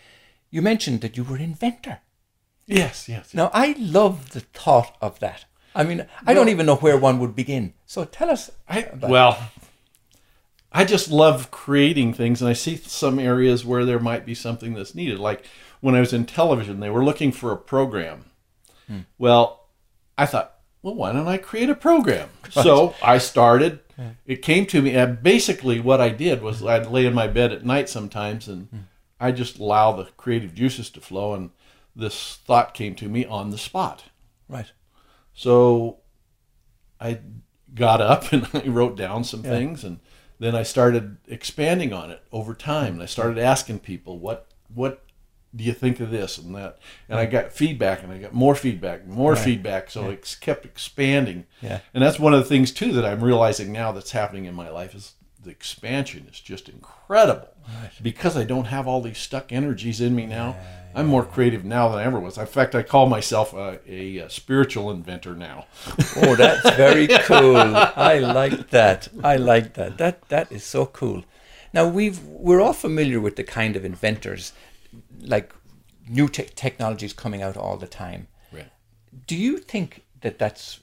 You 0.51 0.63
mentioned 0.63 1.01
that 1.01 1.17
you 1.17 1.25
were 1.25 1.37
an 1.37 1.43
inventor. 1.43 1.99
yes, 2.67 3.09
yes. 3.09 3.35
Now 3.35 3.51
I 3.53 3.75
love 3.79 4.31
the 4.31 4.41
thought 4.41 4.97
of 5.03 5.19
that. 5.21 5.45
I 5.75 5.85
mean, 5.85 6.07
I 6.27 6.33
don't 6.33 6.49
even 6.49 6.65
know 6.65 6.77
where 6.77 6.97
one 6.97 7.19
would 7.19 7.37
begin. 7.37 7.75
So 7.85 8.05
tell 8.05 8.31
us. 8.31 8.51
I, 8.69 8.89
well, 9.03 9.51
I 10.77 10.85
just 10.85 11.11
love 11.11 11.51
creating 11.51 12.13
things, 12.13 12.41
and 12.43 12.49
I 12.49 12.53
see 12.53 12.77
some 12.77 13.19
areas 13.19 13.65
where 13.65 13.85
there 13.85 13.99
might 13.99 14.27
be 14.27 14.35
something 14.35 14.75
that's 14.75 14.95
needed. 14.95 15.19
Like 15.19 15.45
when 15.81 15.95
I 15.95 16.01
was 16.01 16.13
in 16.13 16.27
television, 16.27 16.81
they 16.81 16.91
were 16.91 17.05
looking 17.05 17.33
for 17.33 17.51
a 17.53 17.57
program. 17.57 18.27
Hmm. 18.87 19.01
Well, 19.19 19.69
I 20.19 20.27
thought, 20.27 20.55
well, 20.83 20.95
why 20.95 21.13
don't 21.13 21.29
I 21.29 21.39
create 21.39 21.71
a 21.71 21.75
program? 21.75 22.29
So 22.51 22.95
I 23.03 23.19
started. 23.19 23.81
It 24.27 24.43
came 24.43 24.67
to 24.67 24.81
me, 24.83 24.93
and 24.95 25.23
basically 25.23 25.81
what 25.81 26.01
I 26.01 26.11
did 26.11 26.43
was 26.43 26.63
I'd 26.65 26.87
lay 26.87 27.07
in 27.07 27.15
my 27.15 27.27
bed 27.27 27.53
at 27.53 27.65
night 27.65 27.89
sometimes, 27.89 28.47
and 28.49 28.69
Hmm. 28.69 28.79
I 29.19 29.33
just 29.33 29.59
allow 29.59 29.93
the 29.93 30.05
creative 30.19 30.55
juices 30.55 30.91
to 30.91 31.01
flow, 31.01 31.33
and 31.35 31.51
this 31.95 32.37
thought 32.45 32.75
came 32.75 32.95
to 32.97 33.09
me 33.09 33.25
on 33.25 33.51
the 33.51 33.57
spot. 33.59 34.05
right. 34.49 34.71
So 35.33 35.99
I 37.01 37.21
got 37.75 38.01
up 38.01 38.33
and 38.33 38.47
I 38.55 38.67
wrote 38.69 38.97
down 38.97 39.25
some 39.25 39.43
things 39.43 39.85
and 39.85 40.01
then 40.39 40.55
I 40.55 40.63
started 40.63 41.17
expanding 41.29 41.93
on 41.93 42.11
it 42.11 42.23
over 42.33 42.55
time. 42.55 42.95
And 42.95 43.03
I 43.03 43.07
started 43.07 43.39
asking 43.39 43.81
people 43.81 44.19
what 44.19 44.47
what 44.75 45.03
do 45.55 45.65
you 45.65 45.73
think 45.73 46.01
of 46.01 46.11
this 46.11 46.37
and 46.37 46.55
that? 46.55 46.79
And 47.09 47.19
I 47.19 47.25
got 47.25 47.53
feedback 47.53 48.03
and 48.03 48.13
I 48.13 48.19
got 48.19 48.35
more 48.35 48.55
feedback 48.55 49.07
more 49.07 49.33
Right. 49.33 49.43
feedback. 49.45 49.91
So 49.91 50.11
it 50.11 50.37
kept 50.41 50.65
expanding. 50.67 51.47
Yeah. 51.63 51.81
and 51.95 52.03
that's 52.03 52.19
one 52.19 52.35
of 52.35 52.41
the 52.41 52.45
things 52.49 52.73
too 52.73 52.93
that 52.93 53.05
I'm 53.05 53.23
realizing 53.25 53.73
now 53.73 53.93
that's 53.93 54.11
happening 54.11 54.45
in 54.45 54.55
my 54.55 54.69
life 54.69 54.95
is 54.95 55.13
the 55.47 55.53
expansion 55.53 56.27
is 56.31 56.41
just 56.41 56.69
incredible 56.69 57.49
because 58.03 58.37
I 58.37 58.45
don't 58.45 58.67
have 58.67 58.87
all 58.87 59.01
these 59.01 59.19
stuck 59.19 59.53
energies 59.53 60.01
in 60.01 60.15
me 60.15 60.27
now 60.27 60.57
I'm 60.95 61.07
more 61.07 61.25
creative 61.25 61.65
now 61.65 61.89
than 61.89 61.99
I 61.99 62.05
ever 62.05 62.21
was 62.21 62.39
in 62.39 62.47
fact 62.47 62.75
I 62.75 62.83
call 62.83 63.07
myself 63.09 63.53
a, 63.55 63.81
a, 63.89 64.21
uh 64.21 64.29
spiritual 64.29 64.91
inventor 64.91 65.35
now 65.35 65.67
Oh, 66.17 66.35
that's 66.37 66.77
very 66.87 67.09
cool. 67.09 67.57
I 67.57 68.19
like 68.19 68.71
that. 68.71 69.09
I 69.23 69.37
like 69.37 69.75
that. 69.75 69.99
That 69.99 70.29
that 70.29 70.51
is 70.51 70.65
so 70.65 70.87
cool. 70.87 71.25
Now 71.73 71.87
we've 71.89 72.21
we're 72.25 72.61
all 72.61 72.73
familiar 72.73 73.21
with 73.21 73.37
the 73.37 73.45
kind 73.45 73.77
of 73.77 73.85
inventors, 73.85 74.53
like 75.21 75.53
new 76.09 76.29
te- 76.29 76.51
technologies 76.55 77.13
coming 77.13 77.43
out 77.43 77.57
all 77.57 77.77
the 77.77 77.87
time. 77.87 78.29
Right. 78.53 78.71
Do 79.27 79.37
you 79.37 79.59
think 79.59 80.05
that 80.23 80.39
that's 80.39 80.81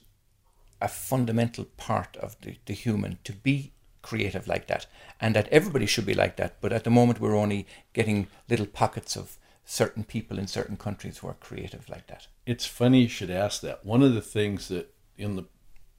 a 0.80 0.88
fundamental 0.88 1.64
part 1.76 2.16
of 2.18 2.36
the, 2.42 2.56
the 2.66 2.74
human 2.74 3.18
to 3.24 3.32
be 3.32 3.72
creative 4.04 4.46
like 4.46 4.66
that, 4.66 4.86
and 5.20 5.34
that 5.34 5.48
everybody 5.48 5.86
should 5.86 6.06
be 6.06 6.14
like 6.14 6.36
that? 6.36 6.60
But 6.60 6.72
at 6.72 6.84
the 6.84 6.90
moment, 6.90 7.20
we're 7.20 7.36
only 7.36 7.66
getting 7.92 8.28
little 8.48 8.66
pockets 8.66 9.16
of 9.16 9.38
certain 9.64 10.04
people 10.04 10.38
in 10.38 10.46
certain 10.46 10.76
countries 10.76 11.18
who 11.18 11.28
are 11.28 11.34
creative 11.34 11.88
like 11.88 12.06
that. 12.08 12.28
It's 12.46 12.66
funny 12.66 13.02
you 13.02 13.08
should 13.08 13.30
ask 13.30 13.62
that. 13.62 13.84
One 13.84 14.02
of 14.02 14.14
the 14.14 14.20
things 14.20 14.68
that 14.68 14.94
in 15.16 15.36
the 15.36 15.46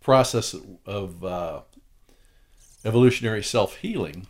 process 0.02 0.56
of 0.86 1.26
uh, 1.26 1.62
evolutionary 2.86 3.44
self 3.44 3.78
healing 3.78 4.28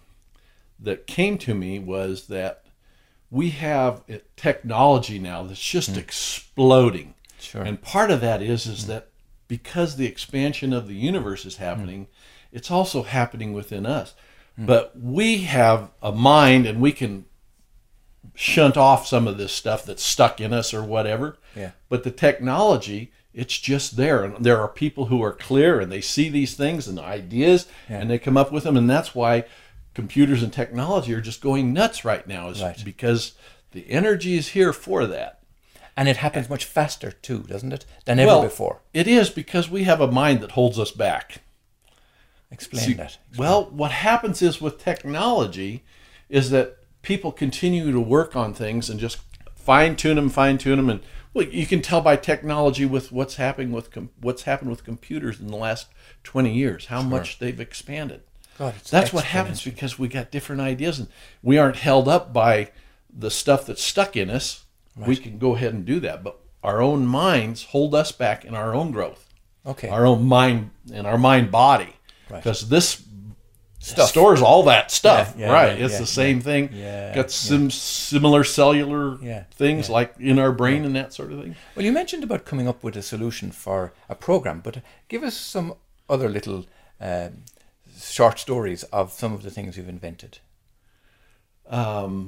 that 0.80 1.08
came 1.08 1.38
to 1.40 1.54
me 1.54 1.80
was 1.80 2.28
that 2.28 2.66
we 3.30 3.50
have 3.50 4.04
technology 4.38 5.20
now 5.20 5.44
that's 5.44 5.62
just 5.62 5.98
exploding. 5.98 7.14
Sure. 7.40 7.64
And 7.64 7.82
part 7.82 8.12
of 8.12 8.22
that 8.22 8.42
is 8.42 8.66
is 8.66 8.88
that 8.88 9.10
because 9.48 9.98
the 9.98 10.08
expansion 10.08 10.74
of 10.74 10.88
the 10.88 10.96
universe 10.96 11.46
is 11.46 11.58
happening, 11.58 12.08
it's 12.56 12.72
also 12.72 13.04
happening 13.04 13.52
within 13.52 13.86
us. 13.86 14.16
Hmm. 14.56 14.66
But 14.66 14.94
we 14.98 15.40
have 15.40 15.92
a 16.02 16.14
mind 16.14 16.66
and 16.66 16.80
we 16.82 16.94
can 16.94 17.26
shunt 18.34 18.78
off 18.78 19.06
some 19.06 19.28
of 19.28 19.38
this 19.38 19.52
stuff 19.52 19.86
that's 19.86 20.04
stuck 20.04 20.40
in 20.40 20.54
us 20.54 20.74
or 20.74 20.82
whatever. 20.82 21.38
Yeah. 21.56 21.72
But 21.90 22.04
the 22.04 22.12
technology, 22.12 23.12
it's 23.34 23.60
just 23.60 23.98
there. 23.98 24.24
And 24.24 24.44
there 24.44 24.62
are 24.62 24.70
people 24.70 25.08
who 25.08 25.22
are 25.22 25.34
clear 25.34 25.82
and 25.82 25.92
they 25.92 26.00
see 26.02 26.30
these 26.30 26.56
things 26.56 26.88
and 26.88 26.98
ideas 26.98 27.68
and 27.90 28.10
they 28.10 28.18
come 28.18 28.38
up 28.38 28.54
with 28.54 28.64
them. 28.64 28.78
And 28.78 28.90
that's 28.90 29.14
why 29.14 29.44
computers 29.94 30.42
and 30.42 30.52
technology 30.52 31.14
are 31.14 31.22
just 31.22 31.42
going 31.42 31.74
nuts 31.74 32.06
right 32.06 32.26
now, 32.26 32.50
is 32.50 32.62
Right. 32.62 32.82
because 32.84 33.34
the 33.72 33.90
energy 33.90 34.38
is 34.38 34.50
here 34.50 34.72
for 34.72 35.06
that. 35.08 35.40
And 35.98 36.08
it 36.10 36.18
happens 36.18 36.50
much 36.50 36.66
faster 36.66 37.12
too, 37.12 37.40
doesn't 37.40 37.72
it, 37.74 37.86
than 38.06 38.20
ever 38.20 38.28
well, 38.28 38.42
before? 38.44 38.82
It 38.94 39.08
is 39.08 39.30
because 39.30 39.70
we 39.70 39.84
have 39.84 40.00
a 40.00 40.12
mind 40.12 40.40
that 40.42 40.52
holds 40.52 40.80
us 40.80 40.92
back. 40.92 41.42
Explain 42.56 42.86
See, 42.86 42.94
that. 42.94 43.18
Well, 43.38 43.66
what 43.66 43.92
happens 43.92 44.42
is 44.42 44.62
with 44.62 44.80
technology 44.80 45.84
is 46.30 46.52
that 46.52 46.78
people 47.02 47.34
continue 47.34 47.92
to 47.92 48.00
work 48.00 48.34
on 48.34 48.54
things 48.54 48.90
and 48.90 48.98
just 48.98 49.18
fine 49.54 49.98
tune 49.98 50.16
them, 50.16 50.30
fine 50.30 50.58
tune 50.58 50.78
them, 50.78 50.90
and 50.90 51.02
well, 51.34 51.46
you 51.46 51.66
can 51.66 51.82
tell 51.82 52.00
by 52.00 52.16
technology 52.16 52.86
with 52.86 53.12
what's 53.12 53.36
happening 53.36 53.74
with 53.74 53.92
com- 53.92 54.10
what's 54.22 54.44
happened 54.44 54.72
with 54.72 54.86
computers 54.86 55.42
in 55.42 55.48
the 55.48 55.58
last 55.58 55.88
twenty 56.24 56.54
years 56.54 56.86
how 56.86 57.02
much 57.02 57.40
they've 57.40 57.60
expanded. 57.60 58.22
God, 58.58 58.74
it's 58.78 58.90
That's 58.90 59.12
what 59.12 59.26
happens 59.26 59.62
because 59.62 60.00
we 60.00 60.08
got 60.08 60.32
different 60.32 60.62
ideas 60.62 60.98
and 60.98 61.10
we 61.44 61.58
aren't 61.58 61.76
held 61.76 62.08
up 62.08 62.32
by 62.32 62.72
the 63.14 63.30
stuff 63.30 63.66
that's 63.66 63.84
stuck 63.84 64.16
in 64.16 64.30
us. 64.30 64.64
We 64.96 65.18
can 65.18 65.38
go 65.40 65.56
ahead 65.56 65.74
and 65.74 65.84
do 65.86 66.00
that, 66.00 66.24
but 66.24 66.40
our 66.64 66.82
own 66.82 67.06
minds 67.06 67.66
hold 67.66 67.94
us 67.94 68.14
back 68.14 68.46
in 68.46 68.56
our 68.56 68.74
own 68.74 68.92
growth 68.92 69.30
Okay. 69.66 69.90
our 69.90 70.06
own 70.06 70.26
mind 70.26 70.72
and 70.94 71.06
our 71.06 71.18
mind 71.18 71.52
body 71.52 71.96
Right. 72.30 72.44
because 72.44 72.68
this 72.70 73.04
Stuff. 73.80 74.10
stores 74.10 74.42
all 74.42 74.64
that 74.64 74.90
stuff 74.90 75.36
Yeah, 75.38 75.46
yeah, 75.48 75.54
right 75.54 75.78
yeah, 75.80 75.86
it's 75.86 76.00
the 76.00 76.08
same 76.08 76.42
thing 76.42 76.70
Yeah, 76.74 77.14
got 77.14 77.30
some 77.30 77.70
similar 77.70 78.44
cellular 78.44 79.18
things 79.52 79.90
like 79.92 80.16
in 80.20 80.40
our 80.40 80.52
brain 80.52 80.86
and 80.86 80.96
that 80.96 81.14
sort 81.14 81.32
of 81.32 81.42
thing 81.44 81.56
Well, 81.76 81.86
you 81.86 81.92
mentioned 81.92 82.24
about 82.24 82.46
coming 82.46 82.68
up 82.68 82.84
with 82.84 82.98
a 82.98 83.04
solution 83.04 83.52
for 83.52 83.94
a 84.10 84.16
program, 84.16 84.62
but 84.62 84.82
give 85.08 85.22
us 85.24 85.36
some 85.38 85.76
other 86.10 86.30
little 86.30 86.66
um, 87.00 87.44
short 88.00 88.40
stories 88.40 88.84
of 88.86 89.12
some 89.12 89.34
of 89.34 89.44
the 89.44 89.52
things 89.52 89.78
you've 89.78 89.88
invented. 89.90 90.40
well 91.70 92.22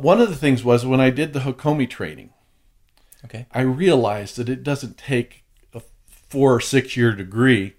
one 0.00 0.20
of 0.20 0.28
the 0.28 0.36
things 0.36 0.64
was 0.64 0.84
when 0.84 1.00
i 1.00 1.10
did 1.10 1.32
the 1.32 1.40
Hakomi 1.40 1.88
training 1.88 2.30
Okay. 3.24 3.46
i 3.52 3.60
realized 3.60 4.36
that 4.36 4.48
it 4.48 4.62
doesn't 4.64 4.98
take 4.98 5.44
a 5.74 5.80
four 6.28 6.54
or 6.56 6.60
six 6.60 6.96
year 6.96 7.12
degree 7.14 7.74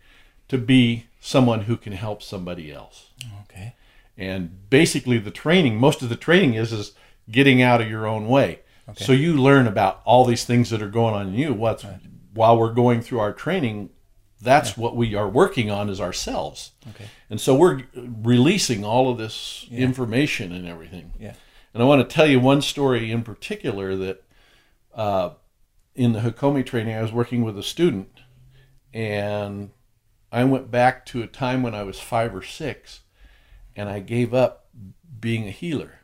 to 0.54 0.58
be 0.58 1.06
someone 1.20 1.62
who 1.62 1.76
can 1.78 1.94
help 1.94 2.22
somebody 2.24 2.72
else 2.72 3.10
Okay. 3.44 3.76
and 4.18 4.70
basically 4.70 5.18
the 5.18 5.32
training 5.32 5.78
most 5.78 6.02
of 6.02 6.10
the 6.10 6.16
training 6.16 6.54
is 6.56 6.72
is 6.74 6.94
getting 7.30 7.62
out 7.62 7.82
of 7.82 7.90
your 7.90 8.06
own 8.08 8.28
way 8.28 8.60
Okay. 8.90 9.04
so 9.06 9.12
you 9.14 9.38
learn 9.38 9.66
about 9.68 10.02
all 10.06 10.26
these 10.26 10.44
things 10.46 10.70
that 10.72 10.82
are 10.82 10.90
going 10.90 11.14
on 11.14 11.28
in 11.30 11.34
you 11.36 11.54
what's 11.54 11.86
while 12.34 12.58
we're 12.58 12.74
going 12.74 13.02
through 13.02 13.20
our 13.20 13.32
training 13.34 13.90
that's 14.42 14.76
what 14.78 14.94
we 14.98 15.16
are 15.16 15.30
working 15.30 15.72
on 15.72 15.90
is 15.90 16.02
ourselves 16.02 16.72
Okay. 16.90 17.06
and 17.30 17.40
so 17.40 17.56
we're 17.56 17.84
releasing 17.96 18.84
all 18.84 19.10
of 19.10 19.18
this 19.18 19.66
information 19.72 20.52
and 20.52 20.68
everything 20.68 21.14
Yeah. 21.20 21.34
and 21.74 21.82
i 21.82 21.86
want 21.86 22.08
to 22.08 22.14
tell 22.14 22.28
you 22.28 22.40
one 22.42 22.62
story 22.62 23.10
in 23.12 23.24
particular 23.24 23.96
that 23.96 24.24
uh, 24.96 25.30
in 25.96 26.12
the 26.14 26.20
Hakomi 26.22 26.66
training, 26.66 26.96
I 26.96 27.02
was 27.04 27.12
working 27.12 27.44
with 27.44 27.58
a 27.58 27.64
student, 27.64 28.10
and 28.94 29.70
I 30.34 30.44
went 30.46 30.72
back 30.72 31.06
to 31.08 31.22
a 31.22 31.28
time 31.28 31.62
when 31.62 31.76
I 31.76 31.84
was 31.84 32.00
five 32.00 32.36
or 32.36 32.42
six, 32.42 33.02
and 33.76 33.88
I 33.88 34.00
gave 34.00 34.34
up 34.34 34.66
being 35.20 35.48
a 35.48 35.52
healer. 35.52 36.00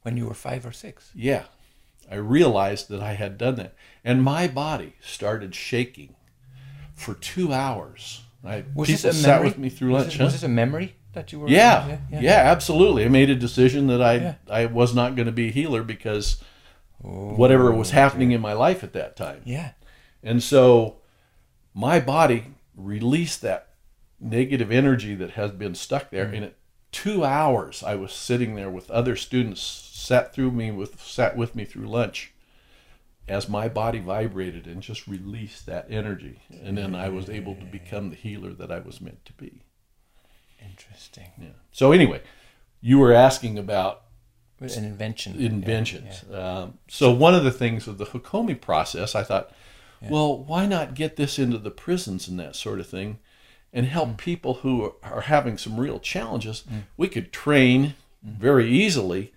When 0.00 0.16
you 0.16 0.26
were 0.26 0.34
five 0.34 0.64
or 0.64 0.72
six. 0.72 1.10
Yeah, 1.14 1.44
I 2.10 2.16
realized 2.16 2.88
that 2.88 3.02
I 3.02 3.12
had 3.12 3.36
done 3.36 3.56
that, 3.56 3.74
and 4.02 4.22
my 4.22 4.48
body 4.48 4.96
started 5.02 5.54
shaking 5.54 6.16
for 6.94 7.14
two 7.14 7.52
hours. 7.52 8.22
I, 8.42 8.64
Was 8.74 8.88
people 8.88 9.02
this 9.02 9.04
a 9.04 9.12
sat 9.12 9.28
memory? 9.36 9.48
with 9.48 9.58
me 9.58 9.68
through 9.68 9.92
was 9.92 10.02
lunch. 10.04 10.14
It, 10.14 10.18
huh? 10.18 10.24
was 10.24 10.34
it 10.42 10.46
a 10.46 10.48
memory 10.48 10.96
that 11.12 11.30
you 11.32 11.40
were? 11.40 11.48
yeah, 11.48 11.98
yeah, 12.10 12.42
absolutely. 12.50 13.04
I 13.04 13.08
made 13.08 13.28
a 13.30 13.34
decision 13.34 13.88
that 13.88 14.00
I 14.00 14.14
Yeah. 14.14 14.34
I 14.50 14.66
was 14.66 14.94
not 14.94 15.16
going 15.16 15.26
to 15.26 15.32
be 15.32 15.48
a 15.48 15.52
healer 15.52 15.82
because 15.82 16.42
oh, 17.04 17.34
whatever 17.34 17.72
was 17.72 17.90
happening 17.90 18.32
in 18.32 18.40
my 18.40 18.54
life 18.54 18.82
at 18.82 18.94
that 18.94 19.16
time. 19.16 19.42
Yeah. 19.44 19.72
And 20.22 20.42
so 20.42 20.96
my 21.74 22.00
body 22.00 22.46
released 22.76 23.42
that 23.42 23.68
negative 24.20 24.70
energy 24.70 25.14
that 25.14 25.32
has 25.32 25.50
been 25.50 25.74
stuck 25.74 26.10
there. 26.10 26.26
And 26.26 26.44
at 26.44 26.56
two 26.92 27.24
hours, 27.24 27.82
I 27.82 27.94
was 27.94 28.12
sitting 28.12 28.54
there 28.54 28.70
with 28.70 28.90
other 28.90 29.16
students, 29.16 29.60
sat 29.60 30.34
through 30.34 30.50
me 30.52 30.70
with 30.70 31.00
sat 31.00 31.36
with 31.36 31.54
me 31.54 31.64
through 31.64 31.86
lunch, 31.88 32.32
as 33.26 33.48
my 33.48 33.68
body 33.68 33.98
vibrated 33.98 34.66
and 34.66 34.82
just 34.82 35.06
released 35.08 35.66
that 35.66 35.86
energy. 35.90 36.40
And 36.62 36.76
then 36.76 36.94
I 36.94 37.08
was 37.08 37.28
able 37.30 37.54
to 37.56 37.64
become 37.64 38.10
the 38.10 38.16
healer 38.16 38.52
that 38.52 38.70
I 38.70 38.80
was 38.80 39.00
meant 39.00 39.24
to 39.24 39.32
be. 39.32 39.62
Interesting. 40.62 41.28
Yeah. 41.40 41.48
So 41.72 41.92
anyway, 41.92 42.22
you 42.80 42.98
were 42.98 43.12
asking 43.12 43.58
about 43.58 44.02
An 44.60 44.84
invention. 44.84 45.38
inventions. 45.40 46.24
Um, 46.32 46.78
so 46.88 47.10
one 47.10 47.34
of 47.34 47.44
the 47.44 47.50
things 47.50 47.86
of 47.86 47.98
the 47.98 48.06
Hakomi 48.06 48.60
process, 48.60 49.14
I 49.14 49.22
thought, 49.22 49.50
well, 50.10 50.38
why 50.44 50.66
not 50.66 50.94
get 50.94 51.16
this 51.16 51.38
into 51.38 51.58
the 51.58 51.70
prisons 51.70 52.28
and 52.28 52.38
that 52.38 52.56
sort 52.56 52.80
of 52.80 52.86
thing, 52.88 53.18
and 53.72 53.86
help 53.86 54.10
Mm. 54.10 54.16
people 54.18 54.54
who 54.54 54.94
are, 55.02 55.22
having 55.22 55.58
some 55.58 55.78
real 55.80 55.98
challenges? 55.98 56.64
We 56.96 57.08
could 57.08 57.32
train 57.32 57.94
Mm. 58.26 58.38
very 58.38 58.70
easily 58.70 59.32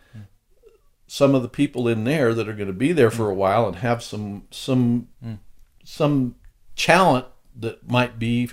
some 1.09 1.33
of 1.35 1.41
the 1.41 1.47
people 1.49 1.87
in 1.87 2.03
there 2.03 2.33
that 2.33 2.49
are 2.49 2.53
going 2.53 2.67
to 2.67 2.73
be 2.73 2.91
there 2.91 3.09
for 3.11 3.29
a 3.29 3.33
while 3.33 3.65
and 3.67 3.77
have 3.77 4.03
some 4.03 4.43
some 4.51 5.07
Mm. 5.25 5.37
some 5.83 6.35
talent 6.75 7.25
that 7.55 7.89
might 7.89 8.19
be 8.19 8.49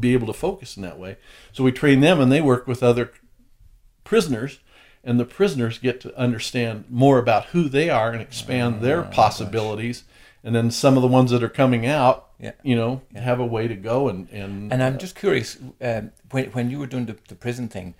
be 0.00 0.12
able 0.14 0.26
to 0.28 0.32
focus 0.32 0.76
in 0.76 0.82
that 0.82 0.98
way. 0.98 1.16
So 1.52 1.62
we 1.64 1.72
train 1.72 2.00
them, 2.00 2.20
and 2.20 2.30
they 2.32 2.40
work 2.40 2.66
with 2.66 2.82
other 2.82 3.12
prisoners, 4.04 4.60
and 5.04 5.18
the 5.20 5.24
prisoners 5.24 5.78
get 5.78 6.00
to 6.02 6.16
understand 6.16 6.84
more 6.88 7.18
about 7.18 7.46
who 7.46 7.68
they 7.68 7.90
are 7.90 8.12
and 8.12 8.22
expand 8.22 8.80
their 8.80 9.02
possibilities. 9.02 10.04
And 10.46 10.54
then 10.54 10.70
some 10.70 10.96
of 10.96 11.02
the 11.02 11.08
ones 11.08 11.32
that 11.32 11.42
are 11.42 11.48
coming 11.62 11.86
out, 11.86 12.28
Yeah. 12.38 12.52
you 12.62 12.76
know, 12.76 13.00
have 13.16 13.40
a 13.40 13.44
way 13.56 13.66
to 13.68 13.74
go 13.74 14.08
and 14.08 14.28
and, 14.30 14.72
And 14.72 14.80
I'm 14.80 14.96
just 14.96 15.16
curious, 15.16 15.58
um, 15.80 16.12
when, 16.30 16.44
when 16.52 16.70
you 16.70 16.78
were 16.78 16.86
doing 16.86 17.06
the, 17.06 17.16
the 17.28 17.34
prison 17.34 17.68
thing, 17.68 17.94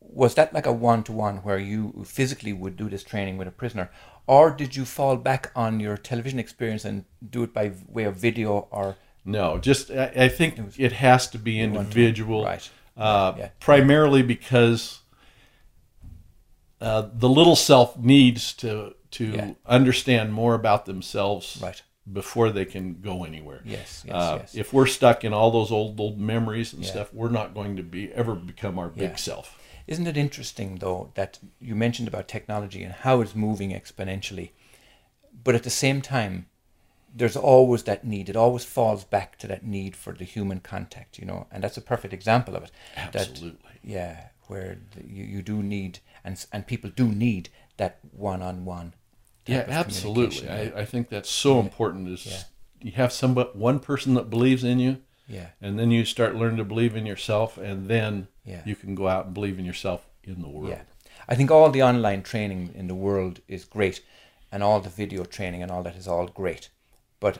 was 0.00 0.34
that 0.34 0.52
like 0.52 0.66
a 0.66 0.72
one 0.72 1.02
to 1.04 1.12
one 1.12 1.36
where 1.38 1.58
you 1.58 2.04
physically 2.04 2.52
would 2.52 2.76
do 2.76 2.90
this 2.90 3.02
training 3.02 3.38
with 3.38 3.48
a 3.48 3.50
prisoner, 3.50 3.88
or 4.26 4.50
did 4.50 4.76
you 4.76 4.84
fall 4.84 5.16
back 5.16 5.50
on 5.56 5.80
your 5.80 5.96
television 5.96 6.38
experience 6.38 6.84
and 6.84 7.04
do 7.30 7.42
it 7.44 7.54
by 7.54 7.72
way 7.88 8.04
of 8.04 8.16
video 8.16 8.68
or 8.70 8.96
no, 9.24 9.58
just 9.58 9.90
I, 9.90 10.12
I 10.26 10.28
think 10.28 10.78
it, 10.78 10.92
has 10.92 11.28
to 11.30 11.38
be 11.38 11.60
individual, 11.60 12.44
Right. 12.44 12.70
Uh, 12.96 13.32
Yeah. 13.38 13.48
primarily 13.58 14.22
because 14.22 15.00
uh, 16.80 17.08
the 17.12 17.28
little 17.28 17.56
self 17.56 17.96
needs 17.98 18.52
to 18.54 18.94
to 19.10 19.24
Yeah. 19.24 19.50
understand 19.64 20.32
more 20.32 20.54
about 20.54 20.84
themselves 20.84 21.58
Right. 21.62 21.82
Before 22.12 22.50
they 22.50 22.64
can 22.64 23.00
go 23.00 23.24
anywhere. 23.24 23.60
Yes, 23.64 24.04
yes, 24.06 24.14
Uh, 24.14 24.36
yes. 24.40 24.54
If 24.54 24.72
we're 24.72 24.86
stuck 24.86 25.24
in 25.24 25.32
all 25.32 25.50
those 25.50 25.72
old 25.72 25.98
old 26.00 26.18
memories 26.18 26.72
and 26.72 26.84
Yeah. 26.84 26.90
stuff, 26.90 27.12
we're 27.12 27.30
not 27.30 27.54
going 27.54 27.76
to 27.76 27.82
be 27.82 28.12
ever 28.12 28.34
become 28.34 28.78
our 28.78 28.88
big 28.88 29.10
Yeah. 29.10 29.16
self. 29.16 29.58
Isn't 29.86 30.06
it 30.06 30.16
interesting 30.16 30.76
though 30.76 31.10
that 31.14 31.38
you 31.60 31.74
mentioned 31.74 32.08
about 32.08 32.28
technology 32.28 32.82
and 32.82 32.92
how 32.92 33.20
it's 33.20 33.34
moving 33.34 33.70
exponentially, 33.72 34.50
but 35.44 35.54
at 35.54 35.62
the 35.64 35.70
same 35.70 36.00
time, 36.00 36.46
there's 37.14 37.36
always 37.36 37.84
that 37.84 38.04
need. 38.04 38.28
It 38.28 38.36
always 38.36 38.64
falls 38.64 39.04
back 39.04 39.38
to 39.38 39.46
that 39.46 39.64
need 39.64 39.96
for 39.96 40.12
the 40.12 40.24
human 40.24 40.60
contact, 40.60 41.18
you 41.18 41.24
know, 41.24 41.46
and 41.50 41.64
that's 41.64 41.76
a 41.78 41.80
perfect 41.80 42.12
example 42.12 42.54
of 42.56 42.64
it. 42.64 42.70
That- 42.94 43.16
Absolutely. 43.16 43.70
yeah, 43.82 44.28
where 44.48 44.78
the, 44.94 45.06
you, 45.08 45.24
you 45.24 45.42
do 45.42 45.62
need 45.62 45.98
and 46.22 46.44
and 46.52 46.66
people 46.66 46.90
do 46.90 47.08
need 47.08 47.48
that 47.78 47.98
one 48.12 48.42
on 48.42 48.64
one. 48.64 48.94
Yeah, 49.46 49.64
absolutely. 49.68 50.48
I, 50.48 50.62
I 50.82 50.84
think 50.84 51.08
that's 51.08 51.30
so 51.30 51.60
important. 51.60 52.08
Is 52.08 52.26
Yeah. 52.26 52.42
you 52.82 52.92
have 52.92 53.12
somebody, 53.12 53.50
one 53.54 53.78
person 53.80 54.14
that 54.14 54.28
believes 54.30 54.64
in 54.64 54.78
you, 54.78 54.98
Yeah, 55.28 55.48
and 55.60 55.78
then 55.78 55.90
you 55.90 56.04
start 56.04 56.34
learning 56.36 56.58
to 56.58 56.64
believe 56.64 56.94
in 56.96 57.06
yourself, 57.06 57.58
and 57.58 57.88
then 57.88 58.28
Yeah. 58.44 58.62
you 58.64 58.76
can 58.76 58.94
go 58.94 59.08
out 59.08 59.26
and 59.26 59.34
believe 59.34 59.58
in 59.58 59.64
yourself 59.64 60.08
in 60.24 60.40
the 60.42 60.48
world. 60.48 60.70
yeah. 60.70 60.82
I 61.28 61.34
think 61.34 61.50
all 61.50 61.70
the 61.70 61.82
online 61.82 62.22
training 62.22 62.72
in 62.74 62.86
the 62.88 62.94
world 62.94 63.40
is 63.48 63.64
great, 63.64 64.02
and 64.52 64.62
all 64.62 64.80
the 64.80 64.88
video 64.90 65.24
training 65.24 65.62
and 65.62 65.70
all 65.72 65.82
that 65.82 65.96
is 65.96 66.06
all 66.06 66.26
great, 66.28 66.70
but 67.20 67.38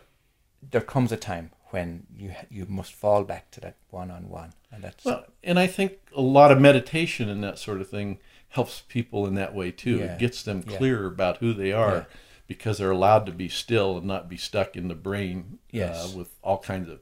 there 0.71 0.81
comes 0.81 1.13
a 1.13 1.17
time 1.17 1.51
when 1.71 2.07
you 2.17 2.33
you 2.51 2.65
must 2.69 2.93
fall 2.95 3.23
back 3.25 3.51
to 3.53 3.61
that 3.61 3.77
one 3.91 4.11
on 4.11 4.29
one, 4.29 4.53
and 4.73 4.83
that's 4.85 5.05
Well, 5.05 5.25
and 5.45 5.59
I 5.59 5.67
think 5.69 5.93
a 6.17 6.21
lot 6.21 6.51
of 6.53 6.61
meditation 6.61 7.29
and 7.29 7.43
that 7.45 7.59
sort 7.59 7.81
of 7.81 7.89
thing 7.89 8.19
helps 8.57 8.83
people 8.89 9.27
in 9.27 9.35
that 9.37 9.55
way 9.55 9.71
too. 9.71 9.99
Yeah. 9.99 10.05
It 10.15 10.19
gets 10.19 10.43
them 10.43 10.65
Yeah. 10.67 10.77
clear 10.79 11.07
about 11.07 11.37
who 11.39 11.53
they 11.53 11.73
are 11.73 11.95
Yeah. 11.95 12.05
because 12.49 12.79
they're 12.79 12.91
allowed 12.91 13.27
to 13.27 13.33
be 13.33 13.49
still 13.49 13.99
and 13.99 14.07
not 14.07 14.29
be 14.29 14.37
stuck 14.37 14.75
in 14.77 14.89
the 14.89 14.95
brain 14.95 15.59
Yes. 15.71 16.13
uh, 16.15 16.19
with 16.19 16.31
all 16.43 16.59
kinds 16.59 16.89
of 16.89 17.01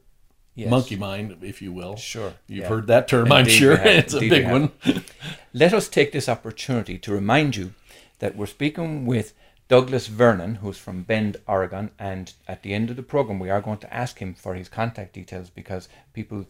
Yes. 0.57 0.69
monkey 0.71 0.97
mind, 0.97 1.37
if 1.43 1.61
you 1.62 1.73
will. 1.73 1.97
Sure, 1.97 2.35
You've 2.49 2.62
yeah. 2.64 2.69
heard 2.69 2.87
that 2.88 3.09
term, 3.09 3.33
I'm 3.33 3.49
sure. 3.49 3.73
it's 4.01 4.14
a 4.14 4.19
Indeed 4.19 4.31
big 4.31 4.51
one. 4.51 4.71
Let 5.53 5.73
us 5.73 5.88
take 5.88 6.12
this 6.12 6.29
opportunity 6.29 6.99
to 6.99 7.12
remind 7.12 7.57
you 7.57 7.73
that 8.19 8.37
we're 8.37 8.47
speaking 8.47 9.07
with 9.07 9.33
Douglas 9.69 10.07
Vernon, 10.09 10.57
who's 10.57 10.77
from 10.79 11.03
Bend, 11.03 11.37
Oregon, 11.49 11.90
and 11.99 12.33
at 12.47 12.62
the 12.62 12.75
end 12.75 12.90
of 12.90 12.97
the 12.97 13.03
program, 13.03 13.38
we 13.38 13.51
are 13.51 13.61
going 13.62 13.79
to 13.79 13.95
ask 13.95 14.19
him 14.19 14.35
for 14.35 14.55
his 14.55 14.69
contact 14.69 15.12
details 15.14 15.51
because 15.51 15.88
people 16.12 16.47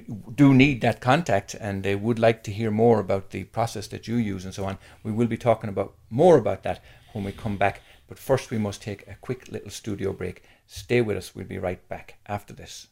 do 0.00 0.54
need 0.54 0.80
that 0.80 1.00
contact 1.00 1.54
and 1.54 1.82
they 1.82 1.94
would 1.94 2.18
like 2.18 2.42
to 2.44 2.52
hear 2.52 2.70
more 2.70 3.00
about 3.00 3.30
the 3.30 3.44
process 3.44 3.86
that 3.88 4.08
you 4.08 4.16
use 4.16 4.44
and 4.44 4.54
so 4.54 4.64
on. 4.64 4.78
We 5.02 5.12
will 5.12 5.26
be 5.26 5.36
talking 5.36 5.70
about 5.70 5.94
more 6.10 6.38
about 6.38 6.62
that 6.62 6.82
when 7.12 7.24
we 7.24 7.32
come 7.32 7.56
back, 7.56 7.82
but 8.08 8.18
first 8.18 8.50
we 8.50 8.58
must 8.58 8.82
take 8.82 9.06
a 9.06 9.16
quick 9.20 9.50
little 9.50 9.70
studio 9.70 10.12
break. 10.12 10.42
Stay 10.66 11.00
with 11.00 11.16
us, 11.16 11.34
we'll 11.34 11.46
be 11.46 11.58
right 11.58 11.86
back 11.88 12.14
after 12.26 12.54
this. 12.54 12.88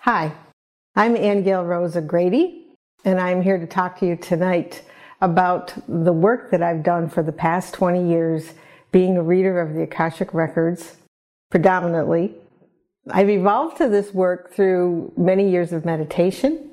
Hi, 0.00 0.32
I'm 0.94 1.16
Ann 1.16 1.42
Gail 1.42 1.64
Rosa 1.64 2.00
Grady, 2.00 2.65
and 3.04 3.20
I'm 3.20 3.42
here 3.42 3.58
to 3.58 3.66
talk 3.66 3.98
to 4.00 4.06
you 4.06 4.16
tonight 4.16 4.82
about 5.20 5.74
the 5.88 6.12
work 6.12 6.50
that 6.50 6.62
I've 6.62 6.82
done 6.82 7.08
for 7.08 7.22
the 7.22 7.32
past 7.32 7.74
20 7.74 8.08
years 8.08 8.52
being 8.92 9.16
a 9.16 9.22
reader 9.22 9.60
of 9.60 9.74
the 9.74 9.82
Akashic 9.82 10.32
Records, 10.34 10.96
predominantly. 11.50 12.34
I've 13.10 13.30
evolved 13.30 13.76
to 13.78 13.88
this 13.88 14.12
work 14.12 14.52
through 14.52 15.12
many 15.16 15.50
years 15.50 15.72
of 15.72 15.84
meditation 15.84 16.70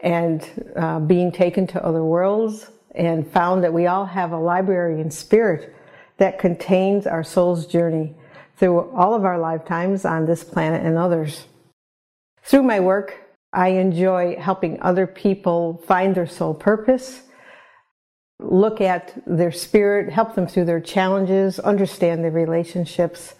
and 0.00 0.72
uh, 0.76 1.00
being 1.00 1.32
taken 1.32 1.66
to 1.66 1.84
other 1.84 2.04
worlds, 2.04 2.70
and 2.94 3.30
found 3.30 3.64
that 3.64 3.72
we 3.72 3.86
all 3.86 4.06
have 4.06 4.32
a 4.32 4.38
library 4.38 5.00
in 5.00 5.10
spirit 5.10 5.74
that 6.18 6.38
contains 6.38 7.06
our 7.06 7.22
soul's 7.22 7.66
journey 7.66 8.14
through 8.56 8.90
all 8.92 9.14
of 9.14 9.24
our 9.24 9.38
lifetimes 9.38 10.04
on 10.04 10.24
this 10.24 10.42
planet 10.42 10.84
and 10.84 10.96
others. 10.96 11.44
Through 12.42 12.62
my 12.62 12.80
work, 12.80 13.25
I 13.56 13.68
enjoy 13.68 14.36
helping 14.36 14.82
other 14.82 15.06
people 15.06 15.82
find 15.86 16.14
their 16.14 16.26
soul 16.26 16.52
purpose, 16.52 17.22
look 18.38 18.82
at 18.82 19.14
their 19.26 19.50
spirit, 19.50 20.12
help 20.12 20.34
them 20.34 20.46
through 20.46 20.66
their 20.66 20.80
challenges, 20.80 21.58
understand 21.58 22.22
their 22.22 22.30
relationships, 22.30 23.34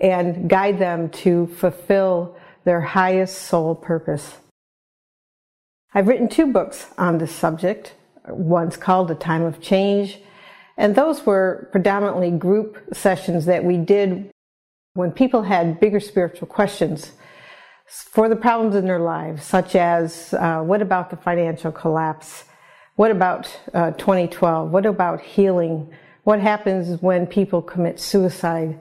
and 0.00 0.50
guide 0.50 0.80
them 0.80 1.10
to 1.10 1.46
fulfill 1.46 2.36
their 2.64 2.80
highest 2.80 3.42
soul 3.42 3.76
purpose. 3.76 4.38
I've 5.94 6.08
written 6.08 6.28
two 6.28 6.52
books 6.52 6.86
on 6.98 7.18
this 7.18 7.32
subject. 7.32 7.94
One's 8.26 8.76
called 8.76 9.12
A 9.12 9.14
Time 9.14 9.42
of 9.42 9.60
Change, 9.60 10.18
and 10.76 10.96
those 10.96 11.24
were 11.24 11.68
predominantly 11.70 12.32
group 12.32 12.78
sessions 12.92 13.44
that 13.44 13.62
we 13.62 13.76
did 13.76 14.28
when 14.94 15.12
people 15.12 15.42
had 15.42 15.78
bigger 15.78 16.00
spiritual 16.00 16.48
questions 16.48 17.12
for 17.92 18.28
the 18.28 18.36
problems 18.36 18.74
in 18.74 18.86
their 18.86 18.98
lives, 18.98 19.44
such 19.44 19.76
as 19.76 20.32
uh, 20.34 20.60
what 20.60 20.80
about 20.80 21.10
the 21.10 21.16
financial 21.16 21.70
collapse? 21.70 22.44
What 22.96 23.10
about 23.10 23.54
uh, 23.74 23.90
2012? 23.92 24.70
What 24.70 24.86
about 24.86 25.20
healing? 25.20 25.92
What 26.24 26.40
happens 26.40 27.02
when 27.02 27.26
people 27.26 27.60
commit 27.60 28.00
suicide? 28.00 28.78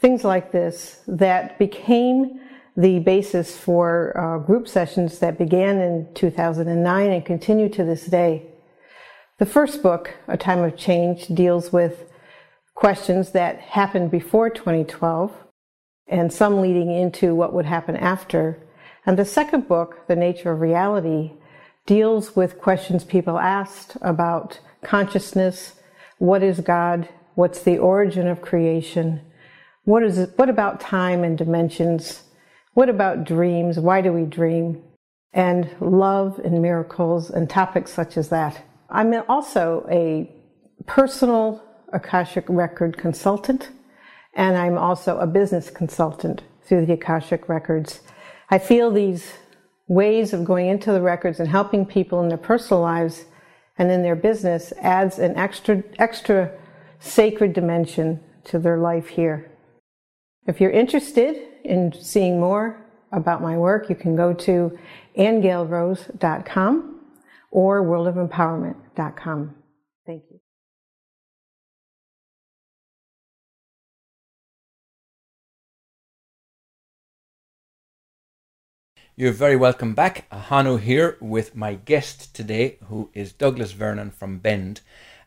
Things 0.00 0.22
like 0.22 0.52
this 0.52 1.00
that 1.06 1.58
became 1.58 2.40
the 2.76 2.98
basis 2.98 3.56
for 3.56 4.18
uh, 4.18 4.38
group 4.44 4.68
sessions 4.68 5.18
that 5.20 5.38
began 5.38 5.78
in 5.78 6.08
2009 6.14 7.10
and 7.10 7.24
continue 7.24 7.68
to 7.70 7.84
this 7.84 8.06
day. 8.06 8.50
The 9.38 9.46
first 9.46 9.82
book, 9.82 10.14
A 10.28 10.36
Time 10.36 10.60
of 10.60 10.76
Change, 10.76 11.26
deals 11.28 11.72
with 11.72 12.04
questions 12.74 13.32
that 13.32 13.60
happened 13.60 14.10
before 14.10 14.50
2012 14.50 15.41
and 16.12 16.32
some 16.32 16.60
leading 16.60 16.92
into 16.92 17.34
what 17.34 17.52
would 17.52 17.64
happen 17.64 17.96
after. 17.96 18.58
And 19.06 19.18
the 19.18 19.24
second 19.24 19.66
book, 19.66 20.06
The 20.06 20.14
Nature 20.14 20.52
of 20.52 20.60
Reality, 20.60 21.32
deals 21.86 22.36
with 22.36 22.60
questions 22.60 23.02
people 23.02 23.38
asked 23.38 23.96
about 24.02 24.60
consciousness, 24.82 25.74
what 26.18 26.42
is 26.42 26.60
God, 26.60 27.08
what's 27.34 27.62
the 27.62 27.78
origin 27.78 28.28
of 28.28 28.42
creation, 28.42 29.20
what 29.84 30.02
is 30.02 30.18
it, 30.18 30.30
what 30.36 30.48
about 30.48 30.80
time 30.80 31.24
and 31.24 31.36
dimensions, 31.36 32.22
what 32.74 32.88
about 32.88 33.24
dreams, 33.24 33.78
why 33.78 34.00
do 34.00 34.12
we 34.12 34.24
dream, 34.24 34.82
and 35.32 35.74
love 35.80 36.38
and 36.44 36.60
miracles 36.60 37.30
and 37.30 37.48
topics 37.48 37.92
such 37.92 38.16
as 38.16 38.28
that. 38.28 38.62
I'm 38.90 39.14
also 39.28 39.86
a 39.90 40.30
personal 40.86 41.62
Akashic 41.92 42.44
record 42.48 42.96
consultant 42.96 43.70
and 44.34 44.56
I'm 44.56 44.78
also 44.78 45.18
a 45.18 45.26
business 45.26 45.70
consultant 45.70 46.42
through 46.62 46.86
the 46.86 46.94
Akashic 46.94 47.48
Records. 47.48 48.00
I 48.50 48.58
feel 48.58 48.90
these 48.90 49.32
ways 49.88 50.32
of 50.32 50.44
going 50.44 50.68
into 50.68 50.92
the 50.92 51.00
records 51.00 51.40
and 51.40 51.48
helping 51.48 51.84
people 51.84 52.22
in 52.22 52.28
their 52.28 52.38
personal 52.38 52.82
lives 52.82 53.24
and 53.78 53.90
in 53.90 54.02
their 54.02 54.16
business 54.16 54.72
adds 54.80 55.18
an 55.18 55.36
extra 55.36 55.82
extra 55.98 56.50
sacred 57.00 57.52
dimension 57.52 58.20
to 58.44 58.58
their 58.58 58.78
life 58.78 59.08
here. 59.08 59.50
If 60.46 60.60
you're 60.60 60.70
interested 60.70 61.36
in 61.64 61.92
seeing 61.92 62.40
more 62.40 62.84
about 63.12 63.42
my 63.42 63.56
work, 63.56 63.88
you 63.88 63.96
can 63.96 64.16
go 64.16 64.32
to 64.32 64.78
angailrose.com 65.16 67.00
or 67.50 67.82
worldofempowerment.com. 67.82 69.61
You're 79.14 79.32
very 79.32 79.56
welcome 79.56 79.92
back. 79.92 80.24
Hanu 80.32 80.78
here 80.78 81.18
with 81.20 81.54
my 81.54 81.74
guest 81.74 82.34
today, 82.34 82.78
who 82.88 83.10
is 83.12 83.30
Douglas 83.34 83.72
Vernon 83.72 84.10
from 84.10 84.38
Bend. 84.38 84.80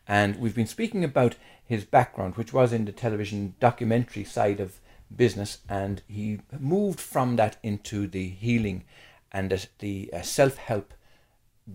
And 0.08 0.40
we've 0.40 0.56
been 0.56 0.66
speaking 0.66 1.04
about 1.04 1.36
his 1.64 1.84
background, 1.84 2.34
which 2.36 2.52
was 2.52 2.72
in 2.72 2.84
the 2.84 2.90
television 2.90 3.54
documentary 3.60 4.24
side 4.24 4.58
of 4.58 4.80
business. 5.14 5.58
And 5.68 6.02
he 6.08 6.40
moved 6.58 6.98
from 6.98 7.36
that 7.36 7.58
into 7.62 8.08
the 8.08 8.28
healing 8.28 8.82
and 9.30 9.68
the, 9.78 10.10
uh, 10.12 10.22
self 10.22 10.56
help 10.56 10.92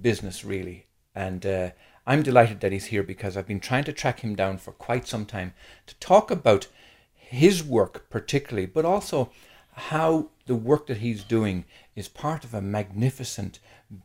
business, 0.01 0.43
really. 0.43 0.87
And 1.15 1.45
uh, 1.45 1.69
I'm 2.05 2.23
delighted 2.23 2.59
that 2.59 2.73
he's 2.73 2.87
here 2.87 3.03
because 3.03 3.37
I've 3.37 3.47
been 3.47 3.61
trying 3.61 3.85
to 3.85 3.93
track 3.93 4.19
him 4.19 4.35
down 4.35 4.57
for 4.57 4.73
quite 4.73 5.07
some 5.07 5.25
time 5.25 5.53
to 5.87 5.95
talk 5.95 6.29
about 6.29 6.67
his 7.13 7.63
work, 7.63 8.09
particularly, 8.09 8.65
but 8.65 8.83
also 8.83 9.31
how 9.73 10.29
the 10.45 10.55
work 10.55 10.87
that 10.87 10.97
he's 10.97 11.23
doing 11.23 11.65
is 11.95 12.07
part 12.07 12.43
of 12.43 12.53
a 12.53 12.61
magnificent 12.61 13.59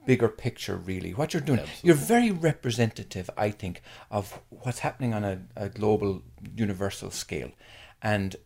bigger 0.05 0.29
picture 0.29 0.76
really. 0.76 1.12
What 1.12 1.33
you're 1.33 1.40
doing 1.40 1.61
you're 1.83 1.94
very 1.94 2.31
representative 2.31 3.31
i 3.37 3.50
think 3.50 3.83
of 4.11 4.40
what's 4.50 4.81
happening 4.81 5.14
on 5.14 5.24
a, 5.24 5.40
a 5.57 5.68
global 5.68 6.22
universal 6.55 7.11
scale. 7.11 7.52
And 8.02 8.37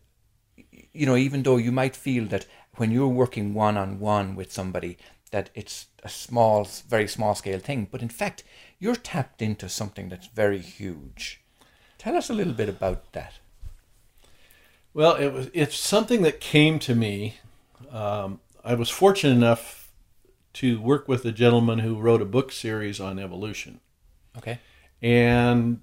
you 0.93 1.05
know 1.05 1.15
even 1.15 1.43
though 1.43 1.57
you 1.57 1.71
might 1.71 1.95
feel 1.95 2.25
that 2.27 2.45
when 2.75 2.91
you're 2.91 3.07
working 3.07 3.53
one 3.53 3.77
on 3.77 3.99
one 3.99 4.35
with 4.35 4.51
somebody 4.51 4.97
that 5.31 5.49
it's 5.55 5.87
a 6.03 6.09
small 6.09 6.67
very 6.87 7.07
small 7.07 7.35
scale 7.35 7.59
thing 7.59 7.87
but 7.91 8.01
in 8.01 8.09
fact 8.09 8.43
you're 8.79 8.95
tapped 8.95 9.41
into 9.41 9.69
something 9.69 10.09
that's 10.09 10.27
very 10.27 10.59
huge. 10.59 11.41
Tell 11.97 12.17
us 12.17 12.29
a 12.29 12.33
little 12.33 12.53
bit 12.53 12.67
about 12.67 13.13
that 13.13 13.33
Well, 14.93 15.15
it 15.15 15.29
was 15.33 15.49
it's 15.53 15.77
something 15.77 16.21
that 16.23 16.39
came 16.39 16.79
to 16.79 16.95
me. 16.95 17.37
Um, 17.91 18.39
I 18.63 18.73
was 18.75 18.89
fortunate 18.89 19.33
enough 19.33 19.89
to 20.53 20.81
work 20.81 21.07
with 21.07 21.23
a 21.25 21.31
gentleman 21.31 21.79
who 21.79 21.95
wrote 21.95 22.21
a 22.21 22.25
book 22.25 22.51
series 22.51 22.99
on 22.99 23.17
evolution, 23.19 23.79
okay 24.37 24.59
and 25.01 25.81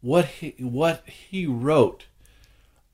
what 0.00 0.24
he 0.26 0.54
what 0.58 1.02
he 1.08 1.46
wrote 1.46 2.06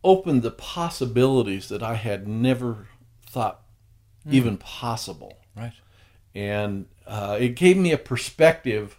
opened 0.05 0.43
the 0.43 0.51
possibilities 0.51 1.69
that 1.69 1.83
I 1.83 1.95
had 1.95 2.27
never 2.27 2.89
thought 3.27 3.63
even 4.31 4.57
possible 4.57 5.39
Right. 5.57 5.73
and 6.35 6.87
uh, 7.07 7.37
it 7.41 7.51
gave 7.57 7.77
me 7.77 7.93
a 7.93 7.99
perspective 7.99 8.99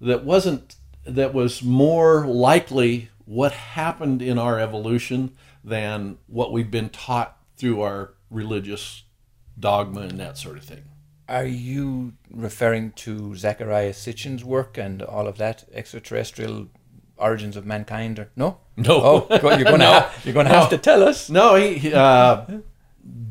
that 0.00 0.24
wasn't 0.24 0.76
that 1.04 1.32
was 1.32 1.62
more 1.62 2.26
likely 2.26 3.10
what 3.26 3.52
happened 3.52 4.22
in 4.22 4.38
our 4.38 4.58
evolution 4.58 5.32
than 5.62 6.16
what 6.26 6.52
we've 6.52 6.70
been 6.70 6.88
taught 6.88 7.36
through 7.56 7.82
our 7.82 8.14
religious 8.30 9.04
dogma 9.58 10.00
and 10.02 10.18
that 10.18 10.38
sort 10.38 10.56
of 10.56 10.64
thing. 10.64 10.84
Are 11.28 11.44
you 11.44 12.12
referring 12.30 12.92
to 12.92 13.30
Zecharia 13.34 13.92
Sitchin's 13.94 14.44
work 14.44 14.78
and 14.78 15.02
all 15.02 15.26
of 15.26 15.38
that 15.38 15.64
extraterrestrial 15.72 16.68
origins 17.16 17.56
of 17.56 17.66
mankind? 17.66 18.18
Or 18.20 18.30
no? 18.36 18.58
No. 18.76 19.00
Oh, 19.02 19.26
you're 19.30 19.40
going 19.40 19.64
to 19.64 19.78
No. 19.78 19.92
have, 19.92 20.20
you're 20.24 20.34
going 20.34 20.46
to 20.46 20.52
have 20.52 20.70
to 20.70 20.78
tell 20.78 21.02
us. 21.02 21.28
No, 21.28 21.56
he, 21.56 21.78
he, 21.78 21.92
uh, 21.92 22.46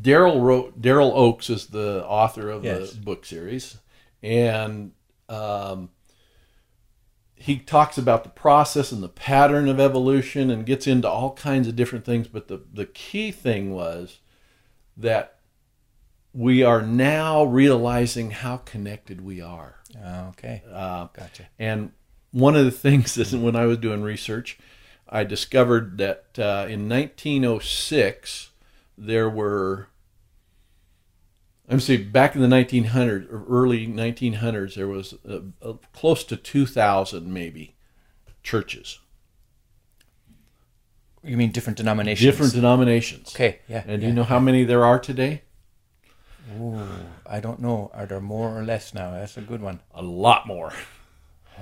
Daryl 0.02 0.42
wrote. 0.42 0.82
Daryl 0.82 1.14
Oakes 1.14 1.50
is 1.50 1.68
the 1.68 2.06
author 2.06 2.50
of 2.50 2.66
Yes. 2.66 2.92
the 2.92 3.02
book 3.02 3.26
series, 3.26 3.78
and 4.22 4.92
um, 5.30 5.90
he 7.36 7.58
talks 7.60 7.98
about 7.98 8.24
the 8.24 8.30
process 8.30 8.92
and 8.92 9.04
the 9.04 9.10
pattern 9.10 9.68
of 9.68 9.80
evolution, 9.80 10.50
and 10.50 10.66
gets 10.66 10.88
into 10.88 11.10
all 11.10 11.34
kinds 11.34 11.68
of 11.68 11.76
different 11.76 12.06
things. 12.06 12.28
But 12.28 12.48
the 12.48 12.62
the 12.74 12.86
key 12.86 13.32
thing 13.32 13.74
was 13.74 14.20
that 14.98 15.40
we 16.34 16.64
are 16.64 16.82
now 16.82 17.44
realizing 17.44 18.32
how 18.32 18.58
connected 18.58 19.22
we 19.22 19.42
are. 19.42 19.76
Oh, 20.04 20.28
okay. 20.30 20.64
Uh, 20.72 21.08
Gotcha. 21.14 21.48
and 21.58 21.92
one 22.32 22.56
of 22.56 22.66
the 22.66 22.72
things 22.90 23.16
that 23.16 23.32
when 23.34 23.56
I 23.56 23.66
was 23.66 23.78
doing 23.78 24.02
research, 24.02 24.58
I 25.08 25.24
discovered 25.24 25.98
that 26.00 26.26
uh, 26.38 26.66
in 26.70 26.90
1906 26.90 28.52
there 28.98 29.30
were. 29.30 29.88
I'm 31.68 31.80
saying 31.80 32.12
back 32.12 32.36
in 32.36 32.42
the 32.42 32.48
1900s 32.48 33.32
or 33.32 33.44
early 33.50 33.88
1900s, 33.88 34.76
there 34.76 34.88
was 34.88 35.16
uh 35.28 35.40
uh 35.62 35.74
close 35.94 36.24
to 36.26 36.38
2,000 36.38 37.32
maybe 37.34 37.76
churches, 38.44 39.00
You 41.24 41.38
mean 41.38 41.52
different 41.52 41.78
denominations? 41.78 42.24
different 42.32 42.54
denominations. 42.54 43.34
Okay, 43.36 43.60
yeah. 43.68 43.84
And 43.88 44.02
do 44.02 44.08
you 44.08 44.14
know 44.14 44.24
how 44.24 44.40
many 44.40 44.64
there 44.64 44.86
are 44.86 45.00
today? 45.00 45.42
Ooh, 46.60 46.88
I 47.26 47.40
don't 47.40 47.60
know. 47.60 47.90
Are 47.96 48.06
there 48.06 48.22
more 48.22 48.56
or 48.56 48.64
less 48.64 48.94
now? 48.94 49.10
That's 49.12 49.36
a 49.36 49.42
good 49.42 49.62
one. 49.62 49.80
A 49.96 50.04
lot 50.04 50.46
more, 50.46 50.72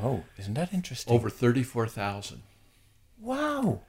Oh, 0.01 0.23
isn't 0.37 0.55
that 0.55 0.73
interesting? 0.73 1.13
over 1.13 1.29
34,000. 1.29 2.41
Wow. 3.17 3.81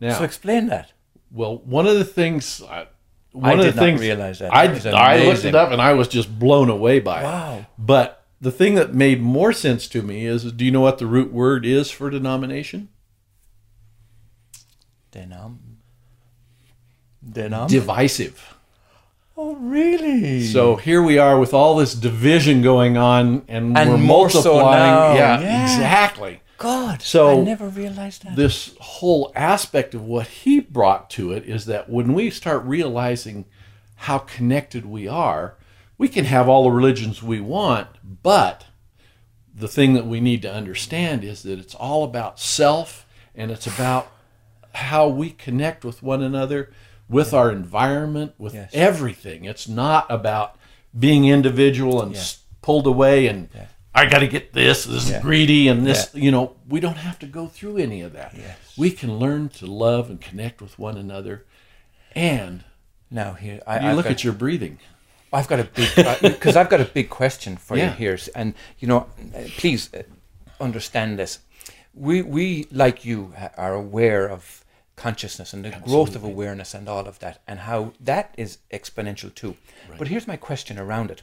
Now, 0.00 0.18
So 0.18 0.24
explain 0.24 0.66
that. 0.66 0.92
Well, 1.30 1.58
one 1.58 1.86
of 1.86 1.94
the 1.96 2.04
things 2.04 2.60
I, 2.62 2.88
one 3.32 3.50
I 3.50 3.52
of 3.52 3.58
the 3.58 3.66
not 3.66 3.74
things 3.76 4.00
realize 4.00 4.38
that. 4.40 4.52
I 4.54 4.66
That 4.68 4.94
I 4.94 5.24
looked 5.24 5.44
it 5.44 5.54
up 5.54 5.70
and 5.70 5.80
I 5.80 5.92
was 5.94 6.08
just 6.08 6.38
blown 6.38 6.68
away 6.70 6.98
by 7.00 7.20
it. 7.20 7.24
Wow. 7.24 7.66
But 7.78 8.24
the 8.40 8.50
thing 8.52 8.74
that 8.76 8.94
made 8.94 9.20
more 9.20 9.52
sense 9.52 9.88
to 9.88 10.02
me 10.02 10.24
is, 10.26 10.50
do 10.52 10.64
you 10.64 10.70
know 10.70 10.80
what 10.80 10.98
the 10.98 11.06
root 11.06 11.32
word 11.32 11.66
is 11.66 11.90
for 11.90 12.08
denomination? 12.10 12.88
Denom. 15.12 15.56
Denom. 17.28 17.68
Divisive. 17.68 18.54
oh, 19.36 19.54
really? 19.56 20.42
So 20.46 20.76
here 20.76 21.02
we 21.02 21.18
are 21.18 21.38
with 21.38 21.52
all 21.54 21.76
this 21.76 21.94
division 21.94 22.62
going 22.62 22.96
on, 22.96 23.44
and, 23.48 23.76
And 23.76 23.90
we're 23.90 23.96
so 23.96 23.98
multiplying. 23.98 24.64
now. 24.94 25.14
Yeah, 25.14 25.40
Yeah. 25.40 25.62
exactly. 25.64 26.40
God. 26.58 27.00
So- 27.02 27.40
I 27.40 27.44
never 27.44 27.68
realized 27.68 28.24
that. 28.24 28.36
this 28.36 28.74
whole 28.80 29.32
aspect 29.34 29.94
of 29.94 30.02
what 30.04 30.26
he 30.26 30.60
brought 30.60 31.08
to 31.10 31.32
it 31.32 31.44
is 31.44 31.64
that 31.66 31.88
when 31.88 32.12
we 32.12 32.30
start 32.30 32.62
realizing 32.64 33.46
how 34.02 34.18
connected 34.18 34.84
we 34.84 35.08
are, 35.08 35.54
we 35.96 36.08
can 36.08 36.24
have 36.26 36.48
all 36.48 36.64
the 36.64 36.70
religions 36.70 37.22
we 37.22 37.40
want, 37.40 37.88
but 38.22 38.66
the 39.54 39.66
thing 39.68 39.94
that 39.94 40.06
we 40.06 40.20
need 40.20 40.42
to 40.42 40.52
understand 40.52 41.24
is 41.24 41.42
that 41.42 41.58
it's 41.58 41.74
all 41.74 42.04
about 42.04 42.38
self 42.38 43.06
and 43.34 43.50
it's 43.50 43.66
about 43.66 44.08
how 44.74 45.08
we 45.08 45.30
connect 45.30 45.84
with 45.84 46.02
one 46.02 46.22
another, 46.22 46.70
with 47.08 47.32
our 47.34 47.50
environment, 47.50 48.34
with 48.38 48.54
Yes. 48.54 48.70
everything. 48.72 49.44
It's 49.44 49.66
not 49.66 50.06
about 50.08 50.56
being 50.96 51.24
individual 51.26 52.00
and 52.02 52.14
s 52.14 52.38
pulled 52.62 52.86
away 52.86 53.26
and 53.26 53.48
I 53.98 54.06
got 54.06 54.20
to 54.20 54.28
get 54.28 54.52
this, 54.52 54.84
this 54.84 55.10
Yeah. 55.10 55.16
is 55.16 55.22
greedy, 55.22 55.66
and 55.68 55.84
this, 55.86 56.10
you 56.14 56.30
know, 56.30 56.54
we 56.68 56.78
don't 56.78 56.98
have 56.98 57.18
to 57.18 57.26
go 57.26 57.48
through 57.48 57.78
any 57.78 58.00
of 58.02 58.12
that. 58.12 58.32
Yes. 58.36 58.56
We 58.76 58.90
can 58.92 59.18
learn 59.18 59.48
to 59.60 59.66
love 59.66 60.08
and 60.08 60.20
connect 60.20 60.62
with 60.62 60.78
one 60.78 60.96
another. 60.96 61.44
And 62.14 62.64
now 63.10 63.32
here, 63.32 63.60
I, 63.66 63.80
you 63.80 63.88
I've 63.88 63.96
look 63.96 64.04
got, 64.04 64.12
at 64.12 64.24
your 64.24 64.32
breathing. 64.32 64.78
I've 65.32 65.48
got 65.48 65.58
a 65.60 65.64
big 65.64 65.88
because 66.22 66.54
I've 66.56 66.70
got 66.70 66.80
a 66.80 66.84
big 66.84 67.08
question 67.10 67.56
for 67.56 67.76
Yeah. 67.76 67.90
you 67.90 67.96
here, 67.96 68.18
and 68.34 68.54
you 68.78 68.86
know, 68.88 69.00
uh, 69.34 69.42
please 69.58 69.92
uh, 69.92 70.02
understand 70.60 71.18
this. 71.18 71.40
We 71.92 72.22
we 72.22 72.66
like 72.70 73.04
you 73.04 73.34
are 73.56 73.74
aware 73.74 74.28
of 74.30 74.64
consciousness 74.96 75.52
and 75.52 75.64
the 75.64 75.70
growth 75.70 76.14
of 76.16 76.24
awareness 76.24 76.74
and 76.74 76.88
all 76.88 77.06
of 77.06 77.18
that, 77.18 77.40
and 77.46 77.60
how 77.60 77.92
that 78.00 78.34
is 78.38 78.58
exponential 78.72 79.34
too. 79.34 79.56
But 79.98 80.08
here's 80.08 80.26
my 80.26 80.36
question 80.36 80.78
around 80.78 81.10
it: 81.10 81.22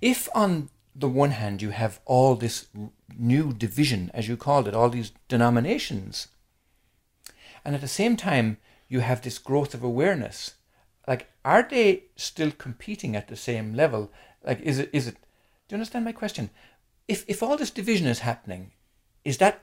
If 0.00 0.28
on 0.34 0.68
the 0.98 1.08
one 1.08 1.32
hand 1.32 1.60
you 1.60 1.70
have 1.70 2.00
all 2.06 2.34
this 2.34 2.68
new 3.16 3.52
division, 3.52 4.10
as 4.14 4.28
you 4.28 4.36
called 4.36 4.66
it, 4.66 4.74
all 4.74 4.88
these 4.88 5.12
denominations, 5.28 6.28
and 7.64 7.74
at 7.74 7.80
the 7.80 7.88
same 7.88 8.16
time 8.16 8.56
you 8.88 9.00
have 9.00 9.22
this 9.22 9.38
growth 9.38 9.74
of 9.74 9.82
awareness. 9.82 10.54
Like 11.06 11.28
are 11.44 11.66
they 11.68 12.04
still 12.16 12.50
competing 12.50 13.14
at 13.14 13.28
the 13.28 13.36
same 13.36 13.74
level? 13.74 14.10
Like 14.44 14.60
is 14.60 14.78
it 14.78 14.90
is 14.92 15.06
it 15.06 15.14
do 15.68 15.74
you 15.74 15.76
understand 15.76 16.04
my 16.04 16.12
question? 16.12 16.50
If 17.08 17.24
if 17.28 17.42
all 17.42 17.56
this 17.56 17.70
division 17.70 18.06
is 18.06 18.20
happening 18.20 18.72
is 19.24 19.38
that 19.38 19.62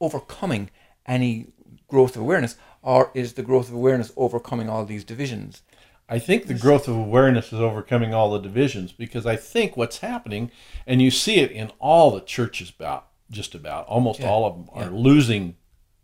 overcoming 0.00 0.70
any 1.06 1.46
growth 1.88 2.16
of 2.16 2.22
awareness 2.22 2.56
or 2.82 3.10
is 3.14 3.34
the 3.34 3.42
growth 3.42 3.68
of 3.68 3.74
awareness 3.74 4.12
overcoming 4.16 4.68
all 4.68 4.84
these 4.84 5.04
divisions 5.04 5.62
I 6.10 6.18
think 6.18 6.46
the 6.46 6.54
growth 6.54 6.88
of 6.88 6.96
awareness 6.96 7.52
is 7.52 7.60
overcoming 7.60 8.12
all 8.12 8.32
the 8.32 8.40
divisions 8.40 8.90
because 8.92 9.26
I 9.26 9.36
think 9.36 9.76
what's 9.76 9.98
happening, 9.98 10.50
and 10.86 11.00
you 11.00 11.10
see 11.10 11.36
it 11.36 11.52
in 11.52 11.70
all 11.78 12.10
the 12.10 12.20
churches 12.20 12.68
about 12.68 13.06
just 13.30 13.54
about 13.54 13.86
almost 13.86 14.18
Yeah, 14.20 14.28
all 14.28 14.44
of 14.44 14.54
them 14.56 14.68
are 14.72 14.84
yeah. 14.84 14.90
losing 14.92 15.56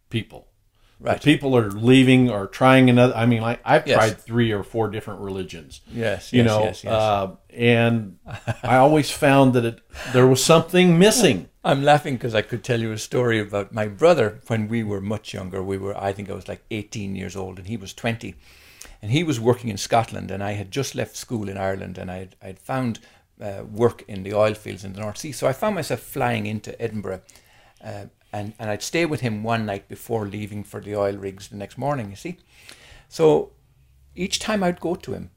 people. 0.09 0.47
The 1.01 1.11
Right. 1.11 1.23
people 1.23 1.55
are 1.57 1.71
leaving 1.71 2.31
or 2.31 2.47
trying 2.47 2.88
another. 2.88 3.14
I 3.14 3.27
mean, 3.27 3.42
I, 3.42 3.59
I've 3.64 3.87
Yes. 3.87 3.97
tried 3.97 4.19
three 4.19 4.51
or 4.53 4.62
four 4.62 4.88
different 4.88 5.21
religions. 5.21 5.81
yes 5.92 6.33
You 6.33 6.42
yes, 6.42 6.47
know, 6.47 6.62
yes, 6.64 6.85
yes. 6.85 6.92
Uh, 6.92 7.31
and 7.51 8.19
I 8.62 8.77
always 8.77 9.11
found 9.11 9.53
that 9.55 9.64
it 9.64 9.81
there 10.12 10.27
was 10.27 10.42
something 10.42 10.99
missing. 10.99 11.49
I'm 11.64 11.83
laughing 11.83 12.14
because 12.14 12.35
I 12.35 12.42
could 12.42 12.62
tell 12.64 12.81
you 12.81 12.92
a 12.92 12.99
story 12.99 13.40
about 13.40 13.73
my 13.75 13.88
brother 13.88 14.40
when 14.47 14.69
we 14.69 14.83
were 14.85 15.01
much 15.01 15.35
younger. 15.35 15.62
We 15.62 15.77
were, 15.79 15.95
I 16.01 16.12
think 16.12 16.31
I 16.31 16.35
was 16.35 16.47
like 16.49 16.62
18 16.71 17.16
years 17.16 17.35
old 17.37 17.59
and 17.59 17.66
he 17.66 17.77
was 17.77 17.92
20. 17.92 18.35
And 19.03 19.11
he 19.11 19.23
was 19.23 19.39
working 19.39 19.71
in 19.71 19.77
Scotland 19.77 20.31
and 20.31 20.43
I 20.43 20.53
had 20.53 20.71
just 20.71 20.95
left 20.95 21.17
school 21.17 21.49
in 21.49 21.57
Ireland 21.57 21.99
and 21.99 22.11
I'd, 22.11 22.37
I'd 22.43 22.59
found 22.59 22.99
uh, 23.41 23.63
work 23.71 24.05
in 24.09 24.23
the 24.23 24.35
oil 24.35 24.55
fields 24.55 24.85
in 24.85 24.93
the 24.93 25.01
North 25.01 25.19
Sea. 25.19 25.33
So 25.33 25.47
I 25.47 25.53
found 25.53 25.75
myself 25.75 26.01
flying 26.01 26.47
into 26.47 26.81
Edinburgh 26.81 27.23
uh, 27.85 28.07
and, 28.33 28.55
and 28.59 28.71
I'd 28.71 28.83
stay 28.83 29.07
with 29.07 29.21
him 29.21 29.43
one 29.43 29.67
night 29.67 29.89
before 29.89 30.27
leaving 30.27 30.65
for 30.65 30.81
the 30.81 30.97
oil 30.97 31.17
rigs 31.17 31.49
the 31.49 31.57
next 31.57 31.79
morning, 31.79 32.11
you 32.11 32.17
see. 32.17 32.39
So 33.09 33.53
each 34.15 34.39
time 34.39 34.63
I'd 34.63 34.81
go 34.81 34.95
to 34.95 35.13
him, 35.13 35.31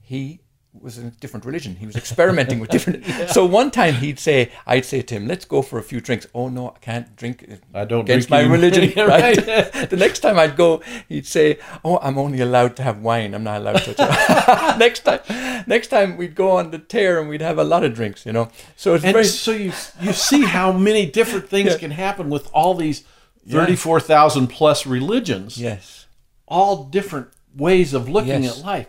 he 0.00 0.40
was 0.82 0.98
in 0.98 1.06
a 1.06 1.10
different 1.10 1.44
religion. 1.46 1.76
He 1.76 1.86
was 1.86 1.96
experimenting 1.96 2.60
with 2.60 2.70
different. 2.70 3.04
So 3.36 3.44
one 3.44 3.70
time 3.70 3.94
he'd 3.94 4.18
say, 4.18 4.50
I'd 4.66 4.84
say 4.84 5.02
to 5.02 5.14
him, 5.14 5.26
"Let's 5.26 5.44
go 5.44 5.62
for 5.62 5.78
a 5.78 5.82
few 5.82 6.00
drinks." 6.00 6.26
Oh 6.34 6.48
no, 6.48 6.70
I 6.70 6.78
can't 6.80 7.14
drink. 7.16 7.44
I 7.74 7.84
don't 7.84 8.00
against 8.02 8.28
drink 8.28 8.46
my 8.46 8.52
religion. 8.52 8.92
Yeah, 8.96 9.04
right. 9.04 9.36
the 9.90 9.96
next 9.96 10.20
time 10.20 10.38
I'd 10.38 10.56
go, 10.56 10.82
he'd 11.08 11.26
say, 11.26 11.58
"Oh, 11.84 11.98
I'm 12.02 12.18
only 12.18 12.40
allowed 12.40 12.76
to 12.76 12.82
have 12.82 13.00
wine. 13.02 13.34
I'm 13.34 13.44
not 13.44 13.60
allowed 13.60 13.78
to." 13.84 14.76
next 14.78 15.00
time, 15.00 15.20
next 15.66 15.88
time 15.88 16.16
we'd 16.16 16.34
go 16.34 16.50
on 16.52 16.70
the 16.70 16.78
tear 16.78 17.20
and 17.20 17.28
we'd 17.28 17.42
have 17.42 17.58
a 17.58 17.64
lot 17.64 17.84
of 17.84 17.94
drinks. 17.94 18.24
You 18.26 18.32
know. 18.32 18.48
So 18.76 18.94
it's 18.94 19.04
And 19.04 19.12
very. 19.12 19.24
so 19.24 19.52
you 19.52 19.72
you 20.00 20.12
see 20.12 20.44
how 20.44 20.72
many 20.72 21.06
different 21.06 21.48
things 21.48 21.72
Yeah. 21.72 21.78
can 21.78 21.90
happen 21.92 22.30
with 22.30 22.48
all 22.52 22.74
these 22.74 23.04
thirty 23.48 23.76
four 23.76 24.00
thousand 24.00 24.48
plus 24.48 24.86
religions. 24.86 25.58
Yes. 25.58 26.06
all 26.48 26.84
different 26.84 27.28
ways 27.56 27.92
of 27.94 28.08
looking 28.08 28.42
Yes. 28.44 28.58
at 28.60 28.64
life. 28.64 28.86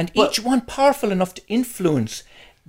And 0.00 0.10
But- 0.14 0.30
each 0.30 0.40
one 0.44 0.62
powerful 0.62 1.12
enough 1.12 1.32
to 1.34 1.42
influence 1.48 2.22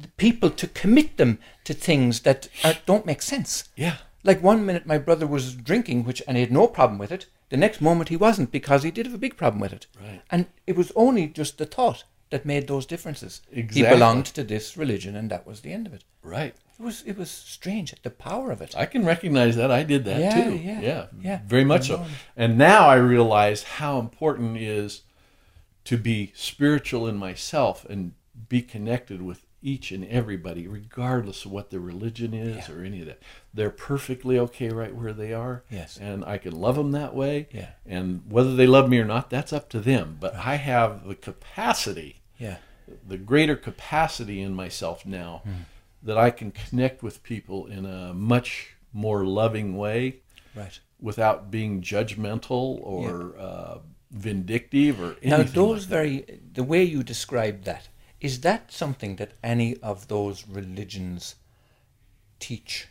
the 0.03 0.07
people 0.25 0.49
to 0.49 0.67
commit 0.81 1.17
them 1.17 1.37
to 1.63 1.73
things 1.73 2.21
that 2.21 2.47
are, 2.63 2.75
don't 2.85 3.05
make 3.05 3.21
sense. 3.21 3.51
Yeah. 3.75 3.97
Like 4.23 4.41
one 4.43 4.65
minute 4.65 4.85
my 4.85 4.97
brother 4.97 5.27
was 5.27 5.55
drinking, 5.55 6.03
which 6.05 6.21
and 6.27 6.37
he 6.37 6.41
had 6.43 6.51
no 6.51 6.67
problem 6.67 6.97
with 6.99 7.11
it. 7.11 7.25
The 7.49 7.57
next 7.57 7.81
moment 7.81 8.09
he 8.09 8.17
wasn't 8.17 8.51
because 8.51 8.83
he 8.83 8.91
did 8.91 9.05
have 9.05 9.15
a 9.15 9.25
big 9.25 9.35
problem 9.37 9.59
with 9.61 9.73
it. 9.73 9.87
Right. 9.99 10.21
And 10.29 10.45
it 10.67 10.75
was 10.77 10.91
only 10.95 11.27
just 11.27 11.57
the 11.57 11.65
thought. 11.65 12.03
that 12.31 12.45
made 12.45 12.65
those 12.67 12.85
differences. 12.87 13.41
Exactly. 13.51 13.81
He 13.83 13.89
belonged 13.93 14.25
to 14.25 14.43
this 14.43 14.77
religion, 14.77 15.17
and 15.17 15.29
that 15.29 15.45
was 15.45 15.59
the 15.61 15.73
end 15.73 15.85
of 15.87 15.93
it. 15.93 16.03
Right. 16.23 16.53
It 16.79 16.83
was 16.83 17.03
it 17.05 17.17
was 17.17 17.29
strange 17.29 17.93
the 18.03 18.09
power 18.09 18.51
of 18.53 18.61
it. 18.61 18.73
I 18.83 18.85
can 18.85 19.03
recognize 19.05 19.55
that. 19.57 19.69
I 19.79 19.83
did 19.83 20.05
that 20.05 20.21
Yeah, 20.21 20.35
too. 20.43 20.55
yeah, 20.55 20.79
yeah, 20.89 21.05
yeah. 21.27 21.39
very 21.45 21.65
much 21.65 21.87
so. 21.87 22.05
And 22.37 22.57
now 22.57 22.81
I 22.95 22.95
realize 23.15 23.63
how 23.79 23.99
important 23.99 24.55
is 24.57 25.01
to 25.85 25.97
be 25.97 26.31
spiritual 26.35 27.07
in 27.07 27.17
myself 27.17 27.85
and 27.89 28.13
be 28.49 28.61
connected 28.61 29.21
with 29.21 29.45
each 29.63 29.91
and 29.91 30.03
everybody, 30.05 30.67
regardless 30.67 31.45
of 31.45 31.51
what 31.51 31.69
their 31.69 31.79
religion 31.79 32.33
is 32.33 32.67
or 32.67 32.83
any 32.83 33.01
of 33.01 33.05
that. 33.05 33.21
They're 33.53 33.69
perfectly 33.69 34.39
okay 34.39 34.69
right 34.69 34.95
where 34.95 35.13
they 35.13 35.33
are. 35.33 35.63
Yes. 35.69 35.97
And 35.97 36.25
I 36.25 36.39
can 36.39 36.59
love 36.59 36.75
them 36.75 36.91
that 36.93 37.13
way. 37.13 37.47
Yeah. 37.51 37.69
And 37.85 38.23
whether 38.27 38.55
they 38.55 38.65
love 38.65 38.89
me 38.89 38.97
or 38.97 39.05
not, 39.05 39.29
that's 39.29 39.53
up 39.53 39.69
to 39.69 39.79
them. 39.79 40.17
But 40.19 40.35
I 40.35 40.55
have 40.55 41.07
the 41.07 41.13
capacity 41.13 42.21
Yeah, 42.39 42.57
the 43.07 43.17
greater 43.17 43.55
capacity 43.55 44.41
in 44.41 44.55
myself 44.55 45.05
now 45.05 45.43
that 46.01 46.17
I 46.17 46.31
can 46.31 46.49
connect 46.51 47.03
with 47.03 47.21
people 47.21 47.67
in 47.67 47.85
a 47.85 48.13
much 48.15 48.75
more 48.91 49.23
loving 49.23 49.77
way 49.77 50.21
right. 50.55 50.79
without 50.99 51.51
being 51.51 51.81
judgmental 51.81 52.79
or 52.81 53.35
uh, 53.37 53.77
vindictive 54.11 54.99
or 55.01 55.11
anything. 55.11 55.29
Now, 55.29 55.37
like 55.37 55.53
those 55.53 55.85
very 55.85 56.39
the 56.53 56.63
way 56.63 56.83
you 56.83 57.03
described 57.03 57.63
that 57.65 57.87
is 58.19 58.41
that 58.41 58.71
something 58.71 59.15
that 59.15 59.33
any 59.43 59.77
of 59.77 60.07
those 60.07 60.47
religions 60.47 61.35
teach? 62.39 62.87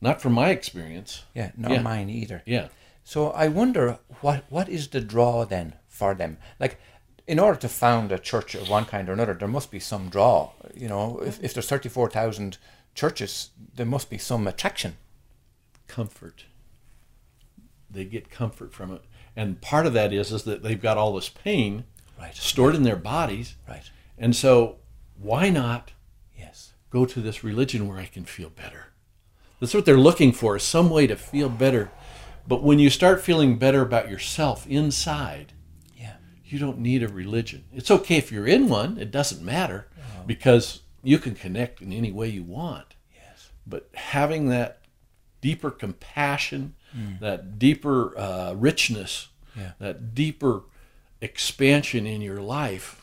Not 0.00 0.22
from 0.22 0.32
my 0.32 0.50
experience. 0.50 1.24
Yeah, 1.34 1.50
not 1.56 1.72
Yeah. 1.72 1.82
mine 1.82 2.08
either. 2.08 2.42
Yeah. 2.46 2.68
So 3.04 3.30
I 3.30 3.48
wonder 3.48 3.98
what 4.20 4.44
what 4.48 4.68
is 4.68 4.88
the 4.88 5.00
draw 5.00 5.44
then 5.44 5.74
for 5.88 6.14
them? 6.14 6.38
Like, 6.58 6.78
in 7.26 7.38
order 7.38 7.58
to 7.60 7.68
found 7.68 8.12
a 8.12 8.18
church 8.18 8.54
of 8.54 8.68
one 8.68 8.84
kind 8.84 9.08
or 9.08 9.12
another, 9.12 9.34
there 9.34 9.48
must 9.48 9.70
be 9.70 9.80
some 9.80 10.08
draw. 10.08 10.52
You 10.74 10.88
know, 10.88 11.18
if 11.20 11.42
if 11.42 11.52
there's 11.54 11.68
thirty 11.68 11.88
four 11.88 12.08
thousand 12.10 12.58
churches, 12.94 13.50
there 13.74 13.86
must 13.86 14.10
be 14.10 14.18
some 14.18 14.46
attraction. 14.46 14.96
Comfort. 15.88 16.44
They 17.90 18.04
get 18.04 18.30
comfort 18.30 18.72
from 18.72 18.92
it. 18.92 19.02
And 19.40 19.58
part 19.62 19.86
of 19.86 19.94
that 19.94 20.12
is 20.12 20.32
is 20.32 20.42
that 20.42 20.62
they've 20.62 20.80
got 20.82 20.98
all 20.98 21.14
this 21.14 21.30
pain 21.30 21.84
Right. 22.18 22.36
stored 22.36 22.74
in 22.74 22.82
their 22.82 22.96
bodies. 22.96 23.54
Right. 23.66 23.90
And 24.18 24.36
so 24.36 24.76
why 25.18 25.48
not 25.48 25.92
Yes. 26.38 26.72
go 26.90 27.06
to 27.06 27.22
this 27.22 27.42
religion 27.42 27.88
where 27.88 27.96
I 27.96 28.04
can 28.04 28.26
feel 28.26 28.50
better. 28.50 28.88
That's 29.58 29.72
what 29.72 29.86
they're 29.86 29.96
looking 29.96 30.32
for, 30.32 30.56
is 30.56 30.62
some 30.62 30.90
way 30.90 31.06
to 31.06 31.16
feel 31.16 31.48
better. 31.48 31.90
But 32.46 32.62
when 32.62 32.78
you 32.78 32.90
start 32.90 33.22
feeling 33.22 33.56
better 33.58 33.80
about 33.80 34.10
yourself 34.10 34.66
inside, 34.66 35.54
Yeah. 35.96 36.16
you 36.44 36.58
don't 36.58 36.78
need 36.78 37.02
a 37.02 37.08
religion. 37.08 37.64
It's 37.72 37.90
okay 37.90 38.18
if 38.18 38.30
you're 38.30 38.46
in 38.46 38.68
one, 38.68 38.98
it 38.98 39.10
doesn't 39.10 39.42
matter 39.42 39.88
because 40.26 40.80
you 41.02 41.18
can 41.18 41.34
connect 41.34 41.80
in 41.80 41.94
any 41.94 42.12
way 42.12 42.28
you 42.28 42.42
want. 42.42 42.94
Yes. 43.14 43.48
But 43.66 43.88
having 43.94 44.48
that 44.50 44.82
deeper 45.40 45.70
compassion, 45.70 46.74
that 47.20 47.58
deeper 47.58 48.18
uh, 48.18 48.52
richness, 48.54 49.28
Yeah. 49.56 49.72
that 49.78 50.14
deeper 50.14 50.62
expansion 51.20 52.06
in 52.06 52.20
your 52.22 52.40
life, 52.40 53.00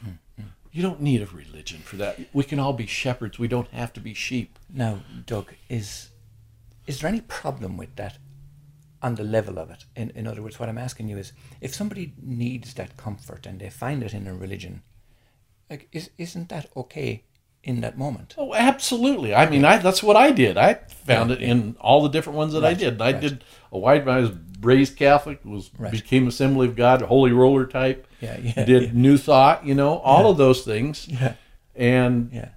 you 0.72 0.82
don't 0.82 1.02
need 1.02 1.22
a 1.22 1.26
religion 1.26 1.80
for 1.80 1.96
that. 1.98 2.20
We 2.34 2.44
can 2.44 2.60
all 2.60 2.74
be 2.74 2.86
shepherds. 2.86 3.40
We 3.40 3.48
don't 3.48 3.70
have 3.70 3.94
to 3.94 4.00
be 4.00 4.14
sheep. 4.14 4.60
Now, 4.70 5.00
Doug, 5.26 5.54
is 5.70 6.10
is 6.86 7.00
there 7.00 7.10
any 7.10 7.22
problem 7.22 7.78
with 7.78 7.96
that 7.96 8.18
on 9.02 9.16
the 9.16 9.24
level 9.24 9.58
of 9.60 9.70
it? 9.72 9.86
In 9.96 10.12
in 10.12 10.28
other 10.28 10.42
words, 10.42 10.60
what 10.60 10.70
I'm 10.70 10.78
asking 10.78 11.10
you 11.10 11.18
is, 11.18 11.34
if 11.62 11.74
somebody 11.74 12.14
needs 12.22 12.74
that 12.74 12.98
comfort 12.98 13.46
and 13.46 13.60
they 13.60 13.70
find 13.70 14.04
it 14.04 14.14
in 14.14 14.28
a 14.28 14.34
religion, 14.34 14.84
like 15.70 15.88
is 15.92 16.10
isn't 16.18 16.50
that 16.50 16.70
okay 16.76 17.24
in 17.68 17.82
that 17.82 17.98
moment? 17.98 18.34
Oh, 18.38 18.54
absolutely. 18.54 19.36
I 19.36 19.50
mean, 19.50 19.66
I 19.66 19.78
that's 19.78 20.02
what 20.02 20.16
I 20.16 20.32
did. 20.32 20.58
I 20.58 20.76
found 21.06 21.32
it 21.32 21.42
in 21.42 21.76
all 21.80 22.02
the 22.02 22.10
different 22.10 22.38
ones 22.38 22.54
that 22.54 22.64
I 22.66 22.74
did. 22.74 23.02
I 23.02 23.12
right. 23.12 23.22
did 23.22 23.44
a 23.72 23.78
wide. 23.78 24.08
I 24.08 24.20
was 24.22 24.32
raised 24.62 24.96
Catholic. 24.98 25.40
Was 25.46 25.70
Right. 25.78 25.92
became 25.92 26.28
Assembly 26.28 26.68
of 26.68 26.76
God, 26.76 27.02
Holy 27.04 27.32
Roller 27.32 27.66
type. 27.66 28.08
Yeah, 28.22 28.38
yeah, 28.40 28.64
Did 28.66 28.84
yeah. 28.84 28.90
New 28.94 29.18
Thought. 29.18 29.66
You 29.66 29.76
know, 29.76 29.98
all 30.00 30.32
of 30.32 30.38
those 30.38 30.64
things. 30.64 31.08
Yeah. 31.08 31.34
And 31.76 32.32
Yeah. 32.34 32.50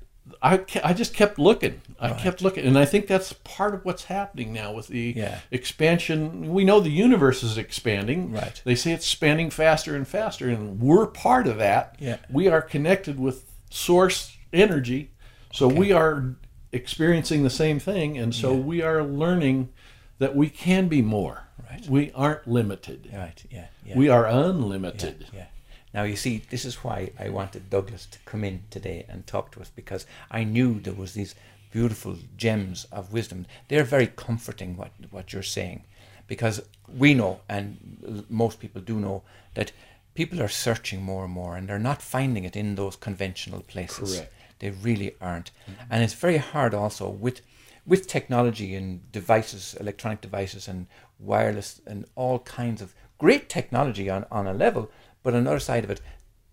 I, 0.42 0.64
I 0.82 0.94
just 0.94 1.12
kept 1.12 1.38
looking. 1.38 1.82
I 2.00 2.14
kept 2.14 2.40
looking, 2.40 2.64
and 2.64 2.78
I 2.78 2.86
think 2.86 3.06
that's 3.08 3.34
part 3.44 3.74
of 3.74 3.84
what's 3.84 4.04
happening 4.04 4.54
now 4.54 4.72
with 4.72 4.86
the 4.86 5.12
Yeah. 5.14 5.40
expansion. 5.50 6.54
We 6.54 6.64
know 6.64 6.80
the 6.80 6.88
universe 6.88 7.42
is 7.42 7.58
expanding. 7.58 8.32
Right. 8.32 8.58
They 8.64 8.74
say 8.74 8.92
it's 8.92 9.04
expanding 9.04 9.50
faster 9.50 9.94
and 9.94 10.08
faster, 10.08 10.48
and 10.48 10.80
we're 10.80 11.06
part 11.06 11.46
of 11.46 11.58
that. 11.58 11.96
Yeah. 11.98 12.16
We 12.30 12.48
are 12.48 12.62
connected 12.62 13.20
with 13.20 13.44
source 13.70 14.34
energy, 14.52 15.10
so 15.52 15.68
we 15.68 15.92
are 15.92 16.36
experiencing 16.72 17.42
the 17.42 17.50
same 17.50 17.78
thing, 17.80 18.18
and 18.18 18.34
so 18.34 18.54
we 18.54 18.82
are 18.82 19.02
learning 19.02 19.70
that 20.18 20.36
we 20.36 20.48
can 20.48 20.88
be 20.88 21.02
more. 21.02 21.48
Right. 21.70 21.86
We 21.88 22.12
aren't 22.12 22.46
limited. 22.46 23.10
Right. 23.12 23.42
Yeah. 23.50 23.66
Yeah. 23.84 23.96
We 23.96 24.08
are 24.08 24.26
unlimited. 24.26 25.26
Yeah. 25.32 25.46
Now 25.92 26.04
you 26.04 26.16
see, 26.16 26.42
this 26.50 26.64
is 26.64 26.84
why 26.84 27.10
I 27.18 27.28
wanted 27.30 27.70
Douglas 27.70 28.06
to 28.06 28.18
come 28.24 28.44
in 28.44 28.62
today 28.70 29.04
and 29.08 29.26
talk 29.26 29.50
to 29.52 29.60
us 29.60 29.70
because 29.74 30.06
I 30.30 30.44
knew 30.44 30.80
there 30.80 30.94
was 30.94 31.14
these 31.14 31.34
beautiful 31.72 32.16
gems 32.36 32.86
of 32.92 33.12
wisdom. 33.12 33.46
They're 33.68 33.84
very 33.84 34.06
comforting 34.08 34.76
what 34.76 34.92
what 35.10 35.32
you're 35.32 35.42
saying, 35.42 35.84
because 36.26 36.62
we 36.88 37.14
know, 37.14 37.40
and 37.48 38.24
most 38.28 38.60
people 38.60 38.80
do 38.80 39.00
know 39.00 39.22
that 39.54 39.72
people 40.14 40.42
are 40.42 40.48
searching 40.48 41.02
more 41.02 41.24
and 41.24 41.32
more, 41.32 41.56
and 41.56 41.68
they're 41.68 41.78
not 41.78 42.02
finding 42.02 42.44
it 42.44 42.56
in 42.56 42.74
those 42.74 42.96
conventional 42.96 43.60
places. 43.62 44.16
Correct. 44.16 44.32
They 44.60 44.70
really 44.70 45.16
aren't, 45.20 45.50
and 45.90 46.02
it's 46.02 46.14
very 46.14 46.38
hard 46.38 46.72
also 46.74 47.08
with 47.08 47.40
with 47.86 48.06
technology 48.06 48.74
and 48.74 49.10
devices, 49.10 49.74
electronic 49.80 50.20
devices 50.20 50.68
and 50.68 50.86
wireless 51.18 51.80
and 51.86 52.04
all 52.14 52.38
kinds 52.40 52.80
of 52.80 52.94
great 53.18 53.48
technology 53.48 54.08
on, 54.08 54.24
on 54.30 54.46
a 54.46 54.54
level, 54.54 54.90
but 55.22 55.34
on 55.34 55.44
the 55.44 55.50
other 55.50 55.60
side 55.60 55.84
of 55.84 55.90
it, 55.90 56.00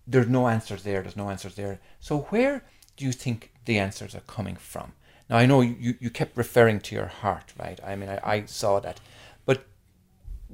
there's 0.06 0.28
no 0.28 0.48
answers 0.48 0.82
there, 0.82 1.02
there's 1.02 1.16
no 1.16 1.30
answers 1.30 1.54
there. 1.54 1.80
So 2.00 2.20
where 2.30 2.64
do 2.96 3.04
you 3.04 3.12
think 3.12 3.52
the 3.66 3.78
answers 3.78 4.14
are 4.14 4.20
coming 4.20 4.56
from? 4.56 4.92
Now 5.30 5.36
I 5.36 5.46
know 5.46 5.60
you, 5.60 5.94
you 6.00 6.10
kept 6.10 6.36
referring 6.36 6.80
to 6.80 6.94
your 6.94 7.06
heart, 7.06 7.52
right? 7.58 7.78
I 7.84 7.94
mean 7.94 8.08
I, 8.08 8.18
I 8.24 8.44
saw 8.46 8.80
that. 8.80 9.00
But 9.44 9.66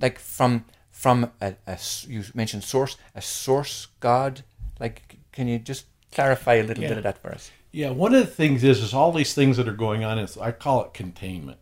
like 0.00 0.18
from 0.18 0.64
from 0.90 1.32
a, 1.40 1.54
a 1.66 1.78
you 2.06 2.24
mentioned 2.34 2.64
source, 2.64 2.96
a 3.14 3.22
source 3.22 3.88
God, 4.00 4.42
like 4.80 5.18
can 5.32 5.48
you 5.48 5.58
just 5.58 5.86
clarify 6.14 6.54
a 6.54 6.62
little 6.62 6.82
Yeah. 6.82 6.90
bit 6.90 6.98
of 6.98 7.04
that 7.04 7.18
for 7.18 7.30
us? 7.32 7.50
Yeah, 7.72 7.90
one 7.90 8.14
of 8.14 8.20
the 8.20 8.32
things 8.32 8.62
is 8.64 8.80
is 8.82 8.94
all 8.94 9.10
these 9.12 9.34
things 9.34 9.56
that 9.56 9.66
are 9.68 9.72
going 9.72 10.04
on 10.04 10.18
is 10.18 10.36
I 10.38 10.52
call 10.52 10.84
it 10.84 10.94
containment. 10.94 11.58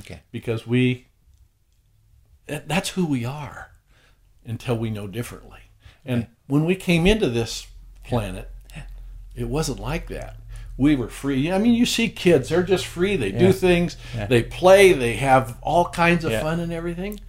Okay. 0.00 0.20
because 0.30 0.66
we 0.66 1.06
that's 2.46 2.90
who 2.90 3.06
we 3.06 3.24
are 3.24 3.70
until 4.44 4.76
we 4.76 4.90
know 4.90 5.06
differently 5.06 5.60
and 6.04 6.26
when 6.46 6.64
we 6.66 6.74
came 6.74 7.06
into 7.06 7.28
this 7.28 7.66
planet 8.04 8.50
it 9.34 9.48
wasn't 9.48 9.78
like 9.78 10.08
that 10.08 10.36
we 10.76 10.94
were 10.96 11.08
free 11.08 11.50
i 11.52 11.58
mean 11.58 11.74
you 11.74 11.84
see 11.86 12.08
kids 12.08 12.48
they're 12.50 12.62
just 12.62 12.86
free 12.86 13.16
they 13.16 13.30
Yeah. 13.32 13.38
do 13.38 13.52
things 13.52 13.96
Yeah. 14.14 14.26
they 14.26 14.42
play 14.42 14.92
they 14.92 15.16
have 15.16 15.56
all 15.62 15.88
kinds 15.88 16.24
of 16.24 16.32
Yeah. 16.32 16.42
fun 16.42 16.60
and 16.60 16.72
everything. 16.72 17.20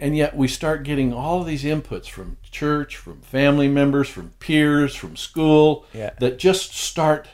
And 0.00 0.16
yet 0.16 0.34
we 0.36 0.48
start 0.48 0.82
getting 0.82 1.12
all 1.12 1.40
of 1.42 1.46
these 1.46 1.62
inputs 1.64 2.08
from 2.08 2.38
church 2.50 2.96
from 2.96 3.20
family 3.20 3.68
members 3.68 4.08
from 4.08 4.30
peers 4.40 4.94
from 4.94 5.16
school 5.16 5.84
Yeah. 5.92 6.10
that 6.18 6.38
just 6.38 6.74
start 6.74 7.28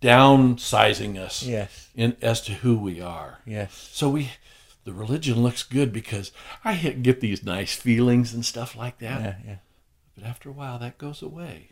downsizing 0.00 1.16
us 1.18 1.42
Yes. 1.42 1.88
in 1.94 2.16
as 2.22 2.40
to 2.42 2.52
who 2.54 2.76
we 2.76 3.00
are 3.00 3.38
Yes. 3.46 3.88
so 3.92 4.08
we, 4.10 4.30
the 4.84 4.92
religion 4.92 5.42
looks 5.42 5.62
good 5.62 5.92
because 5.92 6.32
I 6.64 6.74
get 6.76 7.20
these 7.20 7.44
nice 7.44 7.74
feelings 7.74 8.34
and 8.34 8.44
stuff 8.44 8.76
like 8.76 8.98
that. 8.98 9.20
Yeah, 9.20 9.34
yeah. 9.46 9.56
But 10.16 10.24
after 10.24 10.48
a 10.48 10.52
while, 10.52 10.78
that 10.80 10.98
goes 10.98 11.22
away 11.22 11.68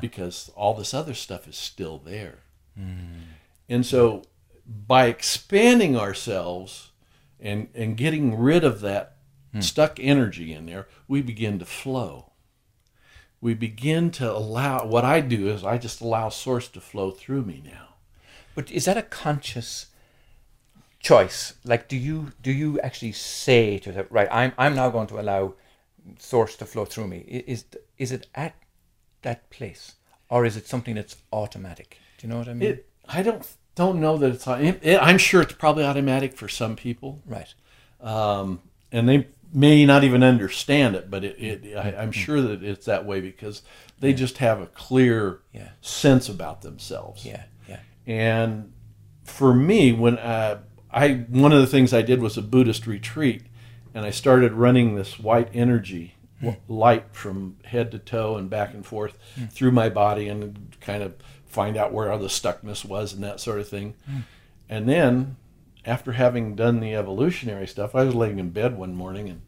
because 0.00 0.50
all 0.56 0.74
this 0.74 0.92
other 0.92 1.14
stuff 1.14 1.46
is 1.46 1.56
still 1.56 1.98
there. 1.98 2.40
Hmm. 2.76 3.30
And 3.68 3.86
so, 3.86 4.22
by 4.66 5.06
expanding 5.06 5.96
ourselves 5.96 6.90
and 7.40 7.68
and 7.74 7.96
getting 7.96 8.36
rid 8.38 8.64
of 8.64 8.80
that 8.80 9.11
stuck 9.60 9.98
energy 10.00 10.52
in 10.52 10.66
there, 10.66 10.88
we 11.08 11.20
begin 11.20 11.58
to 11.58 11.64
flow. 11.64 12.32
We 13.40 13.54
begin 13.54 14.10
to 14.12 14.30
allow. 14.30 14.86
What 14.86 15.04
I 15.04 15.20
do 15.20 15.48
is 15.48 15.64
I 15.64 15.76
just 15.78 16.00
allow 16.00 16.28
Source 16.28 16.68
to 16.68 16.80
flow 16.80 17.10
through 17.10 17.42
me 17.42 17.62
now. 17.64 17.88
But 18.54 18.70
is 18.70 18.84
that 18.84 18.96
a 18.96 19.02
conscious 19.02 19.86
choice? 21.00 21.54
Like, 21.64 21.88
do 21.88 21.96
you 21.96 22.32
do 22.42 22.52
you 22.52 22.78
actually 22.80 23.12
say 23.12 23.78
to 23.78 23.92
the 23.92 24.06
right? 24.10 24.28
I'm 24.30 24.52
I'm 24.56 24.74
now 24.74 24.90
going 24.90 25.08
to 25.08 25.20
allow 25.20 25.54
source 26.18 26.56
to 26.56 26.66
flow 26.66 26.84
through 26.84 27.08
me. 27.08 27.18
Is 27.46 27.64
is 27.98 28.12
it 28.12 28.26
at 28.34 28.54
that 29.22 29.50
place, 29.50 29.94
or 30.28 30.44
is 30.44 30.56
it 30.56 30.66
something 30.66 30.94
that's 30.94 31.16
automatic? 31.32 31.98
Do 32.18 32.26
you 32.26 32.32
know 32.32 32.38
what 32.38 32.48
I 32.48 32.54
mean? 32.54 32.70
It, 32.70 32.88
I 33.08 33.22
don't 33.22 33.46
don't 33.74 34.00
know 34.00 34.16
that 34.18 34.32
it's. 34.32 34.46
It, 34.46 34.80
it, 34.82 35.02
I'm 35.02 35.18
sure 35.18 35.42
it's 35.42 35.54
probably 35.54 35.84
automatic 35.84 36.36
for 36.36 36.48
some 36.48 36.76
people. 36.76 37.22
right. 37.26 37.52
Um, 38.00 38.60
and 38.90 39.08
they 39.08 39.28
may 39.52 39.84
not 39.84 40.04
even 40.04 40.22
understand 40.22 40.96
it, 40.96 41.10
but 41.10 41.24
it, 41.24 41.36
it 41.38 41.64
mm-hmm. 41.64 41.78
I, 41.78 42.02
I'm 42.02 42.10
mm-hmm. 42.10 42.20
sure 42.20 42.40
that 42.40 42.62
it's 42.62 42.86
that 42.86 43.04
way 43.04 43.20
because 43.20 43.62
they 44.00 44.12
just 44.12 44.38
have 44.38 44.60
a 44.60 44.66
clear 44.66 45.40
Yeah. 45.52 45.70
sense 45.80 46.28
about 46.28 46.62
themselves. 46.62 47.24
Yeah, 47.24 47.44
yeah. 47.68 47.80
And 48.06 48.72
for 49.24 49.54
me, 49.54 49.92
when 49.92 50.18
uh, 50.18 50.62
I 50.90 51.24
one 51.28 51.52
of 51.52 51.60
the 51.60 51.66
things 51.66 51.92
I 51.92 52.02
did 52.02 52.20
was 52.20 52.36
a 52.36 52.42
Buddhist 52.42 52.86
retreat, 52.86 53.44
and 53.94 54.04
I 54.04 54.10
started 54.10 54.52
running 54.52 54.94
this 54.94 55.18
white 55.18 55.48
energy 55.54 56.14
hmm. 56.40 56.46
w- 56.46 56.62
light 56.68 57.06
from 57.12 57.56
head 57.64 57.90
to 57.92 57.98
toe 57.98 58.36
and 58.36 58.50
back 58.50 58.74
and 58.74 58.84
forth 58.84 59.16
hmm. 59.36 59.46
through 59.46 59.72
my 59.72 59.88
body, 59.88 60.28
and 60.28 60.76
kind 60.80 61.02
of 61.02 61.14
find 61.46 61.76
out 61.76 61.92
where 61.92 62.10
all 62.10 62.18
the 62.18 62.28
stuckness 62.28 62.84
was 62.84 63.12
and 63.12 63.22
that 63.22 63.38
sort 63.40 63.60
of 63.60 63.68
thing. 63.68 63.94
Hmm. 64.06 64.20
And 64.68 64.88
then, 64.88 65.36
after 65.84 66.12
having 66.12 66.54
done 66.54 66.80
the 66.80 66.94
evolutionary 66.94 67.66
stuff, 67.66 67.94
I 67.94 68.04
was 68.04 68.14
laying 68.14 68.38
in 68.38 68.50
bed 68.50 68.76
one 68.76 68.94
morning 68.94 69.28
and 69.28 69.42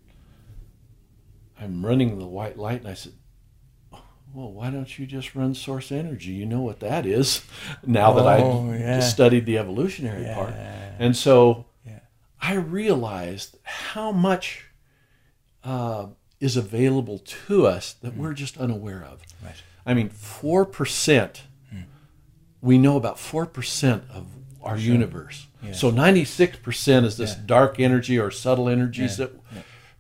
I'm 1.61 1.85
running 1.87 2.19
the 2.19 2.27
white 2.27 2.59
light, 2.59 2.81
and 2.81 2.89
I 2.89 2.95
said, 2.95 3.13
well, 4.33 4.53
why 4.53 4.69
don't 4.71 4.99
you 4.99 5.07
just 5.07 5.37
run 5.37 5.55
source 5.55 5.93
energy? 5.93 6.33
You 6.33 6.45
know 6.47 6.61
what 6.61 6.81
that 6.81 7.07
is 7.07 7.43
now 7.87 8.13
that 8.15 8.27
Oh, 8.41 8.71
I 8.73 8.77
yeah. 8.77 9.01
studied 9.01 9.47
the 9.47 9.59
evolutionary 9.59 10.25
part. 10.35 10.55
And 10.99 11.17
so 11.17 11.67
I 12.43 12.55
realized 12.55 13.57
how 13.63 14.11
much 14.13 14.67
uh, 15.63 16.09
is 16.41 16.57
available 16.57 17.19
to 17.47 17.67
us 17.67 17.95
that 18.03 18.17
we're 18.17 18.35
just 18.35 18.59
unaware 18.59 19.03
of. 19.09 19.23
Right. 19.43 19.55
I 19.87 19.95
mean, 19.95 20.11
4%, 20.11 21.41
we 22.61 22.77
know 22.79 22.97
about 22.97 23.17
4% 23.17 24.11
of 24.11 24.27
our 24.63 24.77
universe. 24.77 25.47
So 25.73 25.91
96% 25.91 27.05
is 27.05 27.17
this 27.17 27.35
dark 27.35 27.81
energy 27.81 28.19
or 28.19 28.31
subtle 28.31 28.69
energies 28.69 29.17
that 29.19 29.33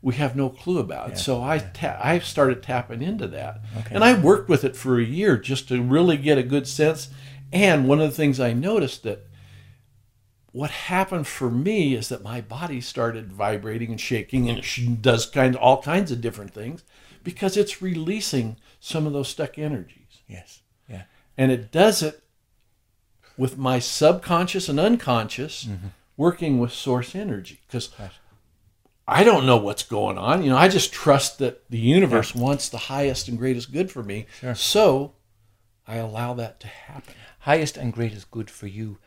we 0.02 0.14
have 0.16 0.36
no 0.36 0.50
clue 0.50 0.78
about. 0.78 1.18
So 1.18 1.42
I 1.42 1.58
ta- 1.58 1.98
I 2.02 2.18
started 2.18 2.62
tapping 2.62 3.00
into 3.02 3.26
that. 3.28 3.60
And 3.90 4.04
I 4.04 4.18
worked 4.18 4.48
with 4.48 4.64
it 4.64 4.76
for 4.76 4.98
a 4.98 5.04
year 5.04 5.36
just 5.38 5.68
to 5.68 5.82
really 5.82 6.16
get 6.16 6.36
a 6.38 6.42
good 6.42 6.66
sense. 6.68 7.08
And 7.52 7.88
one 7.88 8.00
of 8.00 8.10
the 8.10 8.16
things 8.16 8.38
I 8.40 8.52
noticed 8.52 9.02
that 9.04 9.26
what 10.52 10.70
happened 10.70 11.26
for 11.26 11.50
me 11.50 11.94
is 11.94 12.08
that 12.10 12.22
my 12.22 12.40
body 12.40 12.80
started 12.80 13.32
vibrating 13.32 13.90
and 13.90 14.00
shaking 14.00 14.48
and 14.48 14.58
it 14.58 15.02
does 15.02 15.26
kind 15.26 15.54
of 15.56 15.60
all 15.60 15.82
kinds 15.82 16.12
of 16.12 16.20
different 16.20 16.52
things 16.54 16.84
because 17.24 17.56
it's 17.56 17.82
releasing 17.82 18.56
some 18.78 19.06
of 19.06 19.12
those 19.12 19.28
stuck 19.28 19.58
energies 19.58 20.20
Yes. 20.28 20.60
Yeah. 20.88 21.02
and 21.36 21.50
it 21.50 21.72
does 21.72 22.02
it 22.02 22.22
with 23.36 23.58
my 23.58 23.78
subconscious 23.78 24.68
and 24.68 24.78
unconscious 24.78 25.64
mm-hmm. 25.64 25.88
working 26.16 26.58
with 26.58 26.72
source 26.72 27.14
energy 27.14 27.60
because 27.66 27.90
I 29.06 29.22
don't 29.24 29.46
know 29.46 29.56
what's 29.56 29.82
going 29.82 30.16
on. 30.18 30.42
You 30.42 30.50
know, 30.50 30.56
I 30.56 30.68
just 30.68 30.92
trust 30.92 31.38
that 31.38 31.68
the 31.70 31.78
universe 31.78 32.34
wants 32.34 32.68
the 32.68 32.78
highest 32.78 33.28
and 33.28 33.36
greatest 33.36 33.72
good 33.72 33.90
for 33.90 34.02
me. 34.02 34.26
So 34.54 35.14
I 35.86 35.96
allow 35.96 36.34
that 36.34 36.60
to 36.60 36.66
happen. 36.66 37.14
Highest 37.40 37.76
and 37.76 37.92
greatest 37.92 38.30
good 38.30 38.50
for 38.50 38.66
you, 38.66 38.98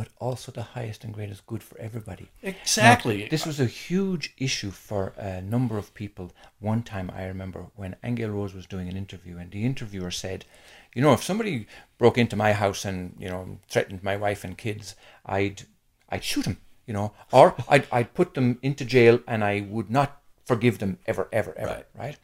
but 0.00 0.08
also 0.18 0.50
the 0.50 0.62
highest 0.62 1.04
and 1.04 1.12
greatest 1.12 1.46
good 1.46 1.62
for 1.62 1.78
everybody. 1.78 2.30
Exactly. 2.42 3.18
Now, 3.24 3.28
this 3.28 3.44
was 3.44 3.60
a 3.60 3.66
huge 3.66 4.32
issue 4.38 4.70
for 4.70 5.12
a 5.18 5.42
number 5.42 5.76
of 5.76 5.92
people. 5.92 6.32
One 6.58 6.82
time 6.82 7.12
I 7.14 7.26
remember 7.26 7.66
when 7.76 7.96
Angel 8.02 8.30
Rose 8.30 8.54
was 8.54 8.64
doing 8.64 8.88
an 8.88 8.96
interview, 8.96 9.36
and 9.36 9.50
the 9.50 9.66
interviewer 9.66 10.10
said, 10.10 10.46
"You 10.94 11.02
know, 11.02 11.12
if 11.12 11.22
somebody 11.22 11.66
broke 11.98 12.16
into 12.16 12.34
my 12.34 12.54
house 12.54 12.86
and 12.86 13.14
you 13.18 13.28
know 13.28 13.58
threatened 13.68 14.02
my 14.02 14.16
wife 14.16 14.42
and 14.42 14.56
kids, 14.56 14.94
I'd 15.26 15.64
I'd 16.08 16.24
shoot 16.24 16.46
him, 16.46 16.56
you 16.86 16.94
know, 16.94 17.12
or 17.30 17.54
I'd 17.68 17.86
I'd 17.92 18.14
put 18.14 18.32
them 18.32 18.58
into 18.62 18.86
jail, 18.86 19.20
and 19.26 19.44
I 19.44 19.66
would 19.68 19.90
not 19.90 20.10
forgive 20.46 20.78
them 20.78 20.96
ever, 21.06 21.28
ever, 21.30 21.52
ever, 21.58 21.74
Right. 21.74 21.86
right?" 22.04 22.18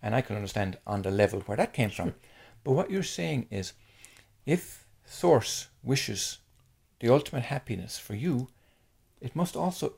And 0.00 0.14
I 0.14 0.22
can 0.22 0.36
understand 0.36 0.78
on 0.86 1.02
the 1.02 1.10
level 1.10 1.40
where 1.40 1.58
that 1.58 1.74
came 1.74 1.90
from. 1.90 2.14
But 2.64 2.72
what 2.72 2.90
you're 2.90 3.14
saying 3.18 3.48
is, 3.50 3.74
if 4.46 4.86
Source 5.04 5.68
wishes 5.82 6.38
the 7.02 7.12
ultimate 7.12 7.42
happiness 7.42 7.98
for 7.98 8.14
you, 8.14 8.48
it 9.20 9.34
must 9.34 9.56
also 9.56 9.92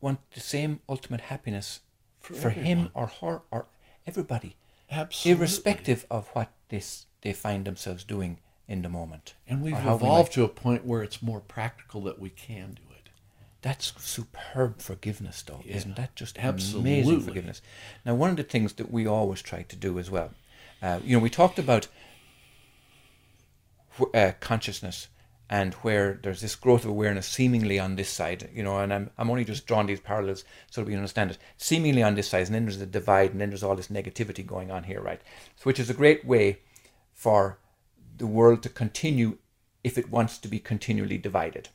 want 0.00 0.18
the 0.32 0.40
same 0.40 0.80
ultimate 0.88 1.20
happiness 1.20 1.80
for, 2.20 2.48
him 2.50 2.88
or 2.94 3.08
her 3.20 3.42
or 3.50 3.66
everybody, 4.06 4.56
Absolutely. 4.90 5.38
irrespective 5.38 6.06
of 6.10 6.28
what 6.28 6.50
this 6.70 7.06
they 7.20 7.34
find 7.34 7.66
themselves 7.66 8.02
doing 8.02 8.38
in 8.66 8.80
the 8.80 8.88
moment. 8.88 9.34
And 9.46 9.62
we've 9.62 9.74
how 9.74 9.96
we 9.96 10.06
evolved 10.06 10.32
to 10.32 10.44
a 10.44 10.48
point 10.48 10.86
where 10.86 11.02
it's 11.02 11.20
more 11.22 11.40
practical 11.40 12.00
that 12.04 12.18
we 12.18 12.30
can 12.30 12.78
do 12.82 12.82
it. 12.96 13.10
That's 13.60 13.92
superb 14.02 14.80
forgiveness, 14.80 15.42
though, 15.42 15.60
isn't 15.66 15.96
that 15.96 16.16
just 16.16 16.38
Absolutely. 16.38 17.00
amazing 17.00 17.20
forgiveness? 17.20 17.60
Now, 18.06 18.14
one 18.14 18.30
of 18.30 18.36
the 18.36 18.42
things 18.42 18.72
that 18.74 18.90
we 18.90 19.06
always 19.06 19.42
try 19.42 19.62
to 19.64 19.76
do 19.76 19.98
as 19.98 20.10
well, 20.10 20.30
uh, 20.80 21.00
you 21.04 21.14
know, 21.14 21.22
we 21.22 21.30
talked 21.30 21.58
about 21.58 21.88
uh, 24.14 24.32
consciousness 24.40 25.08
and 25.52 25.74
where 25.74 26.18
there's 26.22 26.40
this 26.40 26.54
growth 26.54 26.84
of 26.84 26.90
awareness 26.90 27.26
seemingly 27.26 27.78
on 27.78 27.96
this 27.96 28.08
side, 28.08 28.48
you 28.54 28.62
know, 28.62 28.78
and 28.78 28.90
I'm, 28.90 29.10
I'm 29.18 29.28
only 29.28 29.44
just 29.44 29.66
drawing 29.66 29.86
these 29.86 30.00
parallels 30.00 30.44
so 30.70 30.80
that 30.80 30.88
we 30.88 30.96
understand 30.96 31.30
it. 31.30 31.38
Seemingly 31.58 32.02
on 32.02 32.14
this 32.14 32.28
side, 32.30 32.46
and 32.46 32.54
then 32.54 32.64
there's 32.64 32.80
a 32.80 32.86
divide, 32.86 33.32
and 33.32 33.40
then 33.40 33.50
there's 33.50 33.62
all 33.62 33.76
this 33.76 33.88
negativity 33.88 34.46
going 34.46 34.70
on 34.70 34.84
here, 34.84 35.02
right? 35.02 35.20
So, 35.56 35.64
which 35.64 35.78
is 35.78 35.90
a 35.90 35.94
great 35.94 36.24
way 36.24 36.60
for 37.12 37.58
the 38.16 38.26
world 38.26 38.62
to 38.62 38.70
continue 38.70 39.36
if 39.84 39.98
it 39.98 40.10
wants 40.10 40.38
to 40.38 40.48
be 40.48 40.58
continually 40.58 41.18
divided 41.18 41.68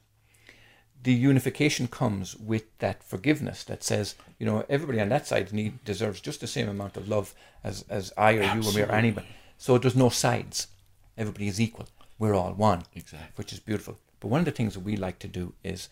the 1.04 1.14
unification 1.14 1.88
comes 1.88 2.36
with 2.36 2.64
that 2.80 3.04
forgiveness 3.04 3.64
that 3.66 3.84
says, 3.84 4.16
you 4.40 4.46
know, 4.48 4.66
everybody 4.68 5.00
on 5.00 5.10
that 5.10 5.28
side 5.28 5.54
need 5.54 5.86
deserves 5.86 6.20
just 6.20 6.42
the 6.42 6.48
same 6.48 6.68
amount 6.68 6.98
of 6.98 7.08
love 7.08 7.36
as, 7.64 7.86
as 7.88 8.12
I 8.18 8.34
or 8.34 8.42
you 8.42 8.68
or 8.68 8.74
me 8.74 8.82
or 8.82 8.92
anybody. 8.92 9.28
So 9.58 9.78
there's 9.78 9.96
no 9.96 10.10
sides. 10.10 10.68
Everybody 11.16 11.48
is 11.48 11.62
equal. 11.62 11.88
We're 12.20 12.34
all 12.34 12.54
one. 12.54 12.84
Exactly. 12.96 13.30
Which 13.36 13.54
is 13.54 13.60
beautiful. 13.60 14.00
But 14.20 14.30
one 14.30 14.40
of 14.40 14.46
the 14.46 14.52
things 14.52 14.74
that 14.74 14.82
we 14.82 14.96
like 14.96 15.20
to 15.20 15.28
do 15.28 15.54
is 15.64 15.90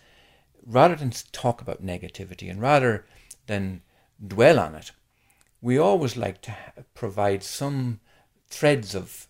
rather 0.66 0.96
than 0.96 1.12
talk 1.32 1.62
about 1.62 1.86
negativity 1.86 2.50
and 2.50 2.60
rather 2.60 3.06
than 3.48 3.82
dwell 4.26 4.60
on 4.60 4.76
it, 4.76 4.92
we 5.62 5.78
always 5.78 6.18
like 6.18 6.42
to 6.42 6.56
provide 6.94 7.44
some 7.44 8.00
threads 8.48 8.96
of 8.96 9.28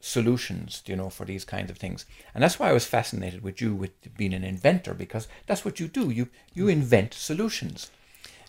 solutions, 0.00 0.82
you 0.86 0.96
know, 0.96 1.10
for 1.10 1.26
these 1.26 1.44
kinds 1.44 1.70
of 1.70 1.76
things. 1.76 2.06
And 2.34 2.42
that's 2.42 2.58
why 2.58 2.70
I 2.70 2.72
was 2.72 2.86
fascinated 2.86 3.42
with 3.42 3.60
you 3.60 3.74
with 3.74 3.92
being 4.16 4.34
an 4.34 4.44
inventor 4.44 4.94
because 4.94 5.28
that's 5.46 5.64
what 5.64 5.78
you 5.78 5.88
do. 5.88 6.10
You 6.10 6.28
you 6.54 6.68
invent 6.68 7.14
solutions. 7.14 7.90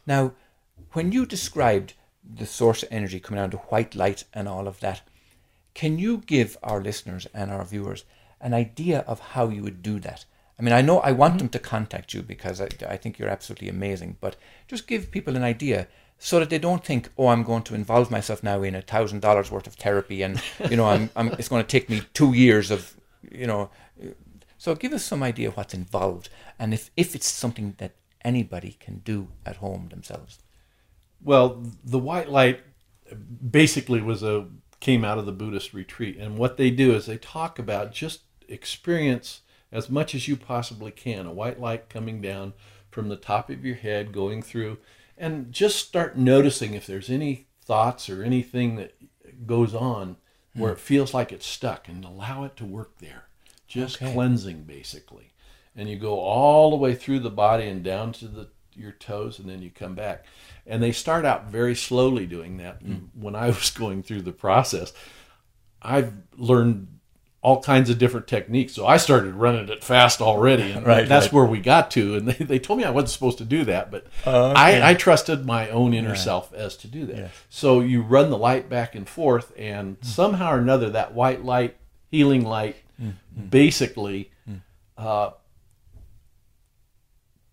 Now, 0.07 0.33
when 0.93 1.11
you 1.11 1.25
described 1.25 1.93
the 2.23 2.45
source 2.45 2.83
of 2.83 2.89
energy 2.91 3.19
coming 3.19 3.43
out 3.43 3.53
of 3.53 3.59
white 3.61 3.95
light 3.95 4.23
and 4.33 4.47
all 4.47 4.67
of 4.67 4.79
that, 4.79 5.01
can 5.73 5.99
you 5.99 6.17
give 6.25 6.57
our 6.63 6.81
listeners 6.81 7.27
and 7.33 7.51
our 7.51 7.63
viewers 7.63 8.03
an 8.39 8.53
idea 8.53 8.99
of 9.07 9.19
how 9.19 9.49
you 9.49 9.63
would 9.63 9.81
do 9.81 9.99
that? 9.99 10.25
I 10.59 10.63
mean, 10.63 10.73
I 10.73 10.81
know 10.81 10.99
I 10.99 11.11
want 11.11 11.39
them 11.39 11.49
to 11.49 11.59
contact 11.59 12.13
you 12.13 12.21
because 12.21 12.61
I, 12.61 12.67
I 12.87 12.97
think 12.97 13.17
you're 13.17 13.29
absolutely 13.29 13.69
amazing, 13.69 14.17
but 14.21 14.35
just 14.67 14.87
give 14.87 15.11
people 15.11 15.35
an 15.35 15.43
idea 15.43 15.87
so 16.19 16.39
that 16.39 16.51
they 16.51 16.59
don't 16.59 16.85
think, 16.85 17.09
oh, 17.17 17.29
I'm 17.29 17.41
going 17.41 17.63
to 17.63 17.73
involve 17.73 18.11
myself 18.11 18.43
now 18.43 18.61
in 18.61 18.75
a 18.75 18.81
thousand 18.83 19.21
dollars 19.21 19.49
worth 19.49 19.65
of 19.65 19.73
therapy, 19.73 20.21
and 20.21 20.39
you 20.69 20.77
know, 20.77 20.85
I'm, 20.85 21.09
I'm 21.15 21.29
it's 21.29 21.47
going 21.47 21.63
to 21.63 21.67
take 21.67 21.89
me 21.89 22.03
two 22.13 22.33
years 22.33 22.69
of, 22.69 22.95
you 23.31 23.47
know. 23.47 23.71
So 24.59 24.75
give 24.75 24.93
us 24.93 25.03
some 25.03 25.23
idea 25.23 25.49
what's 25.49 25.73
involved, 25.73 26.29
and 26.59 26.75
if 26.75 26.91
if 26.95 27.15
it's 27.15 27.27
something 27.27 27.73
that 27.79 27.93
anybody 28.23 28.77
can 28.79 28.99
do 28.99 29.29
at 29.47 29.55
home 29.55 29.89
themselves. 29.89 30.37
Well, 31.23 31.63
the 31.83 31.97
white 31.97 32.29
light 32.29 32.61
basically 33.49 34.01
was 34.01 34.21
a 34.21 34.45
came 34.81 35.05
out 35.05 35.17
of 35.17 35.25
the 35.25 35.31
Buddhist 35.31 35.73
retreat, 35.73 36.17
and 36.17 36.37
what 36.37 36.57
they 36.57 36.69
do 36.69 36.93
is 36.93 37.05
they 37.05 37.17
talk 37.17 37.57
about 37.57 37.93
just 37.93 38.21
experience 38.49 39.41
as 39.71 39.89
much 39.89 40.13
as 40.13 40.27
you 40.27 40.35
possibly 40.35 40.91
can 40.91 41.25
a 41.25 41.31
white 41.31 41.61
light 41.61 41.87
coming 41.87 42.19
down 42.19 42.51
from 42.89 43.07
the 43.07 43.15
top 43.15 43.49
of 43.49 43.63
your 43.63 43.75
head, 43.75 44.11
going 44.11 44.41
through, 44.41 44.77
and 45.17 45.53
just 45.53 45.77
start 45.77 46.17
noticing 46.17 46.73
if 46.73 46.85
there's 46.85 47.09
any 47.09 47.47
thoughts 47.63 48.09
or 48.09 48.23
anything 48.23 48.75
that 48.75 48.93
goes 49.47 49.73
on 49.73 50.17
where 50.53 50.73
it 50.73 50.79
feels 50.79 51.13
like 51.13 51.31
it's 51.31 51.45
stuck, 51.45 51.87
and 51.87 52.03
allow 52.03 52.43
it 52.43 52.57
to 52.57 52.65
work 52.65 52.97
there. 52.97 53.27
Just 53.67 54.01
Okay. 54.01 54.11
cleansing, 54.11 54.63
basically, 54.63 55.31
and 55.73 55.87
you 55.87 55.97
go 55.97 56.19
all 56.19 56.69
the 56.71 56.75
way 56.75 56.93
through 56.93 57.19
the 57.19 57.29
body 57.29 57.67
and 57.67 57.81
down 57.81 58.11
to 58.13 58.27
the 58.27 58.49
your 58.75 58.91
toes 58.91 59.39
and 59.39 59.49
then 59.49 59.61
you 59.61 59.69
come 59.69 59.95
back. 59.95 60.25
And 60.65 60.81
they 60.81 60.91
start 60.91 61.25
out 61.25 61.47
very 61.47 61.75
slowly 61.75 62.25
doing 62.25 62.57
that. 62.57 62.81
And 62.81 63.09
when 63.13 63.35
i 63.35 63.47
was 63.47 63.69
going 63.71 64.03
through 64.03 64.21
the 64.21 64.31
process 64.31 64.93
i've 65.81 66.13
learned 66.37 66.87
all 67.43 67.59
kinds 67.59 67.89
of 67.89 67.97
different 67.97 68.27
techniques. 68.27 68.73
So 68.73 68.85
i 68.85 68.97
started 68.97 69.33
running 69.33 69.67
it 69.69 69.83
fast 69.83 70.21
already 70.21 70.71
and 70.71 70.85
Right, 70.91 71.07
that's 71.07 71.27
right. 71.27 71.33
where 71.33 71.45
we 71.45 71.59
got 71.59 71.89
to. 71.91 72.15
And 72.15 72.27
they, 72.27 72.45
they 72.45 72.59
told 72.59 72.79
me 72.79 72.85
i 72.85 72.91
wasn't 72.91 73.09
supposed 73.09 73.39
to 73.39 73.45
do 73.45 73.65
that 73.65 73.89
but 73.89 74.05
oh, 74.25 74.51
I, 74.51 74.91
I 74.91 74.93
trusted 74.93 75.45
my 75.45 75.69
own 75.69 75.93
inner 75.93 76.15
self 76.15 76.53
as 76.53 76.77
to 76.77 76.87
do 76.87 77.05
that. 77.07 77.31
So 77.49 77.79
you 77.79 78.01
run 78.01 78.29
the 78.29 78.37
light 78.37 78.69
back 78.69 78.95
and 78.95 79.09
forth 79.09 79.51
and 79.57 79.99
mm. 79.99 80.05
somehow 80.05 80.53
or 80.53 80.59
another 80.59 80.91
that 80.91 81.13
white 81.13 81.43
light 81.43 81.77
healing 82.11 82.45
light 82.45 82.75
mm, 83.01 83.13
basically 83.49 84.31
uh, 85.01 85.31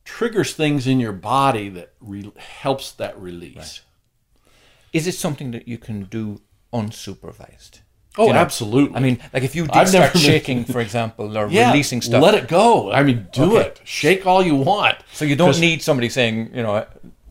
triggers 0.09 0.54
things 0.54 0.86
in 0.86 0.98
your 0.98 1.12
body 1.12 1.68
that 1.68 1.92
re- 2.00 2.32
helps 2.62 2.92
that 2.92 3.14
release. 3.20 3.82
Is 4.92 5.06
it 5.06 5.12
something 5.14 5.50
that 5.50 5.68
you 5.68 5.76
can 5.76 6.04
do 6.04 6.40
unsupervised? 6.72 7.80
Oh, 8.16 8.26
You 8.28 8.32
know, 8.32 8.38
absolutely. 8.38 8.96
I 8.96 9.00
mean, 9.00 9.18
like 9.34 9.42
if 9.42 9.54
you 9.54 9.66
did 9.66 9.86
start 9.88 10.14
been- 10.14 10.22
shaking, 10.22 10.64
for 10.64 10.80
example, 10.80 11.36
or 11.36 11.48
yeah, 11.50 11.70
releasing 11.70 12.00
stuff, 12.00 12.22
Let 12.22 12.34
it 12.34 12.48
go. 12.48 12.90
I 12.90 13.02
mean, 13.02 13.28
do 13.32 13.56
Okay. 13.59 13.66
it. 13.68 13.80
Shake 13.84 14.26
all 14.26 14.42
you 14.42 14.56
want. 14.56 14.96
so 15.12 15.24
you 15.26 15.36
don't 15.36 15.61
need 15.61 15.82
somebody 15.82 16.09
saying, 16.09 16.52
you 16.54 16.62
know, 16.62 16.86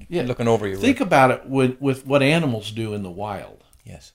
Yeah. 0.08 0.22
looking 0.22 0.48
over 0.48 0.68
you. 0.68 0.78
Think 0.78 1.02
about 1.02 1.32
it 1.32 1.46
with, 1.48 1.82
with 1.82 2.06
what 2.06 2.22
animals 2.22 2.72
do 2.72 2.94
in 2.94 3.02
the 3.04 3.12
wild. 3.12 3.64
yes, 3.84 4.14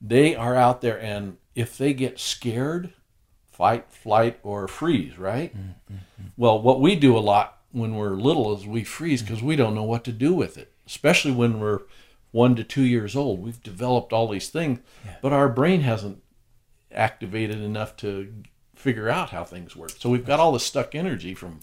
They 0.00 0.36
are 0.36 0.54
out 0.54 0.80
there, 0.82 1.00
and 1.00 1.36
if 1.54 1.76
they 1.76 1.92
get 1.94 2.18
scared, 2.20 2.92
fight, 3.50 3.84
flight, 3.90 4.38
or 4.42 4.68
freeze, 4.68 5.18
right? 5.18 5.50
Mm, 5.56 5.74
mm, 5.92 5.96
mm. 6.20 6.30
Well, 6.36 6.62
what 6.62 6.80
we 6.80 6.94
do 6.96 7.16
a 7.18 7.24
lot 7.34 7.58
when 7.74 7.94
we're 7.96 8.10
little 8.14 8.56
is 8.56 8.66
we 8.66 8.84
freeze 8.84 9.22
because 9.22 9.42
we 9.42 9.56
don't 9.56 9.74
know 9.74 9.82
what 9.82 10.04
to 10.04 10.12
do 10.12 10.32
with 10.32 10.56
it, 10.56 10.72
especially 10.86 11.32
when 11.32 11.60
we're 11.60 11.80
one 12.30 12.54
to 12.56 12.64
two 12.64 12.82
years 12.82 13.14
old. 13.14 13.42
We've 13.42 13.62
developed 13.62 14.12
all 14.12 14.28
these 14.28 14.48
things, 14.48 14.78
but 15.20 15.32
our 15.32 15.48
brain 15.48 15.80
hasn't 15.82 16.22
activated 16.92 17.60
enough 17.60 17.96
to 17.98 18.32
figure 18.74 19.08
out 19.08 19.30
how 19.30 19.44
things 19.44 19.74
work. 19.76 19.90
So 19.98 20.08
we've 20.10 20.26
got 20.26 20.40
all 20.40 20.52
this 20.52 20.64
stuck 20.64 20.94
energy 20.94 21.34
from 21.34 21.60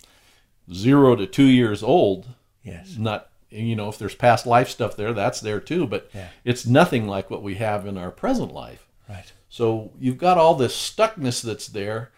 zero 0.71 1.15
to 1.15 1.25
two 1.27 1.45
years 1.47 1.83
old 1.83 2.27
yes, 2.63 2.95
not 2.97 3.29
you 3.49 3.75
know 3.75 3.89
if 3.89 3.97
there's 3.97 4.15
past 4.15 4.45
life 4.45 4.69
stuff 4.69 4.95
there 4.95 5.11
that's 5.11 5.41
there 5.41 5.59
too 5.59 5.85
but 5.87 6.09
Yeah. 6.13 6.27
it's 6.45 6.65
nothing 6.65 7.07
like 7.07 7.29
what 7.29 7.41
we 7.43 7.55
have 7.55 7.85
in 7.85 7.97
our 7.97 8.11
present 8.11 8.53
life 8.53 8.87
right, 9.09 9.33
so 9.49 9.91
you've 9.99 10.19
got 10.19 10.37
all 10.37 10.53
this 10.55 10.73
stuckness 10.75 11.41
that's 11.41 11.67
there 11.67 12.11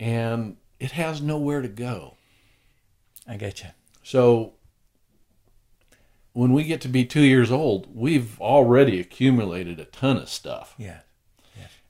and 0.00 0.56
it 0.80 0.92
has 0.92 1.20
nowhere 1.20 1.60
to 1.60 1.68
go 1.68 2.14
I 3.28 3.36
get 3.36 3.62
you. 3.62 3.68
so 4.02 4.54
when 6.32 6.52
we 6.52 6.64
get 6.64 6.80
to 6.80 6.88
be 6.88 7.04
two 7.04 7.22
years 7.22 7.50
old 7.50 7.86
we've 7.94 8.40
already 8.40 8.98
accumulated 9.00 9.78
a 9.80 9.84
ton 9.86 10.16
of 10.16 10.28
stuff 10.28 10.74
Yeah, 10.78 11.00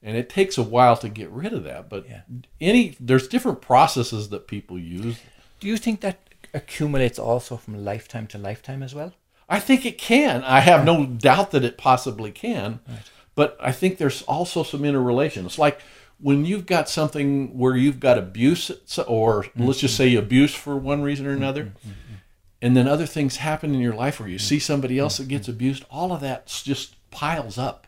and 0.02 0.16
it 0.16 0.28
takes 0.28 0.58
a 0.58 0.62
while 0.62 0.96
to 0.96 1.08
get 1.08 1.30
rid 1.30 1.52
of 1.52 1.64
that 1.64 1.88
but 1.88 2.06
Yeah. 2.08 2.22
any 2.60 2.96
there's 3.00 3.28
different 3.28 3.60
processes 3.60 4.28
that 4.30 4.46
people 4.48 4.78
use 4.78 5.18
do 5.60 5.68
you 5.68 5.76
think 5.76 6.00
that 6.00 6.18
accumulates 6.54 7.18
also 7.18 7.56
from 7.56 7.84
lifetime 7.84 8.26
to 8.26 8.36
lifetime 8.38 8.82
as 8.82 8.94
well? 8.94 9.14
I 9.48 9.60
think 9.60 9.86
it 9.86 9.96
can. 9.96 10.42
I 10.42 10.58
have 10.60 10.84
no 10.84 11.06
doubt 11.06 11.50
that 11.52 11.62
it 11.64 11.78
possibly 11.78 12.30
can. 12.32 12.80
Right. 12.88 12.98
But 13.36 13.56
I 13.60 13.70
think 13.70 13.96
there's 13.98 14.22
also 14.22 14.62
some 14.64 14.84
interrelation. 14.84 15.46
It's 15.46 15.58
like 15.58 15.80
when 16.22 16.44
you've 16.44 16.66
got 16.66 16.88
something 16.88 17.58
where 17.58 17.76
you've 17.76 18.00
got 18.00 18.16
abuse, 18.16 18.70
or 19.06 19.42
mm-hmm. 19.42 19.64
let's 19.64 19.80
just 19.80 19.96
say 19.96 20.14
abuse 20.14 20.54
for 20.54 20.76
one 20.76 21.02
reason 21.02 21.26
or 21.26 21.32
another, 21.32 21.64
mm-hmm. 21.64 21.88
Mm-hmm. 21.88 22.14
and 22.62 22.76
then 22.76 22.86
other 22.86 23.06
things 23.06 23.36
happen 23.36 23.74
in 23.74 23.80
your 23.80 23.94
life 23.94 24.20
where 24.20 24.28
you 24.28 24.38
see 24.38 24.60
somebody 24.60 24.98
else 24.98 25.18
that 25.18 25.28
gets 25.28 25.48
abused, 25.48 25.84
all 25.90 26.12
of 26.12 26.20
that 26.20 26.46
just 26.46 26.96
piles 27.10 27.58
up 27.58 27.86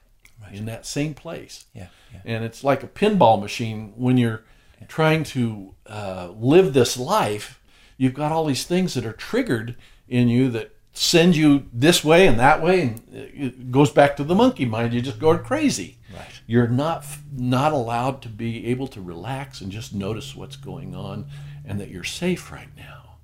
in 0.53 0.67
that 0.67 0.85
same 0.85 1.15
place. 1.15 1.65
Yeah, 1.75 1.87
yeah. 2.13 2.21
And 2.25 2.45
it's 2.45 2.63
like 2.63 2.83
a 2.83 2.89
pinball 2.89 3.41
machine 3.41 3.93
when 3.97 4.17
you're 4.19 4.45
trying 4.89 5.25
to 5.25 5.75
uh, 5.87 6.33
live 6.37 6.75
this 6.75 6.97
life. 6.97 7.61
You've 7.97 8.15
got 8.15 8.33
all 8.33 8.45
these 8.45 8.65
things 8.65 8.95
that 8.95 9.07
are 9.07 9.13
triggered 9.13 9.77
in 10.09 10.29
you 10.29 10.51
that 10.51 10.75
send 10.93 11.37
you 11.37 11.67
this 11.73 12.05
way 12.05 12.27
and 12.27 12.39
that 12.39 12.63
way, 12.63 12.81
and 12.83 13.03
it 13.13 13.71
goes 13.71 13.91
back 13.91 14.17
to 14.17 14.25
the 14.25 14.35
monkey 14.35 14.65
mind. 14.65 14.93
You 14.93 15.01
just 15.01 15.19
go 15.19 15.37
crazy. 15.39 15.99
Right. 16.15 16.41
You're 16.47 16.69
not 16.69 17.05
not 17.33 17.73
allowed 17.73 18.23
to 18.23 18.29
be 18.29 18.67
able 18.67 18.87
to 18.89 19.01
relax 19.01 19.61
and 19.61 19.71
just 19.73 19.95
notice 19.95 20.35
what's 20.37 20.57
going 20.57 20.95
on, 20.95 21.27
and 21.65 21.81
that 21.81 21.89
you're 21.91 22.05
safe 22.05 22.51
right 22.53 22.69
now, 22.77 23.17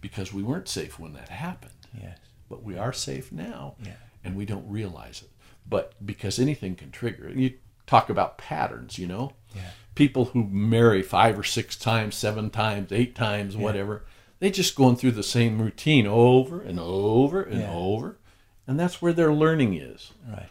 because 0.00 0.32
we 0.32 0.42
weren't 0.42 0.68
safe 0.68 0.98
when 0.98 1.12
that 1.14 1.28
happened 1.28 1.72
Yes, 2.00 2.18
but 2.48 2.62
we 2.62 2.76
are 2.78 2.92
safe 2.92 3.30
now 3.32 3.74
Yeah. 3.84 3.92
and 4.24 4.36
we 4.36 4.44
don't 4.46 4.68
realize 4.68 5.22
it 5.22 5.30
but 5.68 5.92
because 6.04 6.38
anything 6.38 6.74
can 6.74 6.90
trigger 6.90 7.30
you 7.30 7.54
talk 7.86 8.08
about 8.10 8.38
patterns 8.38 8.98
you 8.98 9.06
know 9.06 9.32
Yeah. 9.54 9.70
people 9.94 10.26
who 10.26 10.44
marry 10.44 11.02
five 11.02 11.38
or 11.38 11.44
six 11.44 11.76
times 11.76 12.14
seven 12.16 12.50
times 12.50 12.90
eight 12.92 13.14
times 13.14 13.56
whatever 13.56 14.04
they 14.40 14.50
just 14.50 14.74
going 14.74 14.96
through 14.96 15.12
the 15.12 15.22
same 15.22 15.60
routine 15.62 16.06
over 16.06 16.60
and 16.60 16.80
over 16.80 17.42
and 17.42 17.60
Yeah. 17.60 17.72
over 17.72 18.18
and 18.66 18.80
that's 18.80 19.00
where 19.02 19.12
their 19.12 19.32
learning 19.32 19.74
is 19.74 20.12
right. 20.28 20.48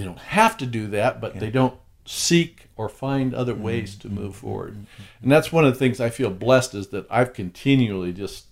They 0.00 0.06
don't 0.06 0.18
have 0.40 0.56
to 0.56 0.66
do 0.66 0.86
that 0.88 1.20
but 1.20 1.38
they 1.40 1.50
don't 1.50 1.74
seek 2.06 2.68
or 2.76 2.88
find 2.88 3.34
other 3.34 3.52
Mm-hmm. 3.54 3.62
ways 3.62 3.94
to 3.96 4.08
move 4.08 4.34
forward 4.36 4.74
and 5.22 5.30
that's 5.30 5.52
one 5.52 5.64
of 5.66 5.72
the 5.72 5.78
things 5.78 6.00
i 6.00 6.08
feel 6.10 6.30
blessed 6.30 6.74
is 6.74 6.88
that 6.88 7.06
i've 7.10 7.32
continually 7.34 8.12
just 8.12 8.46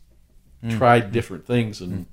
Mm. 0.64 0.76
tried 0.76 1.12
different 1.12 1.46
things 1.46 1.80
and 1.80 2.06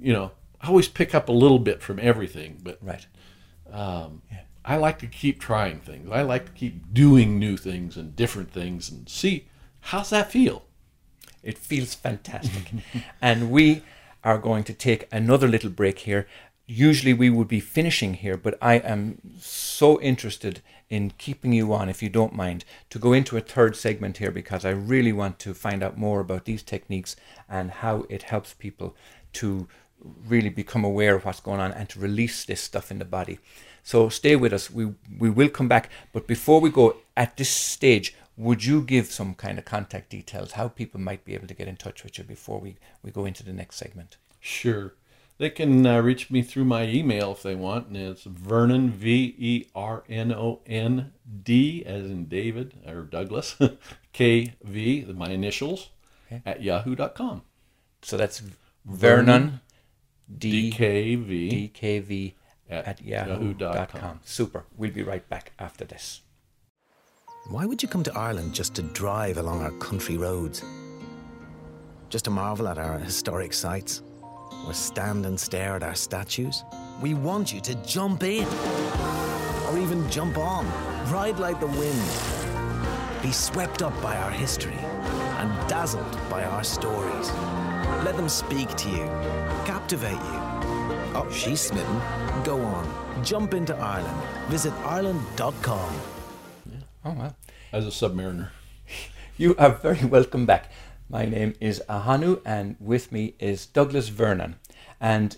you 0.00 0.12
know 0.12 0.30
i 0.62 0.68
always 0.68 0.88
pick 0.88 1.14
up 1.14 1.28
a 1.28 1.32
little 1.32 1.58
bit 1.58 1.82
from 1.82 1.98
everything 2.00 2.58
but 2.62 2.78
Right. 2.80 3.06
i 4.64 4.76
like 4.76 4.98
to 5.00 5.06
keep 5.06 5.38
trying 5.40 5.80
things 5.80 6.08
i 6.10 6.22
like 6.22 6.46
to 6.46 6.52
keep 6.52 6.92
doing 6.94 7.38
new 7.38 7.56
things 7.56 7.96
and 7.98 8.16
different 8.16 8.50
things 8.52 8.90
and 8.90 9.08
see 9.08 9.46
how's 9.90 10.10
that 10.10 10.30
feel 10.32 10.64
It 11.42 11.58
feels 11.58 11.94
fantastic. 11.94 12.72
and 13.20 13.50
we 13.50 13.82
are 14.22 14.38
going 14.38 14.64
to 14.64 14.72
take 14.72 15.06
another 15.12 15.46
little 15.46 15.68
break 15.80 15.98
here. 16.08 16.26
Usually 16.66 17.12
we 17.12 17.28
would 17.28 17.48
be 17.48 17.60
finishing 17.60 18.14
here, 18.14 18.36
but 18.38 18.56
I 18.60 18.76
am 18.76 19.18
so 19.38 20.00
interested 20.00 20.62
in 20.88 21.12
keeping 21.18 21.52
you 21.52 21.72
on, 21.74 21.88
if 21.88 22.02
you 22.02 22.08
don't 22.08 22.34
mind, 22.34 22.64
to 22.90 22.98
go 22.98 23.12
into 23.12 23.36
a 23.36 23.42
third 23.42 23.76
segment 23.76 24.18
here 24.18 24.30
because 24.30 24.64
I 24.64 24.70
really 24.70 25.12
want 25.12 25.38
to 25.40 25.52
find 25.52 25.82
out 25.82 25.98
more 25.98 26.20
about 26.20 26.46
these 26.46 26.62
techniques 26.62 27.16
and 27.48 27.70
how 27.70 28.06
it 28.08 28.24
helps 28.24 28.54
people 28.54 28.96
to 29.34 29.68
really 30.26 30.48
become 30.48 30.84
aware 30.84 31.14
of 31.14 31.24
what's 31.24 31.40
going 31.40 31.60
on 31.60 31.72
and 31.72 31.88
to 31.90 32.00
release 32.00 32.44
this 32.44 32.60
stuff 32.60 32.90
in 32.90 32.98
the 32.98 33.04
body. 33.04 33.38
So 33.82 34.08
stay 34.08 34.34
with 34.34 34.52
us. 34.52 34.70
We 34.70 34.94
we 35.18 35.28
will 35.28 35.50
come 35.50 35.68
back, 35.68 35.90
but 36.12 36.26
before 36.26 36.60
we 36.60 36.70
go 36.70 36.96
at 37.16 37.36
this 37.36 37.50
stage, 37.50 38.14
would 38.36 38.64
you 38.64 38.80
give 38.82 39.06
some 39.06 39.34
kind 39.34 39.58
of 39.58 39.64
contact 39.64 40.10
details 40.10 40.52
how 40.52 40.68
people 40.68 41.00
might 41.00 41.24
be 41.24 41.34
able 41.34 41.46
to 41.46 41.54
get 41.54 41.68
in 41.68 41.76
touch 41.76 42.02
with 42.02 42.18
you 42.18 42.24
before 42.24 42.58
we, 42.58 42.76
we 43.02 43.10
go 43.10 43.26
into 43.26 43.44
the 43.44 43.52
next 43.52 43.76
segment? 43.76 44.16
sure 44.40 44.94
they 45.38 45.50
can 45.50 45.86
uh, 45.86 46.00
reach 46.00 46.30
me 46.30 46.42
through 46.42 46.64
my 46.64 46.84
email 46.86 47.32
if 47.32 47.42
they 47.42 47.54
want 47.54 47.88
and 47.88 47.96
it's 47.96 48.24
vernon 48.24 48.90
v-e-r-n-o-n-d 48.90 49.72
as 51.86 52.10
in 52.10 52.24
david 52.26 52.74
or 52.86 53.02
douglas 53.02 53.56
k-v 54.12 55.04
my 55.16 55.30
initials 55.30 55.90
Okay. 56.26 56.40
at 56.46 56.62
yahoo.com 56.62 57.42
So 58.02 58.16
that's 58.16 58.42
Vernon 58.86 59.60
D 60.38 60.70
dkv 60.72 61.72
DKV 61.72 62.32
At 62.70 62.88
at 62.88 63.02
yahoo.com. 63.04 63.58
yahoo.com. 63.60 64.20
Super. 64.24 64.64
We'll 64.76 64.90
be 64.90 65.02
right 65.02 65.26
back 65.28 65.52
after 65.58 65.84
this. 65.84 66.22
Why 67.50 67.66
would 67.66 67.82
you 67.82 67.88
come 67.88 68.02
to 68.04 68.14
Ireland 68.18 68.54
just 68.54 68.74
to 68.76 68.82
drive 68.82 69.36
along 69.36 69.60
our 69.62 69.70
country 69.72 70.16
roads? 70.16 70.64
Just 72.08 72.24
to 72.24 72.30
marvel 72.30 72.66
at 72.68 72.78
our 72.78 72.98
historic 72.98 73.52
sites? 73.52 74.02
Or 74.66 74.72
stand 74.72 75.26
and 75.26 75.38
stare 75.38 75.76
at 75.76 75.82
our 75.82 75.94
statues? 75.94 76.64
We 77.00 77.14
want 77.14 77.52
you 77.52 77.60
to 77.60 77.74
jump 77.76 78.22
in. 78.22 78.46
Or 79.68 79.78
even 79.78 80.08
jump 80.10 80.38
on. 80.38 80.66
Ride 81.12 81.38
like 81.38 81.60
the 81.60 81.66
wind. 81.66 82.02
Be 83.22 83.32
swept 83.32 83.82
up 83.82 83.94
by 84.02 84.16
our 84.16 84.30
history 84.30 84.78
and 85.38 85.68
dazzled 85.68 86.18
by 86.28 86.44
our 86.44 86.64
stories. 86.64 87.30
Let 88.04 88.16
them 88.16 88.28
speak 88.28 88.68
to 88.76 88.88
you, 88.88 89.04
captivate 89.64 90.12
you. 90.12 90.40
Oh, 91.16 91.28
she's 91.32 91.60
smitten. 91.60 92.00
Go 92.44 92.60
on. 92.60 93.24
Jump 93.24 93.54
into 93.54 93.74
Ireland. 93.76 94.20
Visit 94.48 94.72
Ireland.com. 94.84 95.94
Oh, 97.06 97.12
well. 97.12 97.36
as 97.72 97.86
a 97.86 97.90
submariner 97.90 98.48
You 99.36 99.54
are 99.56 99.70
very 99.70 100.04
welcome 100.06 100.46
back. 100.46 100.70
My 101.08 101.26
name 101.26 101.54
is 101.60 101.82
Ahanu, 101.86 102.40
and 102.46 102.76
with 102.80 103.12
me 103.12 103.34
is 103.38 103.66
Douglas 103.66 104.08
Vernon. 104.08 104.56
And 104.98 105.36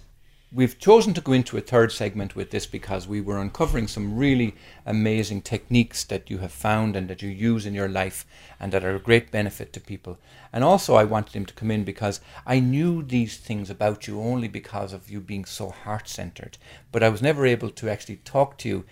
we've 0.52 0.78
chosen 0.78 1.12
to 1.14 1.20
go 1.20 1.32
into 1.32 1.56
a 1.56 1.60
third 1.60 1.90
segment 1.90 2.36
with 2.36 2.52
this 2.52 2.66
because 2.66 3.08
we 3.08 3.20
were 3.20 3.38
uncovering 3.38 3.88
some 3.88 4.16
really 4.16 4.54
amazing 4.86 5.42
techniques 5.42 6.04
that 6.04 6.30
you 6.30 6.38
have 6.38 6.52
found 6.52 6.94
and 6.94 7.08
that 7.08 7.20
you 7.20 7.28
use 7.28 7.66
in 7.66 7.74
your 7.74 7.88
life 7.88 8.24
and 8.60 8.70
that 8.72 8.84
are 8.84 8.94
a 8.94 9.00
great 9.00 9.32
benefit 9.32 9.72
to 9.72 9.80
people. 9.80 10.18
And 10.52 10.62
also, 10.62 10.94
I 10.94 11.02
wanted 11.02 11.34
him 11.34 11.46
to 11.46 11.54
come 11.54 11.72
in 11.72 11.82
because 11.82 12.20
I 12.46 12.60
knew 12.60 13.02
these 13.02 13.36
things 13.36 13.68
about 13.68 14.06
you 14.06 14.20
only 14.20 14.48
because 14.48 14.92
of 14.92 15.10
you 15.10 15.20
being 15.20 15.44
so 15.44 15.70
heart 15.70 16.08
centered. 16.08 16.58
But 16.92 17.02
I 17.02 17.08
was 17.08 17.22
never 17.22 17.44
able 17.44 17.70
to 17.70 17.90
actually 17.90 18.16
talk 18.18 18.56
to 18.58 18.68
you 18.68 18.84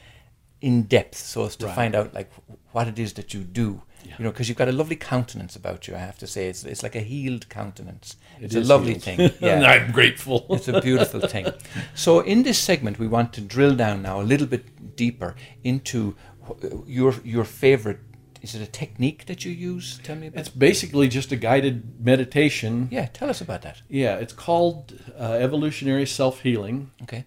in 0.61 0.83
depth 0.83 1.19
so 1.19 1.45
as 1.45 1.55
to 1.57 1.69
find 1.69 1.95
out 1.95 2.15
like 2.15 2.33
what 2.73 2.89
it 2.89 2.99
is 2.99 3.13
that 3.13 3.33
you 3.33 3.43
do 3.43 3.83
you 4.07 4.25
know 4.25 4.31
because 4.31 4.49
you've 4.49 4.59
got 4.59 4.69
a 4.69 4.73
lovely 4.73 4.97
countenance 4.97 5.57
about 5.57 5.89
you 5.89 5.95
i 5.95 5.99
have 5.99 6.19
to 6.19 6.27
say 6.27 6.49
it's, 6.49 6.65
it's 6.65 6.83
like 6.83 6.95
a 6.95 7.01
healed 7.01 7.49
countenance 7.49 8.17
it's 8.41 8.55
a 8.55 8.61
lovely 8.61 8.93
healed. 8.93 9.03
thing 9.03 9.21
and 9.41 9.65
i'm 9.65 9.91
grateful 9.93 10.47
it's 10.51 10.69
a 10.69 10.81
beautiful 10.81 11.21
thing 11.21 11.47
so 11.95 12.21
in 12.21 12.43
this 12.43 12.59
segment 12.59 12.99
we 12.99 13.07
want 13.07 13.33
to 13.33 13.41
drill 13.41 13.75
down 13.75 14.03
now 14.03 14.21
a 14.21 14.23
little 14.23 14.47
bit 14.47 14.97
deeper 14.97 15.35
into 15.63 16.17
your 16.87 17.15
your 17.25 17.45
favorite 17.45 17.99
is 18.45 18.55
it 18.55 18.61
a 18.61 18.67
technique 18.71 19.25
that 19.25 19.47
you 19.47 19.51
use? 19.53 19.99
Tell 20.03 20.17
me 20.17 20.27
about. 20.27 20.37
It. 20.37 20.41
It's 20.41 20.49
basically 20.51 21.09
just 21.09 21.33
a 21.33 21.37
guided 21.37 22.05
meditation. 22.05 22.89
yeah, 22.91 23.07
tell 23.07 23.31
us 23.31 23.41
about 23.41 23.63
that. 23.63 23.81
Yeah, 23.89 24.17
it's 24.17 24.35
called 24.35 24.93
uh, 25.19 25.33
evolutionary 25.41 26.05
self 26.05 26.41
healing, 26.41 26.91
Okay. 27.05 27.25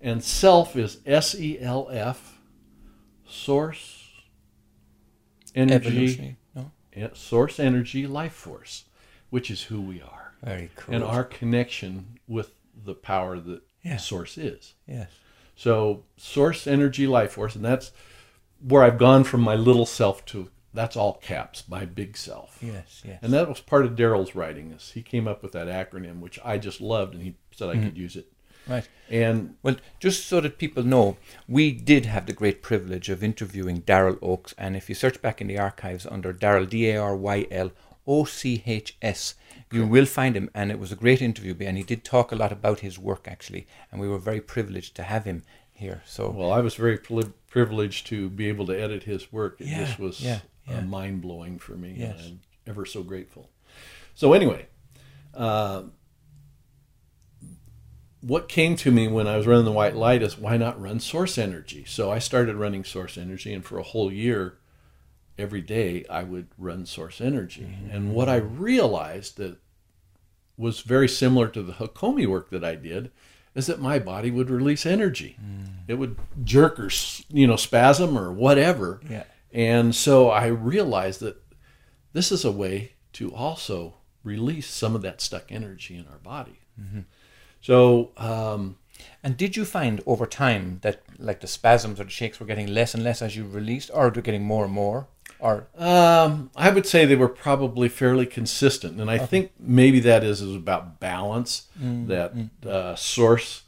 and 0.00 0.22
self 0.22 0.76
is 0.76 0.98
S 1.04 1.34
E 1.34 1.58
L 1.60 1.88
F, 1.90 2.38
source, 3.28 3.99
energy, 5.54 6.36
No. 6.54 6.70
source, 7.14 7.58
energy, 7.60 8.06
life 8.06 8.32
force, 8.32 8.84
which 9.30 9.50
is 9.50 9.64
who 9.64 9.80
we 9.80 10.00
are, 10.00 10.34
Very 10.42 10.70
cool. 10.76 10.94
and 10.94 11.04
our 11.04 11.24
connection 11.24 12.18
with 12.26 12.52
the 12.84 12.94
power 12.94 13.38
that 13.38 13.62
Yeah. 13.82 13.96
source 13.96 14.38
is. 14.38 14.74
yes. 14.86 15.10
So, 15.56 16.04
source, 16.16 16.66
energy, 16.66 17.06
life 17.06 17.32
force, 17.32 17.54
and 17.54 17.62
that's 17.62 17.92
where 18.66 18.82
I've 18.82 18.96
gone 18.96 19.24
from 19.24 19.42
my 19.42 19.56
little 19.56 19.84
self 19.84 20.24
to 20.26 20.50
that's 20.72 20.96
all 20.96 21.14
caps, 21.14 21.64
my 21.68 21.84
big 21.84 22.16
self. 22.16 22.58
Yes. 22.62 23.02
Yes. 23.04 23.18
And 23.22 23.32
that 23.32 23.48
was 23.48 23.60
part 23.60 23.84
of 23.84 23.96
Daryl's 23.96 24.34
writing. 24.34 24.70
Is 24.70 24.92
he 24.92 25.02
came 25.02 25.26
up 25.26 25.42
with 25.42 25.52
that 25.52 25.66
acronym, 25.66 26.20
which 26.20 26.38
I 26.44 26.58
just 26.58 26.80
loved, 26.80 27.14
and 27.14 27.22
he 27.22 27.34
said 27.50 27.68
I 27.68 27.74
mm-hmm. 27.74 27.84
could 27.86 27.98
use 27.98 28.16
it. 28.16 28.32
Right. 28.70 28.88
And 29.10 29.56
Well, 29.62 29.76
just 29.98 30.26
so 30.26 30.40
that 30.40 30.58
people 30.58 30.84
know, 30.84 31.16
we 31.48 31.72
did 31.72 32.06
have 32.06 32.26
the 32.26 32.32
great 32.32 32.62
privilege 32.62 33.08
of 33.08 33.24
interviewing 33.24 33.82
Daryl 33.82 34.18
Ochs, 34.20 34.54
and 34.56 34.76
if 34.76 34.88
you 34.88 34.94
search 34.94 35.20
back 35.20 35.40
in 35.40 35.48
the 35.48 35.58
archives 35.58 36.06
under 36.06 36.32
Daryl 36.32 36.68
D 36.68 36.88
A 36.90 36.96
R 36.96 37.16
Y 37.16 37.46
L 37.50 37.72
O 38.06 38.24
C 38.24 38.62
H 38.66 38.96
S, 39.02 39.34
you 39.72 39.86
will 39.86 40.06
find 40.06 40.36
him, 40.36 40.48
and 40.54 40.70
it 40.70 40.78
was 40.78 40.92
a 40.92 40.96
great 40.96 41.20
interview, 41.22 41.54
and 41.60 41.76
he 41.76 41.82
did 41.82 42.04
talk 42.04 42.32
a 42.32 42.36
lot 42.36 42.52
about 42.52 42.80
his 42.80 42.98
work 42.98 43.26
actually, 43.28 43.66
and 43.90 44.00
we 44.00 44.08
were 44.08 44.18
very 44.18 44.40
privileged 44.40 44.94
to 44.96 45.02
have 45.02 45.24
him 45.24 45.42
here. 45.72 46.02
So 46.06 46.30
well, 46.30 46.52
I 46.52 46.60
was 46.60 46.74
very 46.76 46.98
pri- 46.98 47.32
privileged 47.48 48.06
to 48.08 48.28
be 48.30 48.48
able 48.48 48.66
to 48.66 48.80
edit 48.80 49.02
his 49.04 49.32
work. 49.32 49.60
It 49.60 49.66
Yeah, 49.66 49.84
just 49.84 49.98
was 49.98 50.20
yeah, 50.20 50.40
yeah. 50.68 50.78
uh, 50.78 50.82
mind 50.82 51.20
blowing 51.22 51.58
for 51.58 51.72
me. 51.72 51.94
Yes. 51.98 52.18
and 52.20 52.26
I'm 52.30 52.40
ever 52.72 52.86
so 52.86 53.02
grateful. 53.02 53.48
So 54.14 54.32
anyway, 54.34 54.66
uh, 55.34 55.82
what 58.20 58.48
came 58.48 58.76
to 58.76 58.90
me 58.90 59.08
when 59.08 59.26
I 59.26 59.36
was 59.36 59.46
running 59.46 59.64
the 59.64 59.72
white 59.72 59.96
light 59.96 60.22
is 60.22 60.38
why 60.38 60.56
not 60.56 60.80
run 60.80 61.00
source 61.00 61.38
energy? 61.38 61.84
So 61.86 62.10
I 62.10 62.18
started 62.18 62.56
running 62.56 62.84
source 62.84 63.16
energy, 63.16 63.52
and 63.52 63.64
for 63.64 63.78
a 63.78 63.82
whole 63.82 64.12
year, 64.12 64.58
every 65.38 65.62
day 65.62 66.04
I 66.10 66.22
would 66.22 66.48
run 66.58 66.86
source 66.86 67.20
energy. 67.20 67.62
Mm-hmm. 67.62 67.90
And 67.90 68.14
what 68.14 68.28
I 68.28 68.36
realized 68.36 69.38
that 69.38 69.58
was 70.56 70.80
very 70.80 71.08
similar 71.08 71.48
to 71.48 71.62
the 71.62 71.72
Hakomi 71.74 72.26
work 72.26 72.50
that 72.50 72.64
I 72.64 72.74
did 72.74 73.10
is 73.54 73.66
that 73.66 73.80
my 73.80 73.98
body 73.98 74.30
would 74.30 74.50
release 74.50 74.84
energy. 74.84 75.36
It 75.88 75.94
would 75.94 76.16
jerk 76.44 76.78
or 76.78 76.90
you 77.28 77.46
know 77.46 77.56
spasm 77.56 78.16
or 78.16 78.30
whatever. 78.30 79.00
Yeah. 79.08 79.24
And 79.52 79.94
so 79.94 80.30
I 80.30 80.46
realized 80.46 81.20
that 81.20 81.42
this 82.12 82.30
is 82.30 82.44
a 82.44 82.52
way 82.52 82.92
to 83.14 83.34
also 83.34 83.94
release 84.22 84.68
some 84.68 84.94
of 84.94 85.02
that 85.02 85.20
stuck 85.20 85.50
energy 85.50 85.96
in 85.96 86.06
our 86.06 86.18
body. 86.18 86.60
So 87.60 88.10
um, 88.16 88.76
And 89.22 89.36
did 89.36 89.56
you 89.56 89.64
find 89.64 90.00
over 90.06 90.26
time 90.26 90.78
that 90.82 91.02
like 91.18 91.40
the 91.40 91.46
spasms 91.46 92.00
or 92.00 92.04
the 92.04 92.10
shakes 92.10 92.40
were 92.40 92.46
getting 92.46 92.66
less 92.74 92.94
and 92.94 93.04
less 93.04 93.20
as 93.22 93.36
you 93.36 93.44
released, 93.46 93.90
or 93.94 94.10
they're 94.10 94.22
getting 94.22 94.44
more 94.44 94.64
and 94.64 94.72
more? 94.74 95.06
Or 95.38 95.66
Um, 95.78 96.50
I 96.56 96.68
would 96.70 96.86
say 96.86 97.06
they 97.06 97.16
were 97.16 97.28
probably 97.28 97.88
fairly 97.88 98.26
consistent, 98.26 99.00
and 99.00 99.10
I 99.10 99.18
think 99.18 99.52
maybe 99.58 100.00
that 100.00 100.22
is, 100.24 100.40
is 100.42 100.54
about 100.56 101.00
balance. 101.00 101.68
Mm, 101.82 102.08
That 102.08 102.32
uh, 102.68 102.94
source 102.96 103.62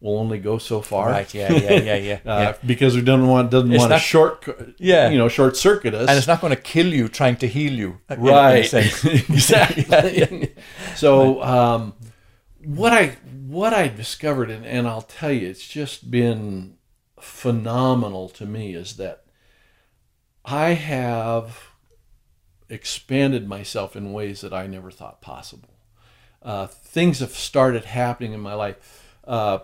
will 0.00 0.18
only 0.18 0.38
go 0.38 0.58
so 0.58 0.80
far, 0.82 1.08
right, 1.10 1.32
yeah, 1.34 1.52
yeah, 1.52 1.72
yeah, 1.90 1.96
yeah, 1.96 2.18
Uh, 2.32 2.40
yeah. 2.42 2.54
because 2.66 2.94
we 2.94 3.02
don't 3.02 3.26
want 3.28 3.50
doesn't 3.50 3.72
It's 3.72 3.80
want 3.80 3.90
to 3.90 3.94
not- 3.96 4.02
short, 4.02 4.44
Yeah. 4.78 5.08
you 5.10 5.18
know, 5.18 5.28
short 5.28 5.56
circuit 5.56 5.94
us. 5.94 6.08
And 6.08 6.18
it's 6.18 6.26
not 6.28 6.40
going 6.40 6.54
to 6.54 6.60
kill 6.74 6.86
you 6.98 7.08
trying 7.08 7.36
to 7.36 7.46
heal 7.48 7.72
you, 7.72 7.90
in- 8.10 8.18
in 8.18 8.22
right, 8.24 8.66
sense. 8.66 9.04
exactly. 9.36 10.54
so 10.96 11.42
um, 11.42 11.94
what 12.64 12.92
I 12.92 13.16
what 13.46 13.72
I 13.72 13.88
discovered, 13.88 14.50
and, 14.50 14.66
and 14.66 14.88
I'll 14.88 15.02
tell 15.02 15.30
you, 15.30 15.48
it's 15.48 15.66
just 15.66 16.10
been 16.10 16.76
phenomenal 17.20 18.28
to 18.30 18.46
me, 18.46 18.74
is 18.74 18.96
that 18.96 19.24
I 20.44 20.70
have 20.70 21.68
expanded 22.68 23.48
myself 23.48 23.94
in 23.94 24.12
ways 24.12 24.40
that 24.40 24.52
I 24.52 24.66
never 24.66 24.90
thought 24.90 25.20
possible. 25.20 25.70
Uh, 26.42 26.66
things 26.66 27.20
have 27.20 27.30
started 27.32 27.84
happening 27.84 28.32
in 28.32 28.40
my 28.40 28.54
life. 28.54 29.04
Uh, 29.24 29.58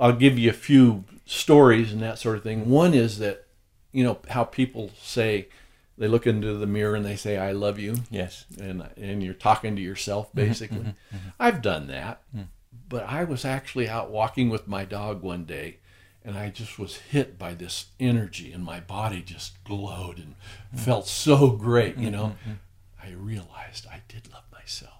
I'll 0.00 0.12
give 0.12 0.38
you 0.38 0.50
a 0.50 0.54
few 0.54 1.04
stories 1.24 1.92
and 1.92 2.00
that 2.02 2.18
sort 2.18 2.36
of 2.36 2.42
thing. 2.42 2.68
One 2.68 2.94
is 2.94 3.18
that, 3.18 3.46
you 3.92 4.04
know, 4.04 4.18
how 4.30 4.44
people 4.44 4.90
say 5.00 5.48
they 5.98 6.08
look 6.08 6.26
into 6.26 6.54
the 6.54 6.66
mirror 6.66 6.96
and 6.96 7.04
they 7.04 7.16
say, 7.16 7.36
"I 7.36 7.52
love 7.52 7.78
you," 7.78 7.96
Yes. 8.10 8.46
and 8.60 8.88
and 8.96 9.22
you're 9.22 9.34
talking 9.34 9.76
to 9.76 9.82
yourself 9.82 10.34
basically. 10.34 10.94
I've 11.38 11.62
done 11.62 11.86
that, 11.88 12.22
but 12.92 13.08
I 13.08 13.24
was 13.24 13.46
actually 13.46 13.88
out 13.88 14.10
walking 14.10 14.50
with 14.50 14.68
my 14.68 14.84
dog 14.84 15.22
one 15.22 15.44
day, 15.44 15.78
and 16.22 16.36
I 16.36 16.50
just 16.50 16.78
was 16.78 16.96
hit 16.96 17.38
by 17.38 17.54
this 17.54 17.86
energy, 17.98 18.52
and 18.52 18.62
my 18.62 18.80
body 18.80 19.22
just 19.22 19.64
glowed 19.64 20.18
and 20.18 20.34
mm-hmm. 20.34 20.76
felt 20.76 21.08
so 21.08 21.50
great. 21.50 21.96
You 21.96 22.08
mm-hmm. 22.08 22.12
know, 22.12 22.26
mm-hmm. 22.26 22.52
I 23.02 23.12
realized 23.12 23.86
I 23.90 24.02
did 24.08 24.30
love 24.30 24.44
myself. 24.52 24.92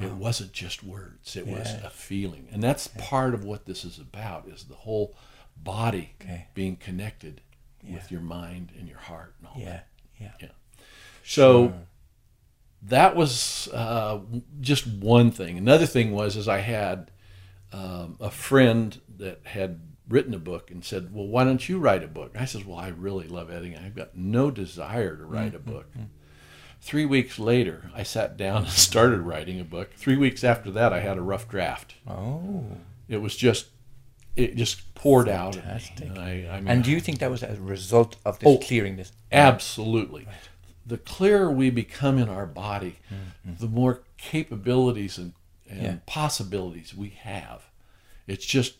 It 0.00 0.12
wasn't 0.12 0.52
just 0.52 0.82
words; 0.82 1.36
it 1.36 1.46
was 1.46 1.72
a 1.82 1.90
feeling, 1.90 2.48
and 2.50 2.62
that's 2.62 2.88
part 2.98 3.34
of 3.34 3.44
what 3.44 3.66
this 3.66 3.84
is 3.84 3.98
about: 3.98 4.48
is 4.48 4.64
the 4.64 4.74
whole 4.74 5.14
body 5.56 6.14
Okay. 6.20 6.46
being 6.54 6.76
connected 6.76 7.40
with 7.86 8.10
your 8.10 8.20
mind 8.20 8.72
and 8.78 8.88
your 8.88 8.98
heart 8.98 9.34
and 9.38 9.48
all 9.48 9.60
that. 9.64 9.88
Yeah. 10.18 10.30
Yeah. 10.40 10.48
So 11.24 11.74
that 12.84 13.14
was 13.16 13.68
uh, 13.72 14.20
just 14.60 14.86
one 14.86 15.30
thing. 15.30 15.56
Another 15.58 15.86
thing 15.86 16.12
was 16.12 16.36
is 16.36 16.48
I 16.48 16.58
had 16.58 17.10
um, 17.72 18.16
a 18.20 18.30
friend 18.30 19.00
that 19.18 19.40
had 19.44 19.80
written 20.08 20.34
a 20.34 20.38
book 20.38 20.70
and 20.70 20.84
said, 20.84 21.14
"Well, 21.14 21.26
why 21.26 21.44
don't 21.44 21.68
you 21.68 21.78
write 21.78 22.02
a 22.02 22.08
book?" 22.08 22.32
I 22.38 22.44
said, 22.44 22.66
"Well, 22.66 22.78
I 22.78 22.88
really 22.88 23.28
love 23.28 23.50
editing. 23.50 23.76
I've 23.78 23.94
got 23.94 24.16
no 24.16 24.50
desire 24.50 25.16
to 25.16 25.24
write 25.24 25.54
a 25.54 25.58
book." 25.58 25.86
Three 26.80 27.04
weeks 27.04 27.38
later, 27.38 27.90
I 27.94 28.02
sat 28.02 28.36
down 28.36 28.64
and 28.64 28.68
started 28.88 29.20
writing 29.20 29.60
a 29.60 29.64
book. 29.64 29.94
Three 29.94 30.16
weeks 30.16 30.42
after 30.42 30.70
that, 30.72 30.92
I 30.92 30.98
had 31.00 31.16
a 31.16 31.22
rough 31.22 31.48
draft. 31.48 31.94
Oh. 32.08 32.64
It 33.08 33.18
was 33.18 33.36
just, 33.36 33.66
it 34.34 34.56
just 34.56 34.92
poured 34.96 35.28
out. 35.28 35.54
Fantastic. 35.54 36.08
And, 36.08 36.18
I, 36.18 36.48
I 36.50 36.56
mean, 36.60 36.66
And 36.68 36.82
do 36.82 36.90
you 36.90 36.98
think 36.98 37.20
that 37.20 37.30
was 37.30 37.44
a 37.44 37.54
result 37.60 38.16
of 38.24 38.40
this 38.40 38.48
Oh. 38.48 38.58
clearing 38.58 38.96
this? 38.96 39.12
Absolutely. 39.30 40.26
The 40.84 40.98
clearer 40.98 41.50
we 41.50 41.70
become 41.70 42.18
in 42.18 42.28
our 42.28 42.46
body, 42.46 42.96
the 43.60 43.68
more 43.68 44.02
capabilities 44.16 45.18
and, 45.18 45.32
and 45.68 45.82
Yeah. 45.82 45.96
possibilities 46.06 46.94
we 46.94 47.10
have. 47.10 47.62
It's 48.26 48.44
just 48.46 48.74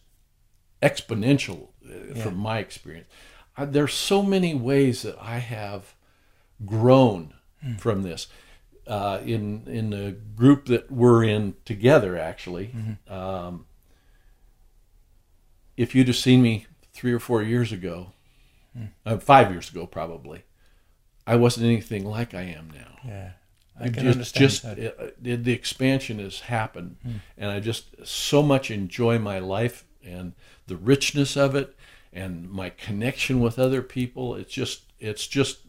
exponential 0.83 1.69
uh, 1.85 2.15
from 2.21 2.37
my 2.37 2.59
experience. 2.59 3.09
I, 3.57 3.67
there's 3.67 3.95
so 3.95 4.23
many 4.23 4.55
ways 4.55 5.03
that 5.03 5.17
I 5.21 5.39
have 5.39 5.95
grown 6.67 7.35
from 7.79 8.03
this. 8.03 8.27
Uh, 8.87 9.21
in 9.25 9.63
in 9.69 9.91
the 9.91 10.17
group 10.35 10.67
that 10.67 10.91
we're 10.91 11.23
in 11.23 11.55
together, 11.65 12.19
actually, 12.19 12.75
um, 13.09 13.67
if 15.77 15.95
you'd 15.95 16.09
have 16.09 16.17
seen 16.17 16.43
me 16.43 16.67
three 16.93 17.13
or 17.13 17.21
four 17.21 17.43
years 17.43 17.71
ago, 17.73 18.13
uh, 19.07 19.19
five 19.19 19.51
years 19.53 19.71
ago 19.71 19.87
probably, 19.87 20.43
I 21.27 21.37
wasn't 21.37 21.67
anything 21.67 22.05
like 22.05 22.35
I 22.35 22.43
am 22.43 22.71
now. 22.75 22.99
Yeah. 23.07 23.31
I 23.79 23.85
can 23.89 24.05
just, 24.05 24.07
understand 24.17 24.51
just 24.51 24.63
that. 24.65 24.79
it- 24.79 25.17
it- 25.25 25.45
the 25.45 25.53
expansion 25.53 26.19
has 26.19 26.41
happened, 26.41 26.97
and 27.39 27.51
I 27.51 27.59
just 27.61 28.07
so 28.07 28.43
much 28.43 28.71
enjoy 28.71 29.19
my 29.19 29.39
life 29.39 29.85
and 30.05 30.35
the 30.67 30.77
richness 30.77 31.37
of 31.37 31.55
it, 31.55 31.75
and 32.13 32.51
my 32.51 32.71
connection 32.71 33.41
with 33.41 33.59
other 33.59 33.81
people. 33.83 34.35
It's 34.35 34.53
just 34.53 34.93
it's 35.01 35.27
just 35.27 35.61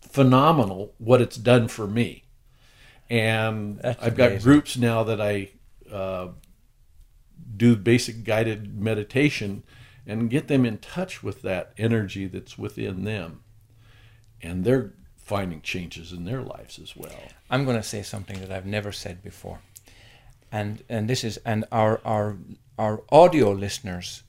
phenomenal 0.00 0.94
what 0.98 1.20
it's 1.20 1.36
done 1.36 1.68
for 1.68 1.86
me, 1.86 2.24
and 3.08 3.78
That's 3.78 4.02
I've 4.02 4.16
got 4.16 4.32
amazing. 4.32 4.44
groups 4.44 4.76
now 4.76 5.02
that 5.04 5.20
I 5.20 5.50
uh, 5.90 6.28
do 7.56 7.76
basic 7.76 8.24
guided 8.24 8.78
meditation 8.78 9.62
and 10.06 10.28
get 10.30 10.48
them 10.48 10.66
in 10.66 10.78
touch 10.78 11.22
with 11.22 11.42
that 11.42 11.72
energy 11.78 12.26
that's 12.26 12.58
within 12.58 13.04
them, 13.04 13.42
and 14.44 14.64
they're 14.64 14.92
finding 15.16 15.62
changes 15.62 16.12
in 16.12 16.24
their 16.24 16.42
lives 16.42 16.78
as 16.78 16.94
well. 16.96 17.22
I'm 17.50 17.64
going 17.64 17.78
to 17.78 17.82
say 17.82 18.02
something 18.02 18.38
that 18.40 18.52
I've 18.52 18.66
never 18.66 18.92
said 18.92 19.22
before, 19.22 19.60
and 20.52 20.82
and 20.88 21.08
this 21.08 21.24
is 21.24 21.38
and 21.38 21.64
our 21.72 22.00
our 22.04 22.36
our 22.78 23.02
audio 23.10 23.50
listeners 23.52 24.22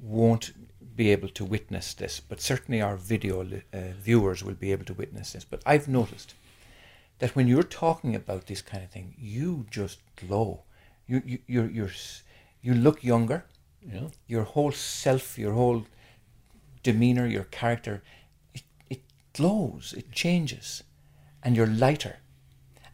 won't 0.00 0.52
be 0.96 1.10
able 1.10 1.28
to 1.28 1.44
witness 1.44 1.94
this, 1.94 2.20
but 2.20 2.40
certainly 2.40 2.80
our 2.82 2.96
video 2.96 3.44
li- 3.44 3.62
uh, 3.72 3.92
viewers 3.98 4.42
will 4.42 4.54
be 4.54 4.72
able 4.72 4.84
to 4.84 4.94
witness 4.94 5.32
this. 5.32 5.44
But 5.44 5.62
I've 5.64 5.88
noticed 5.88 6.34
that 7.20 7.34
when 7.36 7.46
you're 7.48 7.62
talking 7.62 8.14
about 8.16 8.46
this 8.46 8.62
kind 8.62 8.82
of 8.82 8.90
thing, 8.90 9.14
you 9.18 9.66
just 9.70 9.98
glow. 10.16 10.64
You 11.06 11.22
you 11.24 11.38
you're, 11.46 11.70
you're 11.70 11.90
you 12.62 12.74
look 12.74 13.04
younger. 13.04 13.44
Yeah. 13.80 14.08
Your 14.26 14.44
whole 14.44 14.72
self, 14.72 15.38
your 15.38 15.52
whole 15.52 15.84
demeanor, 16.82 17.26
your 17.26 17.44
character, 17.44 18.02
glows, 19.32 19.92
it 19.96 20.12
changes, 20.12 20.82
and 21.42 21.56
you're 21.56 21.66
lighter. 21.66 22.16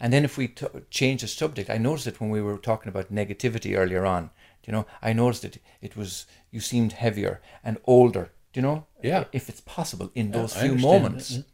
And 0.01 0.13
then 0.13 0.25
if 0.25 0.37
we 0.39 0.49
t- 0.49 0.67
change 0.91 1.23
the 1.23 1.29
subject, 1.29 1.69
I 1.71 1.79
noticed 1.79 2.07
it 2.07 2.21
when 2.21 2.31
we 2.31 2.41
were 2.43 2.57
talking 2.59 2.89
about 2.89 3.13
negativity 3.13 3.77
earlier 3.77 4.07
on. 4.07 4.31
You 4.65 4.73
know, 4.73 4.87
I 5.03 5.13
noticed 5.15 5.45
it. 5.45 5.59
it 5.81 5.97
was 5.97 6.27
you 6.51 6.61
seemed 6.61 6.93
heavier 6.93 7.41
and 7.65 7.79
older. 7.85 8.31
Do 8.53 8.61
you 8.61 8.63
know? 8.67 8.87
Yeah. 9.03 9.25
If 9.33 9.49
it's 9.49 9.63
possible 9.63 10.11
in 10.15 10.31
those 10.31 10.55
I 10.57 10.61
few 10.61 10.75
moments. 10.77 11.29
that, 11.37 11.45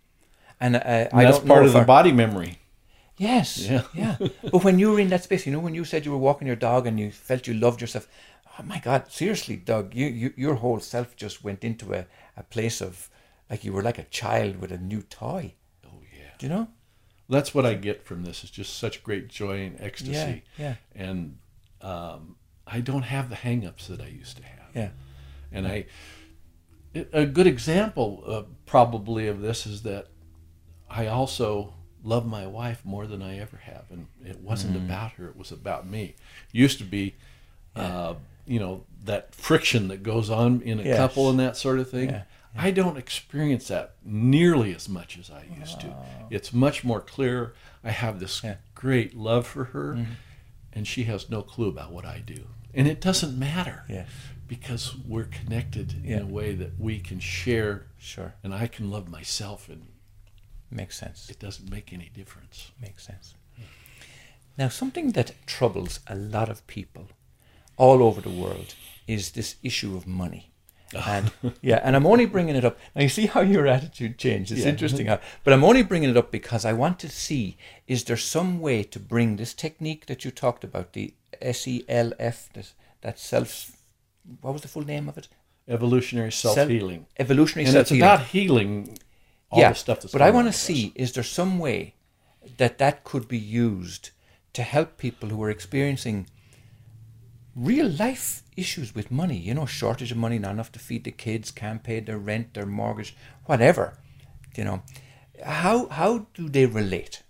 And, 0.61 0.76
uh, 0.76 0.80
And 0.80 1.09
I 1.20 1.24
that's 1.24 1.39
don't 1.39 1.47
part 1.49 1.64
of 1.64 1.72
the 1.72 1.78
our- 1.80 1.85
body 1.85 2.12
memory. 2.12 2.59
Yes. 3.16 3.59
Yeah. 3.59 3.82
Yeah. 3.95 4.16
But 4.51 4.64
when 4.64 4.78
you 4.80 4.91
were 4.91 4.99
in 5.01 5.09
that 5.11 5.22
space, 5.22 5.47
you 5.47 5.53
know, 5.53 5.61
when 5.61 5.74
you 5.74 5.85
said 5.85 6.05
you 6.05 6.11
were 6.11 6.18
walking 6.18 6.49
your 6.49 6.57
dog 6.57 6.87
and 6.89 6.99
you 6.99 7.12
felt 7.12 7.47
you 7.47 7.55
loved 7.55 7.80
yourself, 7.80 8.09
oh 8.59 8.62
my 8.64 8.80
God, 8.80 9.11
seriously, 9.12 9.57
Doug, 9.57 9.95
you, 9.95 10.07
you 10.07 10.35
your 10.37 10.55
whole 10.57 10.80
self 10.80 11.14
just 11.16 11.45
went 11.45 11.62
into 11.64 11.95
a, 11.95 12.07
a 12.37 12.43
place 12.43 12.80
of 12.82 13.09
like 13.51 13.65
you 13.65 13.73
were 13.73 13.83
like 13.83 13.99
a 13.99 14.05
child 14.05 14.57
with 14.57 14.73
a 14.73 14.79
new 14.79 15.03
toy. 15.03 15.55
Oh 15.87 16.01
yeah. 16.17 16.31
Do 16.39 16.47
you 16.47 16.53
know? 16.53 16.69
That's 17.29 17.55
what 17.55 17.65
I 17.65 17.75
get 17.75 18.05
from 18.05 18.23
this. 18.25 18.43
It's 18.43 18.53
just 18.53 18.79
such 18.79 19.03
great 19.03 19.29
joy 19.29 19.61
and 19.67 19.81
ecstasy. 19.81 20.43
Yeah, 20.59 20.65
yeah. 20.65 20.75
And 20.95 21.39
um, 21.81 22.37
I 22.67 22.81
don't 22.81 23.03
have 23.03 23.31
the 23.31 23.37
hang-ups 23.37 23.87
that 23.89 24.01
I 24.01 24.09
used 24.09 24.37
to 24.37 24.43
have. 24.45 24.69
Yeah. 24.75 24.91
And 25.51 25.67
I, 25.67 25.87
a 27.13 27.25
good 27.27 27.47
example 27.47 28.23
uh, 28.27 28.43
probably 28.67 29.27
of 29.29 29.41
this 29.41 29.67
is 29.67 29.83
that 29.83 30.09
I 30.91 31.07
also 31.07 31.75
love 32.03 32.27
my 32.27 32.47
wife 32.47 32.85
more 32.85 33.07
than 33.07 33.23
I 33.23 33.39
ever 33.39 33.57
have, 33.57 33.85
and 33.91 34.07
it 34.25 34.41
wasn't 34.41 34.75
Mm. 34.77 34.85
about 34.85 35.13
her; 35.13 35.27
it 35.29 35.37
was 35.37 35.51
about 35.51 35.87
me. 35.89 36.15
Used 36.53 36.79
to 36.79 36.85
be, 36.85 37.15
uh, 37.75 38.15
you 38.47 38.61
know, 38.61 38.85
that 39.05 39.35
friction 39.35 39.89
that 39.89 40.03
goes 40.03 40.29
on 40.31 40.61
in 40.63 40.79
a 40.79 40.83
Yes. 40.83 40.97
couple 40.99 41.31
and 41.31 41.39
that 41.41 41.57
sort 41.57 41.79
of 41.79 41.91
thing. 41.91 42.11
Yeah, 42.11 42.25
I 42.57 42.71
don't 42.71 42.97
experience 42.97 43.69
that 43.69 43.97
nearly 44.05 44.75
as 44.75 44.89
much 44.89 45.19
as 45.19 45.31
I 45.31 45.45
used 45.59 45.81
to. 45.81 45.95
It's 46.31 46.53
much 46.53 46.85
more 46.85 47.01
clear. 47.01 47.55
I 47.83 47.91
have 47.91 48.21
this 48.21 48.43
Yeah. 48.45 48.57
great 48.75 49.15
love 49.15 49.47
for 49.47 49.65
her, 49.67 49.95
Mm-hmm. 49.95 50.13
and 50.73 50.87
she 50.87 51.05
has 51.05 51.29
no 51.29 51.43
clue 51.43 51.69
about 51.69 51.93
what 51.93 52.05
I 52.05 52.21
do, 52.21 52.47
and 52.73 52.87
it 52.87 53.01
doesn't 53.01 53.37
matter 53.39 53.85
Yes. 53.89 54.09
because 54.47 54.95
we're 54.97 55.25
connected 55.25 55.93
Yeah. 56.05 56.17
in 56.19 56.23
a 56.23 56.27
way 56.27 56.55
that 56.55 56.79
we 56.79 57.01
can 57.01 57.19
share 57.21 57.87
Sure. 57.99 58.35
and 58.43 58.55
I 58.55 58.67
can 58.69 58.91
love 58.91 59.09
myself 59.09 59.69
and 59.69 59.87
Makes 60.71 60.97
sense. 60.99 61.29
it 61.31 61.39
doesn't 61.41 61.71
make 61.71 61.93
any 61.93 62.09
difference. 62.15 62.71
Makes 62.81 63.05
sense. 63.05 63.35
Now, 64.57 64.69
something 64.69 65.13
that 65.13 65.35
troubles 65.47 65.99
a 66.07 66.15
lot 66.15 66.49
of 66.49 66.65
people 66.69 67.09
all 67.77 68.03
over 68.03 68.21
the 68.21 68.31
world 68.31 68.75
is 69.09 69.33
this 69.33 69.57
issue 69.65 69.97
of 69.97 70.07
money. 70.07 70.53
And 70.95 71.33
yeah, 71.63 71.81
and 71.83 71.97
I'm 71.97 72.07
only 72.07 72.27
bringing 72.27 72.57
it 72.57 72.65
up. 72.65 72.79
Now 72.95 73.03
you 73.03 73.09
see 73.09 73.27
how 73.27 73.41
your 73.41 73.67
attitude 73.67 74.19
changed. 74.19 74.53
It's 74.53 74.63
Yeah. 74.63 74.69
interesting, 74.69 75.07
how, 75.07 75.21
but 75.43 75.53
I'm 75.53 75.65
only 75.65 75.83
bringing 75.83 76.11
it 76.11 76.17
up 76.17 76.31
because 76.31 76.65
I 76.65 76.73
want 76.73 76.99
to 77.01 77.09
see: 77.09 77.57
is 77.87 78.05
there 78.05 78.17
some 78.17 78.61
way 78.61 78.83
to 78.85 78.99
bring 78.99 79.37
this 79.37 79.55
technique 79.55 80.07
that 80.07 80.25
you 80.25 80.31
talked 80.31 80.65
about, 80.65 80.93
the 80.93 81.15
SELF, 81.43 82.53
this, 82.53 82.75
that 83.01 83.19
self? 83.19 83.73
What 84.41 84.53
was 84.53 84.63
the 84.63 84.69
full 84.69 84.85
name 84.85 85.09
of 85.09 85.19
it? 85.19 85.29
Evolutionary 85.69 86.33
self 86.33 86.57
healing. 86.69 87.07
Evolutionary 87.19 87.65
And 87.67 87.73
self 87.73 87.83
it's 87.83 87.91
healing. 87.91 88.03
about 88.03 88.27
healing 88.27 88.99
all 89.51 89.61
yeah, 89.61 89.71
the 89.71 89.75
stuff 89.75 90.01
that's 90.01 90.13
but 90.13 90.23
I 90.23 90.31
want 90.31 90.47
to 90.49 90.53
see: 90.53 90.93
is 90.95 91.13
there 91.13 91.25
some 91.25 91.59
way 91.59 91.95
that 92.59 92.79
that 92.79 93.05
could 93.05 93.27
be 93.29 93.39
used 93.39 94.11
to 94.53 94.63
help 94.63 94.97
people 94.99 95.31
who 95.31 95.43
are 95.43 95.51
experiencing 95.51 96.27
real 97.57 97.89
life 97.89 98.44
issues 98.57 98.95
with 98.95 99.11
money? 99.11 99.37
You 99.37 99.55
know, 99.55 99.67
shortage 99.67 100.13
of 100.13 100.19
money, 100.19 100.39
not 100.39 100.53
enough 100.53 100.73
to 100.73 100.79
feed 100.79 101.05
the 101.05 101.11
kids, 101.11 101.51
can't 101.51 101.83
pay 101.83 102.01
their 102.01 102.19
rent, 102.19 102.55
their 102.55 102.67
mortgage, 102.67 103.17
whatever. 103.47 103.99
You 104.57 104.65
know, 104.65 104.83
how 105.45 105.89
how 105.89 106.27
do 106.35 106.49
they 106.49 106.67
relate? 106.67 107.23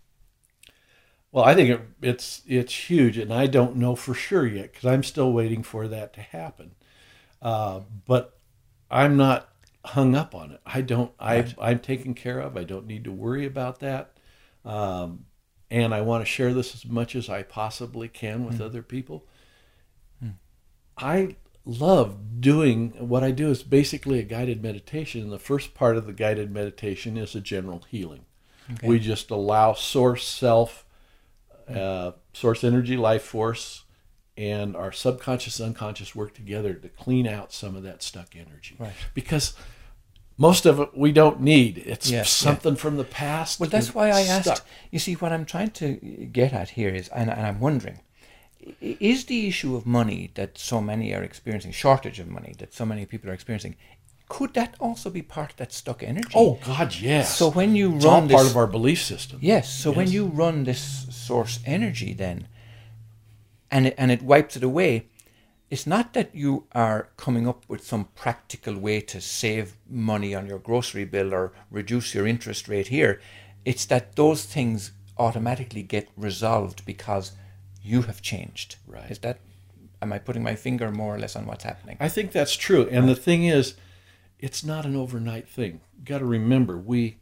Well, 1.33 1.45
I 1.45 1.55
think 1.55 1.71
it, 1.71 1.81
it's 2.01 2.43
it's 2.47 2.91
huge, 2.91 3.19
and 3.19 3.33
I 3.33 3.47
don't 3.47 3.77
know 3.77 3.97
for 3.97 4.15
sure 4.15 4.47
yet 4.47 4.73
because 4.73 4.87
I'm 4.87 5.03
still 5.03 5.33
waiting 5.33 5.63
for 5.63 5.89
that 5.89 6.13
to 6.15 6.21
happen. 6.21 6.73
Uh, 7.43 7.81
but 8.07 8.39
I'm 8.91 9.17
not 9.17 9.49
hung 9.85 10.15
up 10.15 10.35
on 10.35 10.53
it. 10.53 10.61
I 10.65 10.81
don't. 10.81 11.13
I 11.19 11.53
I'm 11.61 11.81
taken 11.81 12.15
care 12.15 12.39
of. 12.41 12.57
I 12.57 12.65
don't 12.65 12.87
need 12.87 13.05
to 13.05 13.13
worry 13.13 13.47
about 13.47 13.81
that. 13.81 14.17
Um, 14.65 15.27
and 15.71 15.93
I 15.93 16.03
want 16.03 16.23
to 16.23 16.31
share 16.31 16.55
this 16.55 16.75
as 16.75 16.87
much 16.87 17.17
as 17.17 17.29
I 17.29 17.43
possibly 17.43 18.09
can 18.09 18.47
with 18.47 18.61
other 18.61 18.83
people. 18.83 19.27
I 20.99 21.37
love 21.65 22.41
doing 22.41 22.91
what 22.99 23.25
I 23.25 23.31
do 23.31 23.51
is 23.51 23.63
basically 23.63 24.19
a 24.19 24.23
guided 24.23 24.63
meditation. 24.63 25.23
And 25.23 25.33
the 25.33 25.39
first 25.39 25.75
part 25.75 25.97
of 25.97 26.07
the 26.07 26.13
guided 26.13 26.51
meditation 26.51 27.17
is 27.17 27.35
a 27.35 27.41
general 27.41 27.85
healing. 27.89 28.27
We 28.83 28.99
just 28.99 29.31
allow 29.31 29.75
source 29.75 30.27
self, 30.27 30.87
uh, 31.69 32.13
source 32.33 32.65
energy, 32.65 32.97
life 32.97 33.23
force, 33.23 33.85
and 34.39 34.75
our 34.75 34.91
subconscious, 34.91 35.61
unconscious 35.61 36.15
work 36.15 36.35
together 36.35 36.73
to 36.75 36.89
clean 36.89 37.27
out 37.27 37.53
some 37.53 37.77
of 37.77 37.83
that 37.83 38.03
stuck 38.03 38.35
energy. 38.35 38.77
Right. 38.79 38.93
Because 39.13 39.55
most 40.39 40.67
of 40.67 40.81
it 40.81 40.97
we 40.97 41.13
don't 41.13 41.41
need. 41.41 41.79
It's 41.79 42.11
Yeah, 42.11 42.19
yeah. 42.19 42.25
something 42.25 42.77
from 42.77 42.97
the 42.97 43.05
past. 43.05 43.61
Well, 43.61 43.69
that's 43.69 43.95
why 43.95 44.11
I 44.11 44.23
stuck. 44.23 44.47
asked. 44.47 44.63
You 44.91 44.99
see, 44.99 45.15
what 45.15 45.33
I'm 45.33 45.45
trying 45.45 45.71
to 45.73 45.95
get 46.33 46.53
at 46.53 46.71
here 46.71 46.89
is, 46.89 47.09
and, 47.09 47.31
and 47.31 47.47
I'm 47.47 47.61
wondering, 47.61 48.01
is 48.81 49.25
the 49.27 49.47
issue 49.49 49.77
of 49.77 49.87
money 49.87 50.31
that 50.35 50.59
so 50.59 50.81
many 50.81 51.15
are 51.15 51.23
experiencing, 51.23 51.73
shortage 51.73 52.19
of 52.21 52.29
money 52.29 52.55
that 52.59 52.73
so 52.75 52.85
many 52.87 53.05
people 53.07 53.31
are 53.31 53.35
experiencing, 53.35 53.77
could 54.29 54.55
that 54.55 54.75
also 54.81 55.11
be 55.11 55.23
part 55.23 55.51
of 55.51 55.57
that 55.57 55.73
stuck 55.73 56.03
energy? 56.03 56.33
Oh 56.35 56.59
God, 56.65 56.95
yes. 56.97 57.37
So 57.37 57.51
when 57.51 57.77
you 57.77 57.97
it's 57.97 58.05
run 58.05 58.29
part 58.29 58.43
this- 58.43 58.51
of 58.51 58.57
our 58.57 58.67
belief 58.67 59.03
system. 59.03 59.39
yes. 59.43 59.73
So 59.73 59.91
when 59.93 60.11
you 60.11 60.27
run 60.27 60.65
this 60.65 61.07
source 61.11 61.61
energy, 61.67 62.15
then, 62.15 62.49
and 63.71 63.87
it, 63.89 63.95
and 63.99 64.11
it 64.11 64.23
wipes 64.23 64.57
it 64.57 64.63
away, 64.63 65.07
it's 65.71 65.87
not 65.87 66.13
that 66.15 66.35
you 66.35 66.67
are 66.73 67.09
coming 67.17 67.49
up 67.49 67.65
with 67.69 67.85
some 67.85 68.05
practical 68.15 68.79
way 68.79 69.01
to 69.01 69.21
save 69.21 69.77
money 69.89 70.35
on 70.35 70.47
your 70.47 70.59
grocery 70.59 71.05
bill 71.05 71.35
or 71.35 71.53
reduce 71.71 72.15
your 72.15 72.27
interest 72.27 72.69
rate 72.69 72.89
here. 72.89 73.21
It's 73.65 73.85
that 73.87 74.15
those 74.17 74.45
things 74.45 74.93
automatically 75.19 75.83
get 75.83 76.09
resolved 76.17 76.85
because 76.87 77.33
you 77.85 78.03
have 78.03 78.23
changed. 78.23 78.77
Right. 78.87 79.11
Is 79.11 79.19
that? 79.21 79.39
Am 80.03 80.13
I 80.13 80.19
putting 80.19 80.43
my 80.43 80.55
finger 80.57 80.91
more 80.91 81.15
or 81.15 81.19
less 81.19 81.37
on 81.37 81.47
what's 81.47 81.65
happening? 81.65 81.97
I 82.01 82.09
think 82.09 82.33
that's 82.33 82.57
true. 82.57 82.89
And 82.91 83.09
the 83.09 83.15
thing 83.15 83.45
is, 83.45 83.75
it's 84.39 84.63
not 84.65 84.85
an 84.85 84.97
overnight 84.97 85.49
thing. 85.49 85.81
You 85.99 86.05
got 86.05 86.19
to 86.19 86.25
remember, 86.27 86.77
we 86.77 87.19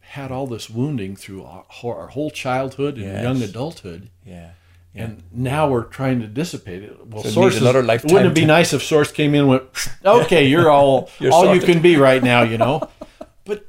had 0.00 0.30
all 0.32 0.46
this 0.46 0.70
wounding 0.70 1.16
through 1.16 1.44
our, 1.44 1.64
our 1.84 2.06
whole 2.08 2.30
childhood 2.30 2.94
and 2.96 3.04
Yes. 3.04 3.22
young 3.22 3.42
adulthood. 3.42 4.10
yeah. 4.24 4.50
And 4.94 5.22
now 5.30 5.68
we're 5.70 5.84
trying 5.84 6.20
to 6.22 6.26
dissipate 6.26 6.82
it. 6.82 7.06
Well, 7.06 7.22
So 7.22 7.28
it 7.28 7.32
sources, 7.32 7.60
another 7.60 7.82
lifetime 7.84 8.12
wouldn't 8.14 8.32
it 8.36 8.40
be 8.40 8.46
nice 8.46 8.72
if 8.72 8.82
Source 8.82 9.12
came 9.12 9.32
in 9.34 9.40
and 9.42 9.48
went, 9.50 9.62
okay, 10.04 10.48
you're 10.48 10.70
all 10.70 11.08
You're 11.20 11.32
all 11.32 11.54
you 11.54 11.60
can 11.60 11.80
be 11.82 11.96
right 11.96 12.22
now, 12.22 12.42
you 12.42 12.58
know? 12.58 12.88
But 13.44 13.66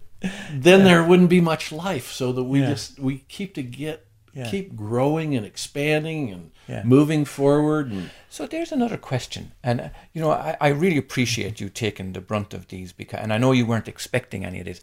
then 0.51 0.86
there 0.86 1.03
wouldn't 1.03 1.30
be 1.30 1.39
much 1.41 1.72
life. 1.72 2.11
So 2.11 2.32
that 2.32 2.43
we 2.45 2.61
Yeah. 2.61 2.70
just, 2.70 2.99
we 2.99 3.20
keep 3.28 3.53
to 3.55 3.61
get, 3.63 4.07
Yeah. 4.34 4.49
keep 4.49 4.75
growing 4.75 5.36
and 5.36 5.45
expanding 5.45 6.32
and 6.32 6.51
Yeah. 6.67 6.84
moving 6.84 7.25
forward. 7.25 7.91
And 7.91 8.09
So 8.30 8.45
there's 8.47 8.71
another 8.71 8.97
question, 8.97 9.51
and 9.63 9.82
uh, 9.82 9.89
you 10.13 10.21
know 10.21 10.32
I, 10.32 10.55
I 10.61 10.67
really 10.69 10.97
appreciate 10.97 11.59
you 11.59 11.69
taking 11.69 12.13
the 12.13 12.21
brunt 12.21 12.53
of 12.53 12.67
these 12.67 12.93
because, 12.93 13.19
and 13.23 13.34
I 13.34 13.38
know 13.38 13.51
you 13.53 13.65
weren't 13.65 13.88
expecting 13.88 14.45
any 14.45 14.59
of 14.59 14.65
this, 14.65 14.82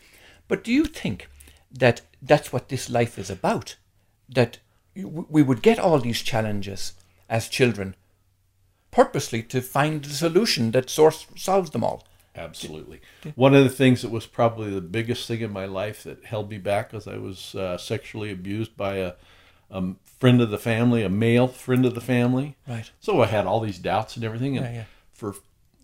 but 0.49 0.65
do 0.65 0.73
you 0.73 0.85
think 0.85 1.29
that 1.79 2.03
that's 2.23 2.53
what 2.53 2.69
this 2.69 2.91
life 2.91 3.19
is 3.19 3.31
about? 3.31 3.77
That 4.29 4.59
you- 4.95 5.27
we 5.31 5.43
would 5.43 5.63
get 5.63 5.79
all 5.79 5.99
these 6.01 6.23
challenges 6.23 6.93
as 7.29 7.49
children, 7.49 7.95
purposely 8.91 9.43
to 9.43 9.61
find 9.61 10.03
the 10.05 10.11
solution 10.15 10.71
that 10.73 10.91
source 10.91 11.27
solves 11.37 11.71
them 11.71 11.85
all. 11.85 12.05
Absolutely. 12.35 13.01
One 13.35 13.55
of 13.55 13.65
the 13.65 13.71
things 13.71 14.03
that 14.03 14.11
was 14.11 14.27
probably 14.27 14.71
the 14.71 14.81
biggest 14.83 15.27
thing 15.27 15.41
in 15.41 15.53
my 15.53 15.65
life 15.65 16.03
that 16.05 16.25
held 16.27 16.51
me 16.51 16.59
back 16.59 16.93
was 16.93 17.07
I 17.09 17.17
was 17.17 17.55
uh, 17.55 17.79
sexually 17.79 18.31
abused 18.31 18.77
by 18.77 18.97
a, 18.97 19.13
a 19.71 19.95
friend 20.19 20.41
of 20.41 20.51
the 20.51 20.59
family, 20.59 21.03
a 21.03 21.09
male 21.09 21.49
friend 21.49 21.85
of 21.85 21.95
the 21.95 22.01
family. 22.01 22.57
Right. 22.67 22.91
So 23.01 23.23
I 23.23 23.27
had 23.27 23.47
all 23.47 23.61
these 23.61 23.79
doubts 23.79 24.17
and 24.17 24.25
everything. 24.25 24.57
And 24.57 24.67
Yeah, 24.67 24.73
yeah. 24.73 24.85
for 25.13 25.35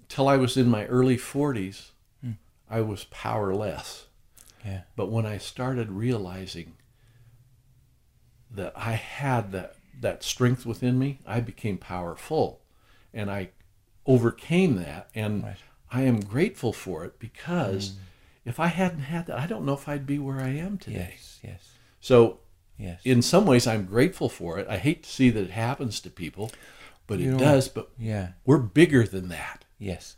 till 0.09 0.29
I 0.29 0.37
was 0.37 0.57
in 0.57 0.69
my 0.69 0.87
early 0.87 1.17
40s, 1.17 1.91
Hmm. 2.23 2.33
I 2.71 2.81
was 2.83 3.05
powerless. 3.05 4.07
Yeah. 4.65 4.83
But 4.95 5.11
when 5.11 5.27
I 5.27 5.39
started 5.39 5.91
realizing 5.91 6.75
that 8.51 8.73
I 8.77 8.93
had 8.93 9.53
that 9.53 9.77
that 10.01 10.23
strength 10.25 10.67
within 10.67 10.99
me, 10.99 11.19
I 11.27 11.41
became 11.41 11.79
powerful, 11.79 12.61
and 13.15 13.31
I 13.31 13.51
overcame 14.05 14.77
that. 14.77 15.09
And 15.15 15.45
Right. 15.45 15.57
I 15.93 16.03
am 16.03 16.21
grateful 16.21 16.73
for 16.73 17.05
it 17.05 17.19
because 17.21 17.93
if 18.45 18.59
I 18.59 18.67
hadn't 18.69 19.01
had 19.03 19.27
that, 19.27 19.39
I 19.39 19.47
don't 19.47 19.65
know 19.65 19.75
if 19.75 19.89
I'd 19.89 20.07
be 20.07 20.19
where 20.19 20.41
I 20.41 20.49
am 20.49 20.77
today. 20.79 21.11
Yes. 21.13 21.41
Yes. 21.45 21.71
So, 22.01 22.41
Yes. 22.79 23.01
in 23.05 23.23
some 23.23 23.47
ways, 23.47 23.67
I'm 23.67 23.85
grateful 23.85 24.29
for 24.29 24.59
it. 24.59 24.67
I 24.69 24.79
hate 24.79 25.05
to 25.05 25.11
see 25.11 25.31
that 25.31 25.45
it 25.45 25.51
happens 25.51 26.01
to 26.01 26.11
people, 26.11 26.51
but 27.07 27.19
You 27.19 27.31
it 27.31 27.33
know, 27.33 27.39
does. 27.39 27.69
But 27.69 27.91
yeah. 27.99 28.31
we're 28.45 28.59
bigger 28.59 29.07
than 29.07 29.29
that. 29.29 29.65
Yes. 29.79 30.17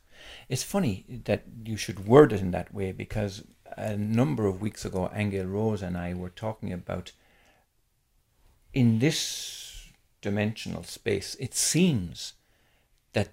It's 0.48 0.62
funny 0.62 1.04
that 1.24 1.44
you 1.64 1.76
should 1.76 2.06
word 2.06 2.32
it 2.32 2.40
in 2.40 2.50
that 2.52 2.72
way 2.72 2.92
because 2.92 3.44
a 3.76 3.96
number 3.96 4.46
of 4.46 4.60
weeks 4.60 4.84
ago, 4.84 5.10
Angel 5.14 5.46
Rose 5.46 5.82
and 5.82 5.96
I 5.96 6.14
were 6.14 6.30
talking 6.30 6.72
about 6.72 7.12
in 8.72 8.98
this 8.98 9.88
dimensional 10.22 10.82
space, 10.82 11.36
it 11.38 11.54
seems 11.54 12.34
that 13.12 13.30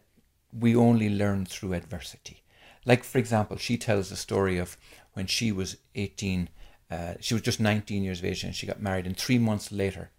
we 0.52 0.76
only 0.76 1.10
learn 1.10 1.46
through 1.46 1.74
adversity. 1.74 2.44
Like, 2.86 3.04
for 3.04 3.18
example, 3.18 3.58
she 3.58 3.78
tells 3.78 4.10
the 4.10 4.16
story 4.16 4.58
of 4.58 4.78
when 5.14 5.28
she 5.28 5.52
was 5.52 5.78
18, 5.96 6.50
uh, 6.92 7.14
she 7.22 7.34
was 7.34 7.42
just 7.42 7.60
19 7.60 8.04
years 8.04 8.20
of 8.20 8.26
age 8.26 8.44
and 8.44 8.54
she 8.54 8.68
got 8.68 8.82
married, 8.82 9.08
and 9.08 9.18
three 9.18 9.40
months 9.40 9.72
later, 9.72 10.12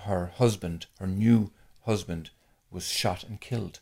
her 0.00 0.32
husband, 0.36 0.86
her 0.98 1.06
new 1.06 1.50
husband, 1.84 2.30
was 2.70 2.88
shot 2.88 3.24
and 3.24 3.40
killed 3.40 3.80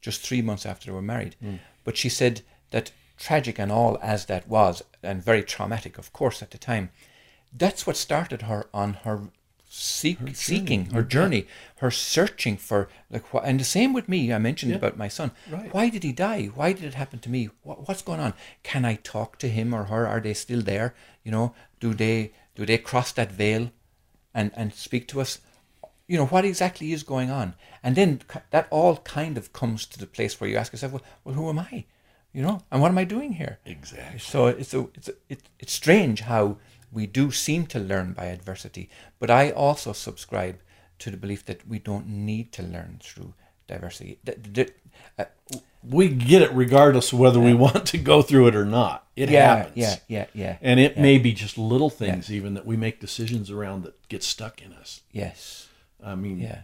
just 0.00 0.20
three 0.20 0.42
months 0.42 0.66
after 0.66 0.86
they 0.86 0.92
were 0.92 1.02
married. 1.02 1.34
Mm. 1.42 1.58
But 1.82 1.96
she 1.96 2.08
said 2.08 2.42
that 2.70 2.92
tragic 3.18 3.58
and 3.58 3.72
all 3.72 3.98
as 4.02 4.26
that 4.26 4.46
was, 4.46 4.82
and 5.02 5.24
very 5.24 5.42
traumatic, 5.42 5.98
of 5.98 6.12
course, 6.12 6.42
at 6.42 6.50
the 6.50 6.58
time, 6.58 6.90
that's 7.52 7.86
what 7.86 7.96
started 7.96 8.42
her 8.42 8.66
on 8.74 8.94
her 9.04 9.28
seek, 9.74 10.18
her 10.20 10.32
seeking 10.32 10.86
her 10.86 11.02
journey, 11.02 11.46
her 11.78 11.90
searching 11.90 12.56
for 12.56 12.88
like 13.10 13.32
what. 13.32 13.44
And 13.44 13.58
the 13.58 13.64
same 13.64 13.92
with 13.92 14.08
me. 14.08 14.32
I 14.32 14.38
mentioned 14.38 14.70
yeah. 14.70 14.78
about 14.78 14.96
my 14.96 15.08
son. 15.08 15.32
Right. 15.50 15.72
Why 15.74 15.88
did 15.88 16.04
he 16.04 16.12
die? 16.12 16.46
Why 16.46 16.72
did 16.72 16.84
it 16.84 16.94
happen 16.94 17.18
to 17.20 17.30
me? 17.30 17.50
What, 17.62 17.88
what's 17.88 18.02
going 18.02 18.20
on? 18.20 18.34
Can 18.62 18.84
I 18.84 18.94
talk 18.96 19.38
to 19.38 19.48
him 19.48 19.74
or 19.74 19.84
her? 19.84 20.06
Are 20.06 20.20
they 20.20 20.34
still 20.34 20.62
there? 20.62 20.94
You 21.24 21.32
know, 21.32 21.54
do 21.80 21.92
they 21.94 22.32
do 22.54 22.64
they 22.64 22.78
cross 22.78 23.12
that 23.12 23.32
veil, 23.32 23.70
and 24.32 24.52
and 24.54 24.72
speak 24.74 25.08
to 25.08 25.20
us? 25.20 25.40
You 26.06 26.18
know 26.18 26.26
what 26.26 26.44
exactly 26.44 26.92
is 26.92 27.02
going 27.02 27.30
on, 27.30 27.54
and 27.82 27.96
then 27.96 28.20
that 28.50 28.68
all 28.70 28.98
kind 28.98 29.36
of 29.36 29.52
comes 29.52 29.86
to 29.86 29.98
the 29.98 30.06
place 30.06 30.40
where 30.40 30.48
you 30.50 30.56
ask 30.56 30.72
yourself, 30.72 30.92
well, 30.92 31.02
well 31.24 31.34
who 31.34 31.48
am 31.48 31.58
I? 31.58 31.86
You 32.32 32.42
know, 32.42 32.62
and 32.70 32.82
what 32.82 32.90
am 32.90 32.98
I 32.98 33.04
doing 33.04 33.32
here? 33.32 33.58
Exactly. 33.64 34.18
So 34.18 34.48
it's 34.48 34.74
a, 34.74 34.80
it's 34.94 35.08
a, 35.08 35.14
it, 35.28 35.42
it's 35.60 35.72
strange 35.72 36.20
how 36.22 36.58
we 36.94 37.06
do 37.06 37.30
seem 37.30 37.66
to 37.66 37.78
learn 37.78 38.12
by 38.12 38.26
adversity, 38.26 38.88
but 39.18 39.30
I 39.30 39.50
also 39.50 39.92
subscribe 39.92 40.58
to 41.00 41.10
the 41.10 41.16
belief 41.16 41.44
that 41.46 41.66
we 41.68 41.78
don't 41.78 42.06
need 42.06 42.52
to 42.52 42.62
learn 42.62 43.00
through 43.02 43.34
diversity. 43.66 44.18
Uh, 45.18 45.24
we 45.82 46.08
get 46.08 46.40
it 46.40 46.52
regardless 46.52 47.12
of 47.12 47.18
whether 47.18 47.40
we 47.40 47.52
want 47.54 47.86
to 47.86 47.98
go 47.98 48.22
through 48.22 48.46
it 48.46 48.56
or 48.56 48.64
not. 48.64 49.06
It 49.16 49.28
yeah, 49.28 49.56
happens. 49.56 49.76
Yeah, 49.76 49.96
yeah, 50.08 50.26
yeah. 50.32 50.56
And 50.62 50.80
it 50.80 50.96
yeah. 50.96 51.02
may 51.02 51.18
be 51.18 51.32
just 51.32 51.58
little 51.58 51.90
things 51.90 52.30
even 52.30 52.54
that 52.54 52.64
we 52.64 52.76
make 52.76 53.00
decisions 53.00 53.50
around 53.50 53.82
that 53.82 54.08
get 54.08 54.22
stuck 54.22 54.62
in 54.62 54.72
us. 54.72 55.02
Yes. 55.12 55.68
I 56.02 56.14
mean, 56.14 56.38
yeah. 56.38 56.62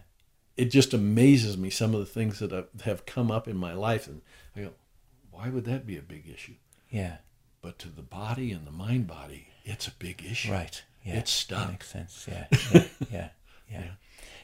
It 0.57 0.65
just 0.65 0.93
amazes 0.93 1.57
me 1.57 1.69
some 1.69 1.93
of 1.93 1.99
the 2.01 2.05
things 2.05 2.39
that 2.39 2.67
have 2.83 3.05
come 3.05 3.31
up 3.31 3.47
in 3.47 3.57
my 3.57 3.73
life, 3.73 4.05
and 4.05 4.21
I 4.55 4.61
go, 4.61 4.71
"Why 5.31 5.49
would 5.49 5.65
that 5.65 5.87
be 5.87 5.97
a 5.97 6.01
big 6.01 6.29
issue?" 6.31 6.55
Yeah. 6.89 7.17
But 7.61 7.77
to 7.79 7.89
the 7.89 8.01
body 8.01 8.51
and 8.51 8.65
the 8.65 8.71
mind 8.71 9.07
body, 9.07 9.49
it's 9.63 9.87
a 9.87 9.91
big 9.91 10.23
issue. 10.25 10.51
Right. 10.51 10.83
Yeah. 11.05 11.17
It's 11.17 11.31
stuck. 11.31 11.59
That 11.59 11.71
makes 11.71 11.87
sense. 11.89 12.27
Yeah. 12.29 12.47
Yeah. 12.73 12.83
yeah. 13.11 13.29
yeah. 13.71 13.83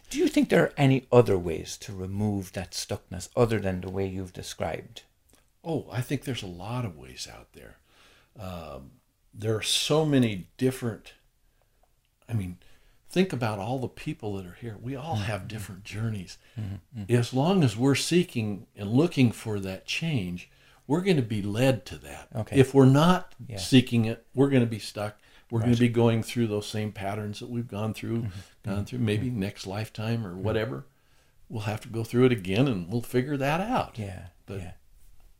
Do 0.09 0.20
you 0.20 0.28
think 0.28 0.49
there 0.49 0.63
are 0.63 0.74
any 0.78 1.07
other 1.11 1.38
ways 1.38 1.78
to 1.78 1.93
remove 1.93 2.53
that 2.53 2.72
stuckness 2.72 3.30
other 3.36 3.59
than 3.59 3.82
the 3.82 3.89
way 3.89 4.07
you've 4.07 4.34
described? 4.34 5.03
Oh, 5.63 5.88
I 5.91 6.01
think 6.01 6.24
there's 6.24 6.43
a 6.43 6.47
lot 6.47 6.86
of 6.86 6.97
ways 6.97 7.28
out 7.32 7.51
there. 7.53 7.78
Um, 8.39 8.91
there 9.34 9.55
are 9.55 9.61
so 9.61 10.05
many 10.05 10.47
different. 10.57 11.13
I 12.30 12.34
mean, 12.34 12.57
think 13.09 13.34
about 13.34 13.59
all 13.59 13.80
the 13.80 13.88
people 13.89 14.36
that 14.38 14.45
are 14.45 14.57
here. 14.61 14.78
We 14.82 14.95
all 14.95 15.15
mm-hmm. 15.15 15.26
have 15.26 15.47
different 15.47 15.84
journeys. 15.84 16.38
Mm-hmm. 16.59 17.13
As 17.13 17.34
long 17.34 17.63
as 17.63 17.76
we're 17.76 17.95
seeking 17.95 18.68
and 18.76 18.89
looking 18.89 19.32
for 19.32 19.59
that 19.59 19.86
change, 19.86 20.49
we're 20.88 21.01
going 21.01 21.17
to 21.17 21.23
be 21.23 21.41
led 21.41 21.85
to 21.88 21.97
that. 21.97 22.29
Okay. 22.35 22.57
If 22.57 22.73
we're 22.73 22.85
not 22.85 23.35
yeah. 23.47 23.57
seeking 23.57 24.05
it, 24.05 24.25
we're 24.33 24.49
going 24.49 24.63
to 24.63 24.67
be 24.67 24.79
stuck. 24.79 25.17
We're 25.51 25.59
right. 25.59 25.65
going 25.65 25.75
to 25.75 25.81
be 25.81 25.89
going 25.89 26.23
through 26.23 26.47
those 26.47 26.67
same 26.67 26.91
patterns 26.91 27.39
that 27.39 27.49
we've 27.49 27.67
gone 27.67 27.93
through, 27.93 28.23
mm-hmm. 28.23 28.69
gone 28.69 28.85
through 28.85 28.99
maybe 28.99 29.27
mm-hmm. 29.27 29.41
next 29.41 29.67
lifetime 29.67 30.25
or 30.25 30.35
whatever. 30.35 30.85
We'll 31.49 31.63
have 31.63 31.81
to 31.81 31.89
go 31.89 32.03
through 32.03 32.25
it 32.25 32.31
again 32.31 32.67
and 32.67 32.91
we'll 32.91 33.01
figure 33.01 33.38
that 33.38 33.61
out. 33.61 33.97
Yeah. 33.97 34.27
But 34.45 34.59
yeah. 34.59 34.71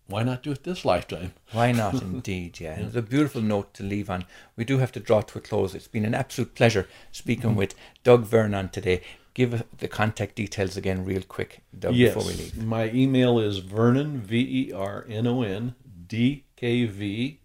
why 0.08 0.24
not 0.24 0.44
do 0.44 0.52
it 0.52 0.64
this 0.64 0.86
lifetime? 0.86 1.34
Why 1.52 1.74
not, 1.74 1.94
indeed? 2.02 2.60
Yeah. 2.60 2.80
It's 2.80 2.96
a 2.96 3.02
beautiful 3.02 3.42
note 3.42 3.74
to 3.76 3.84
leave 3.84 4.10
on. 4.10 4.26
We 4.56 4.64
do 4.64 4.78
have 4.78 4.94
to 4.94 5.02
draw 5.02 5.22
to 5.22 5.40
a 5.40 5.42
close. 5.42 5.76
It's 5.76 5.88
been 5.88 6.06
an 6.06 6.16
absolute 6.16 6.56
pleasure 6.56 6.88
speaking 7.12 7.52
mm-hmm. 7.52 7.60
with 7.60 7.76
Doug 8.04 8.24
Vernon 8.24 8.70
today 8.70 9.02
give 9.38 9.64
the 9.78 9.88
contact 9.88 10.34
details 10.34 10.76
again 10.76 11.06
real 11.06 11.22
quick 11.22 11.60
Doug, 11.78 11.94
yes. 11.94 12.16
before 12.16 12.28
we 12.28 12.36
leave. 12.38 12.58
My 12.58 12.90
email 12.90 13.38
is 13.38 13.60
Vernon, 13.60 14.20
V 14.20 14.70
E 14.70 14.74
R 14.74 15.06
N 15.08 15.28
O 15.28 15.44
N, 15.44 15.76
D 16.08 16.46
K 16.56 16.86
V 16.86 17.40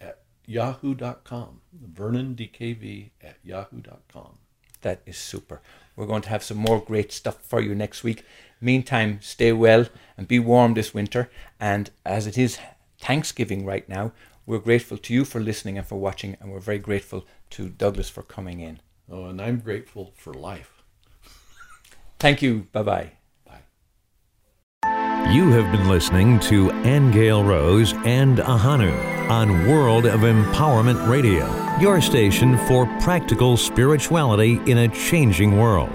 at 0.00 0.18
yahoo.com. 0.44 1.60
Vernon 1.72 2.34
DKV 2.34 3.10
at 3.22 3.36
yahoo.com. 3.44 4.38
That 4.80 5.02
is 5.06 5.16
super. 5.16 5.60
We're 5.94 6.06
going 6.06 6.22
to 6.22 6.30
have 6.30 6.42
some 6.42 6.56
more 6.56 6.80
great 6.80 7.12
stuff 7.12 7.36
for 7.42 7.60
you 7.60 7.76
next 7.76 8.02
week. 8.02 8.24
Meantime, 8.60 9.20
stay 9.22 9.52
well 9.52 9.86
and 10.16 10.26
be 10.26 10.40
warm 10.40 10.74
this 10.74 10.92
winter. 10.92 11.30
And 11.60 11.90
as 12.04 12.26
it 12.26 12.36
is 12.36 12.58
Thanksgiving 13.00 13.64
right 13.64 13.88
now, 13.88 14.10
we're 14.46 14.58
grateful 14.58 14.98
to 14.98 15.14
you 15.14 15.24
for 15.24 15.40
listening 15.40 15.78
and 15.78 15.86
for 15.86 16.00
watching, 16.00 16.36
and 16.40 16.50
we're 16.50 16.58
very 16.58 16.78
grateful 16.78 17.24
to 17.50 17.68
Douglas 17.68 18.08
for 18.08 18.22
coming 18.22 18.58
in. 18.58 18.80
Oh, 19.10 19.26
and 19.26 19.40
I'm 19.40 19.60
grateful 19.60 20.12
for 20.16 20.34
life. 20.34 20.77
Thank 22.18 22.42
you. 22.42 22.66
Bye 22.72 22.82
bye. 22.82 23.12
Bye. 23.44 25.32
You 25.32 25.50
have 25.50 25.70
been 25.72 25.88
listening 25.88 26.40
to 26.40 26.70
Angel 26.84 27.44
Rose 27.44 27.92
and 28.04 28.38
Ahanu 28.38 29.30
on 29.30 29.68
World 29.68 30.06
of 30.06 30.20
Empowerment 30.20 31.08
Radio, 31.08 31.46
your 31.78 32.00
station 32.00 32.56
for 32.66 32.86
practical 33.00 33.56
spirituality 33.56 34.60
in 34.66 34.78
a 34.78 34.88
changing 34.88 35.58
world. 35.58 35.92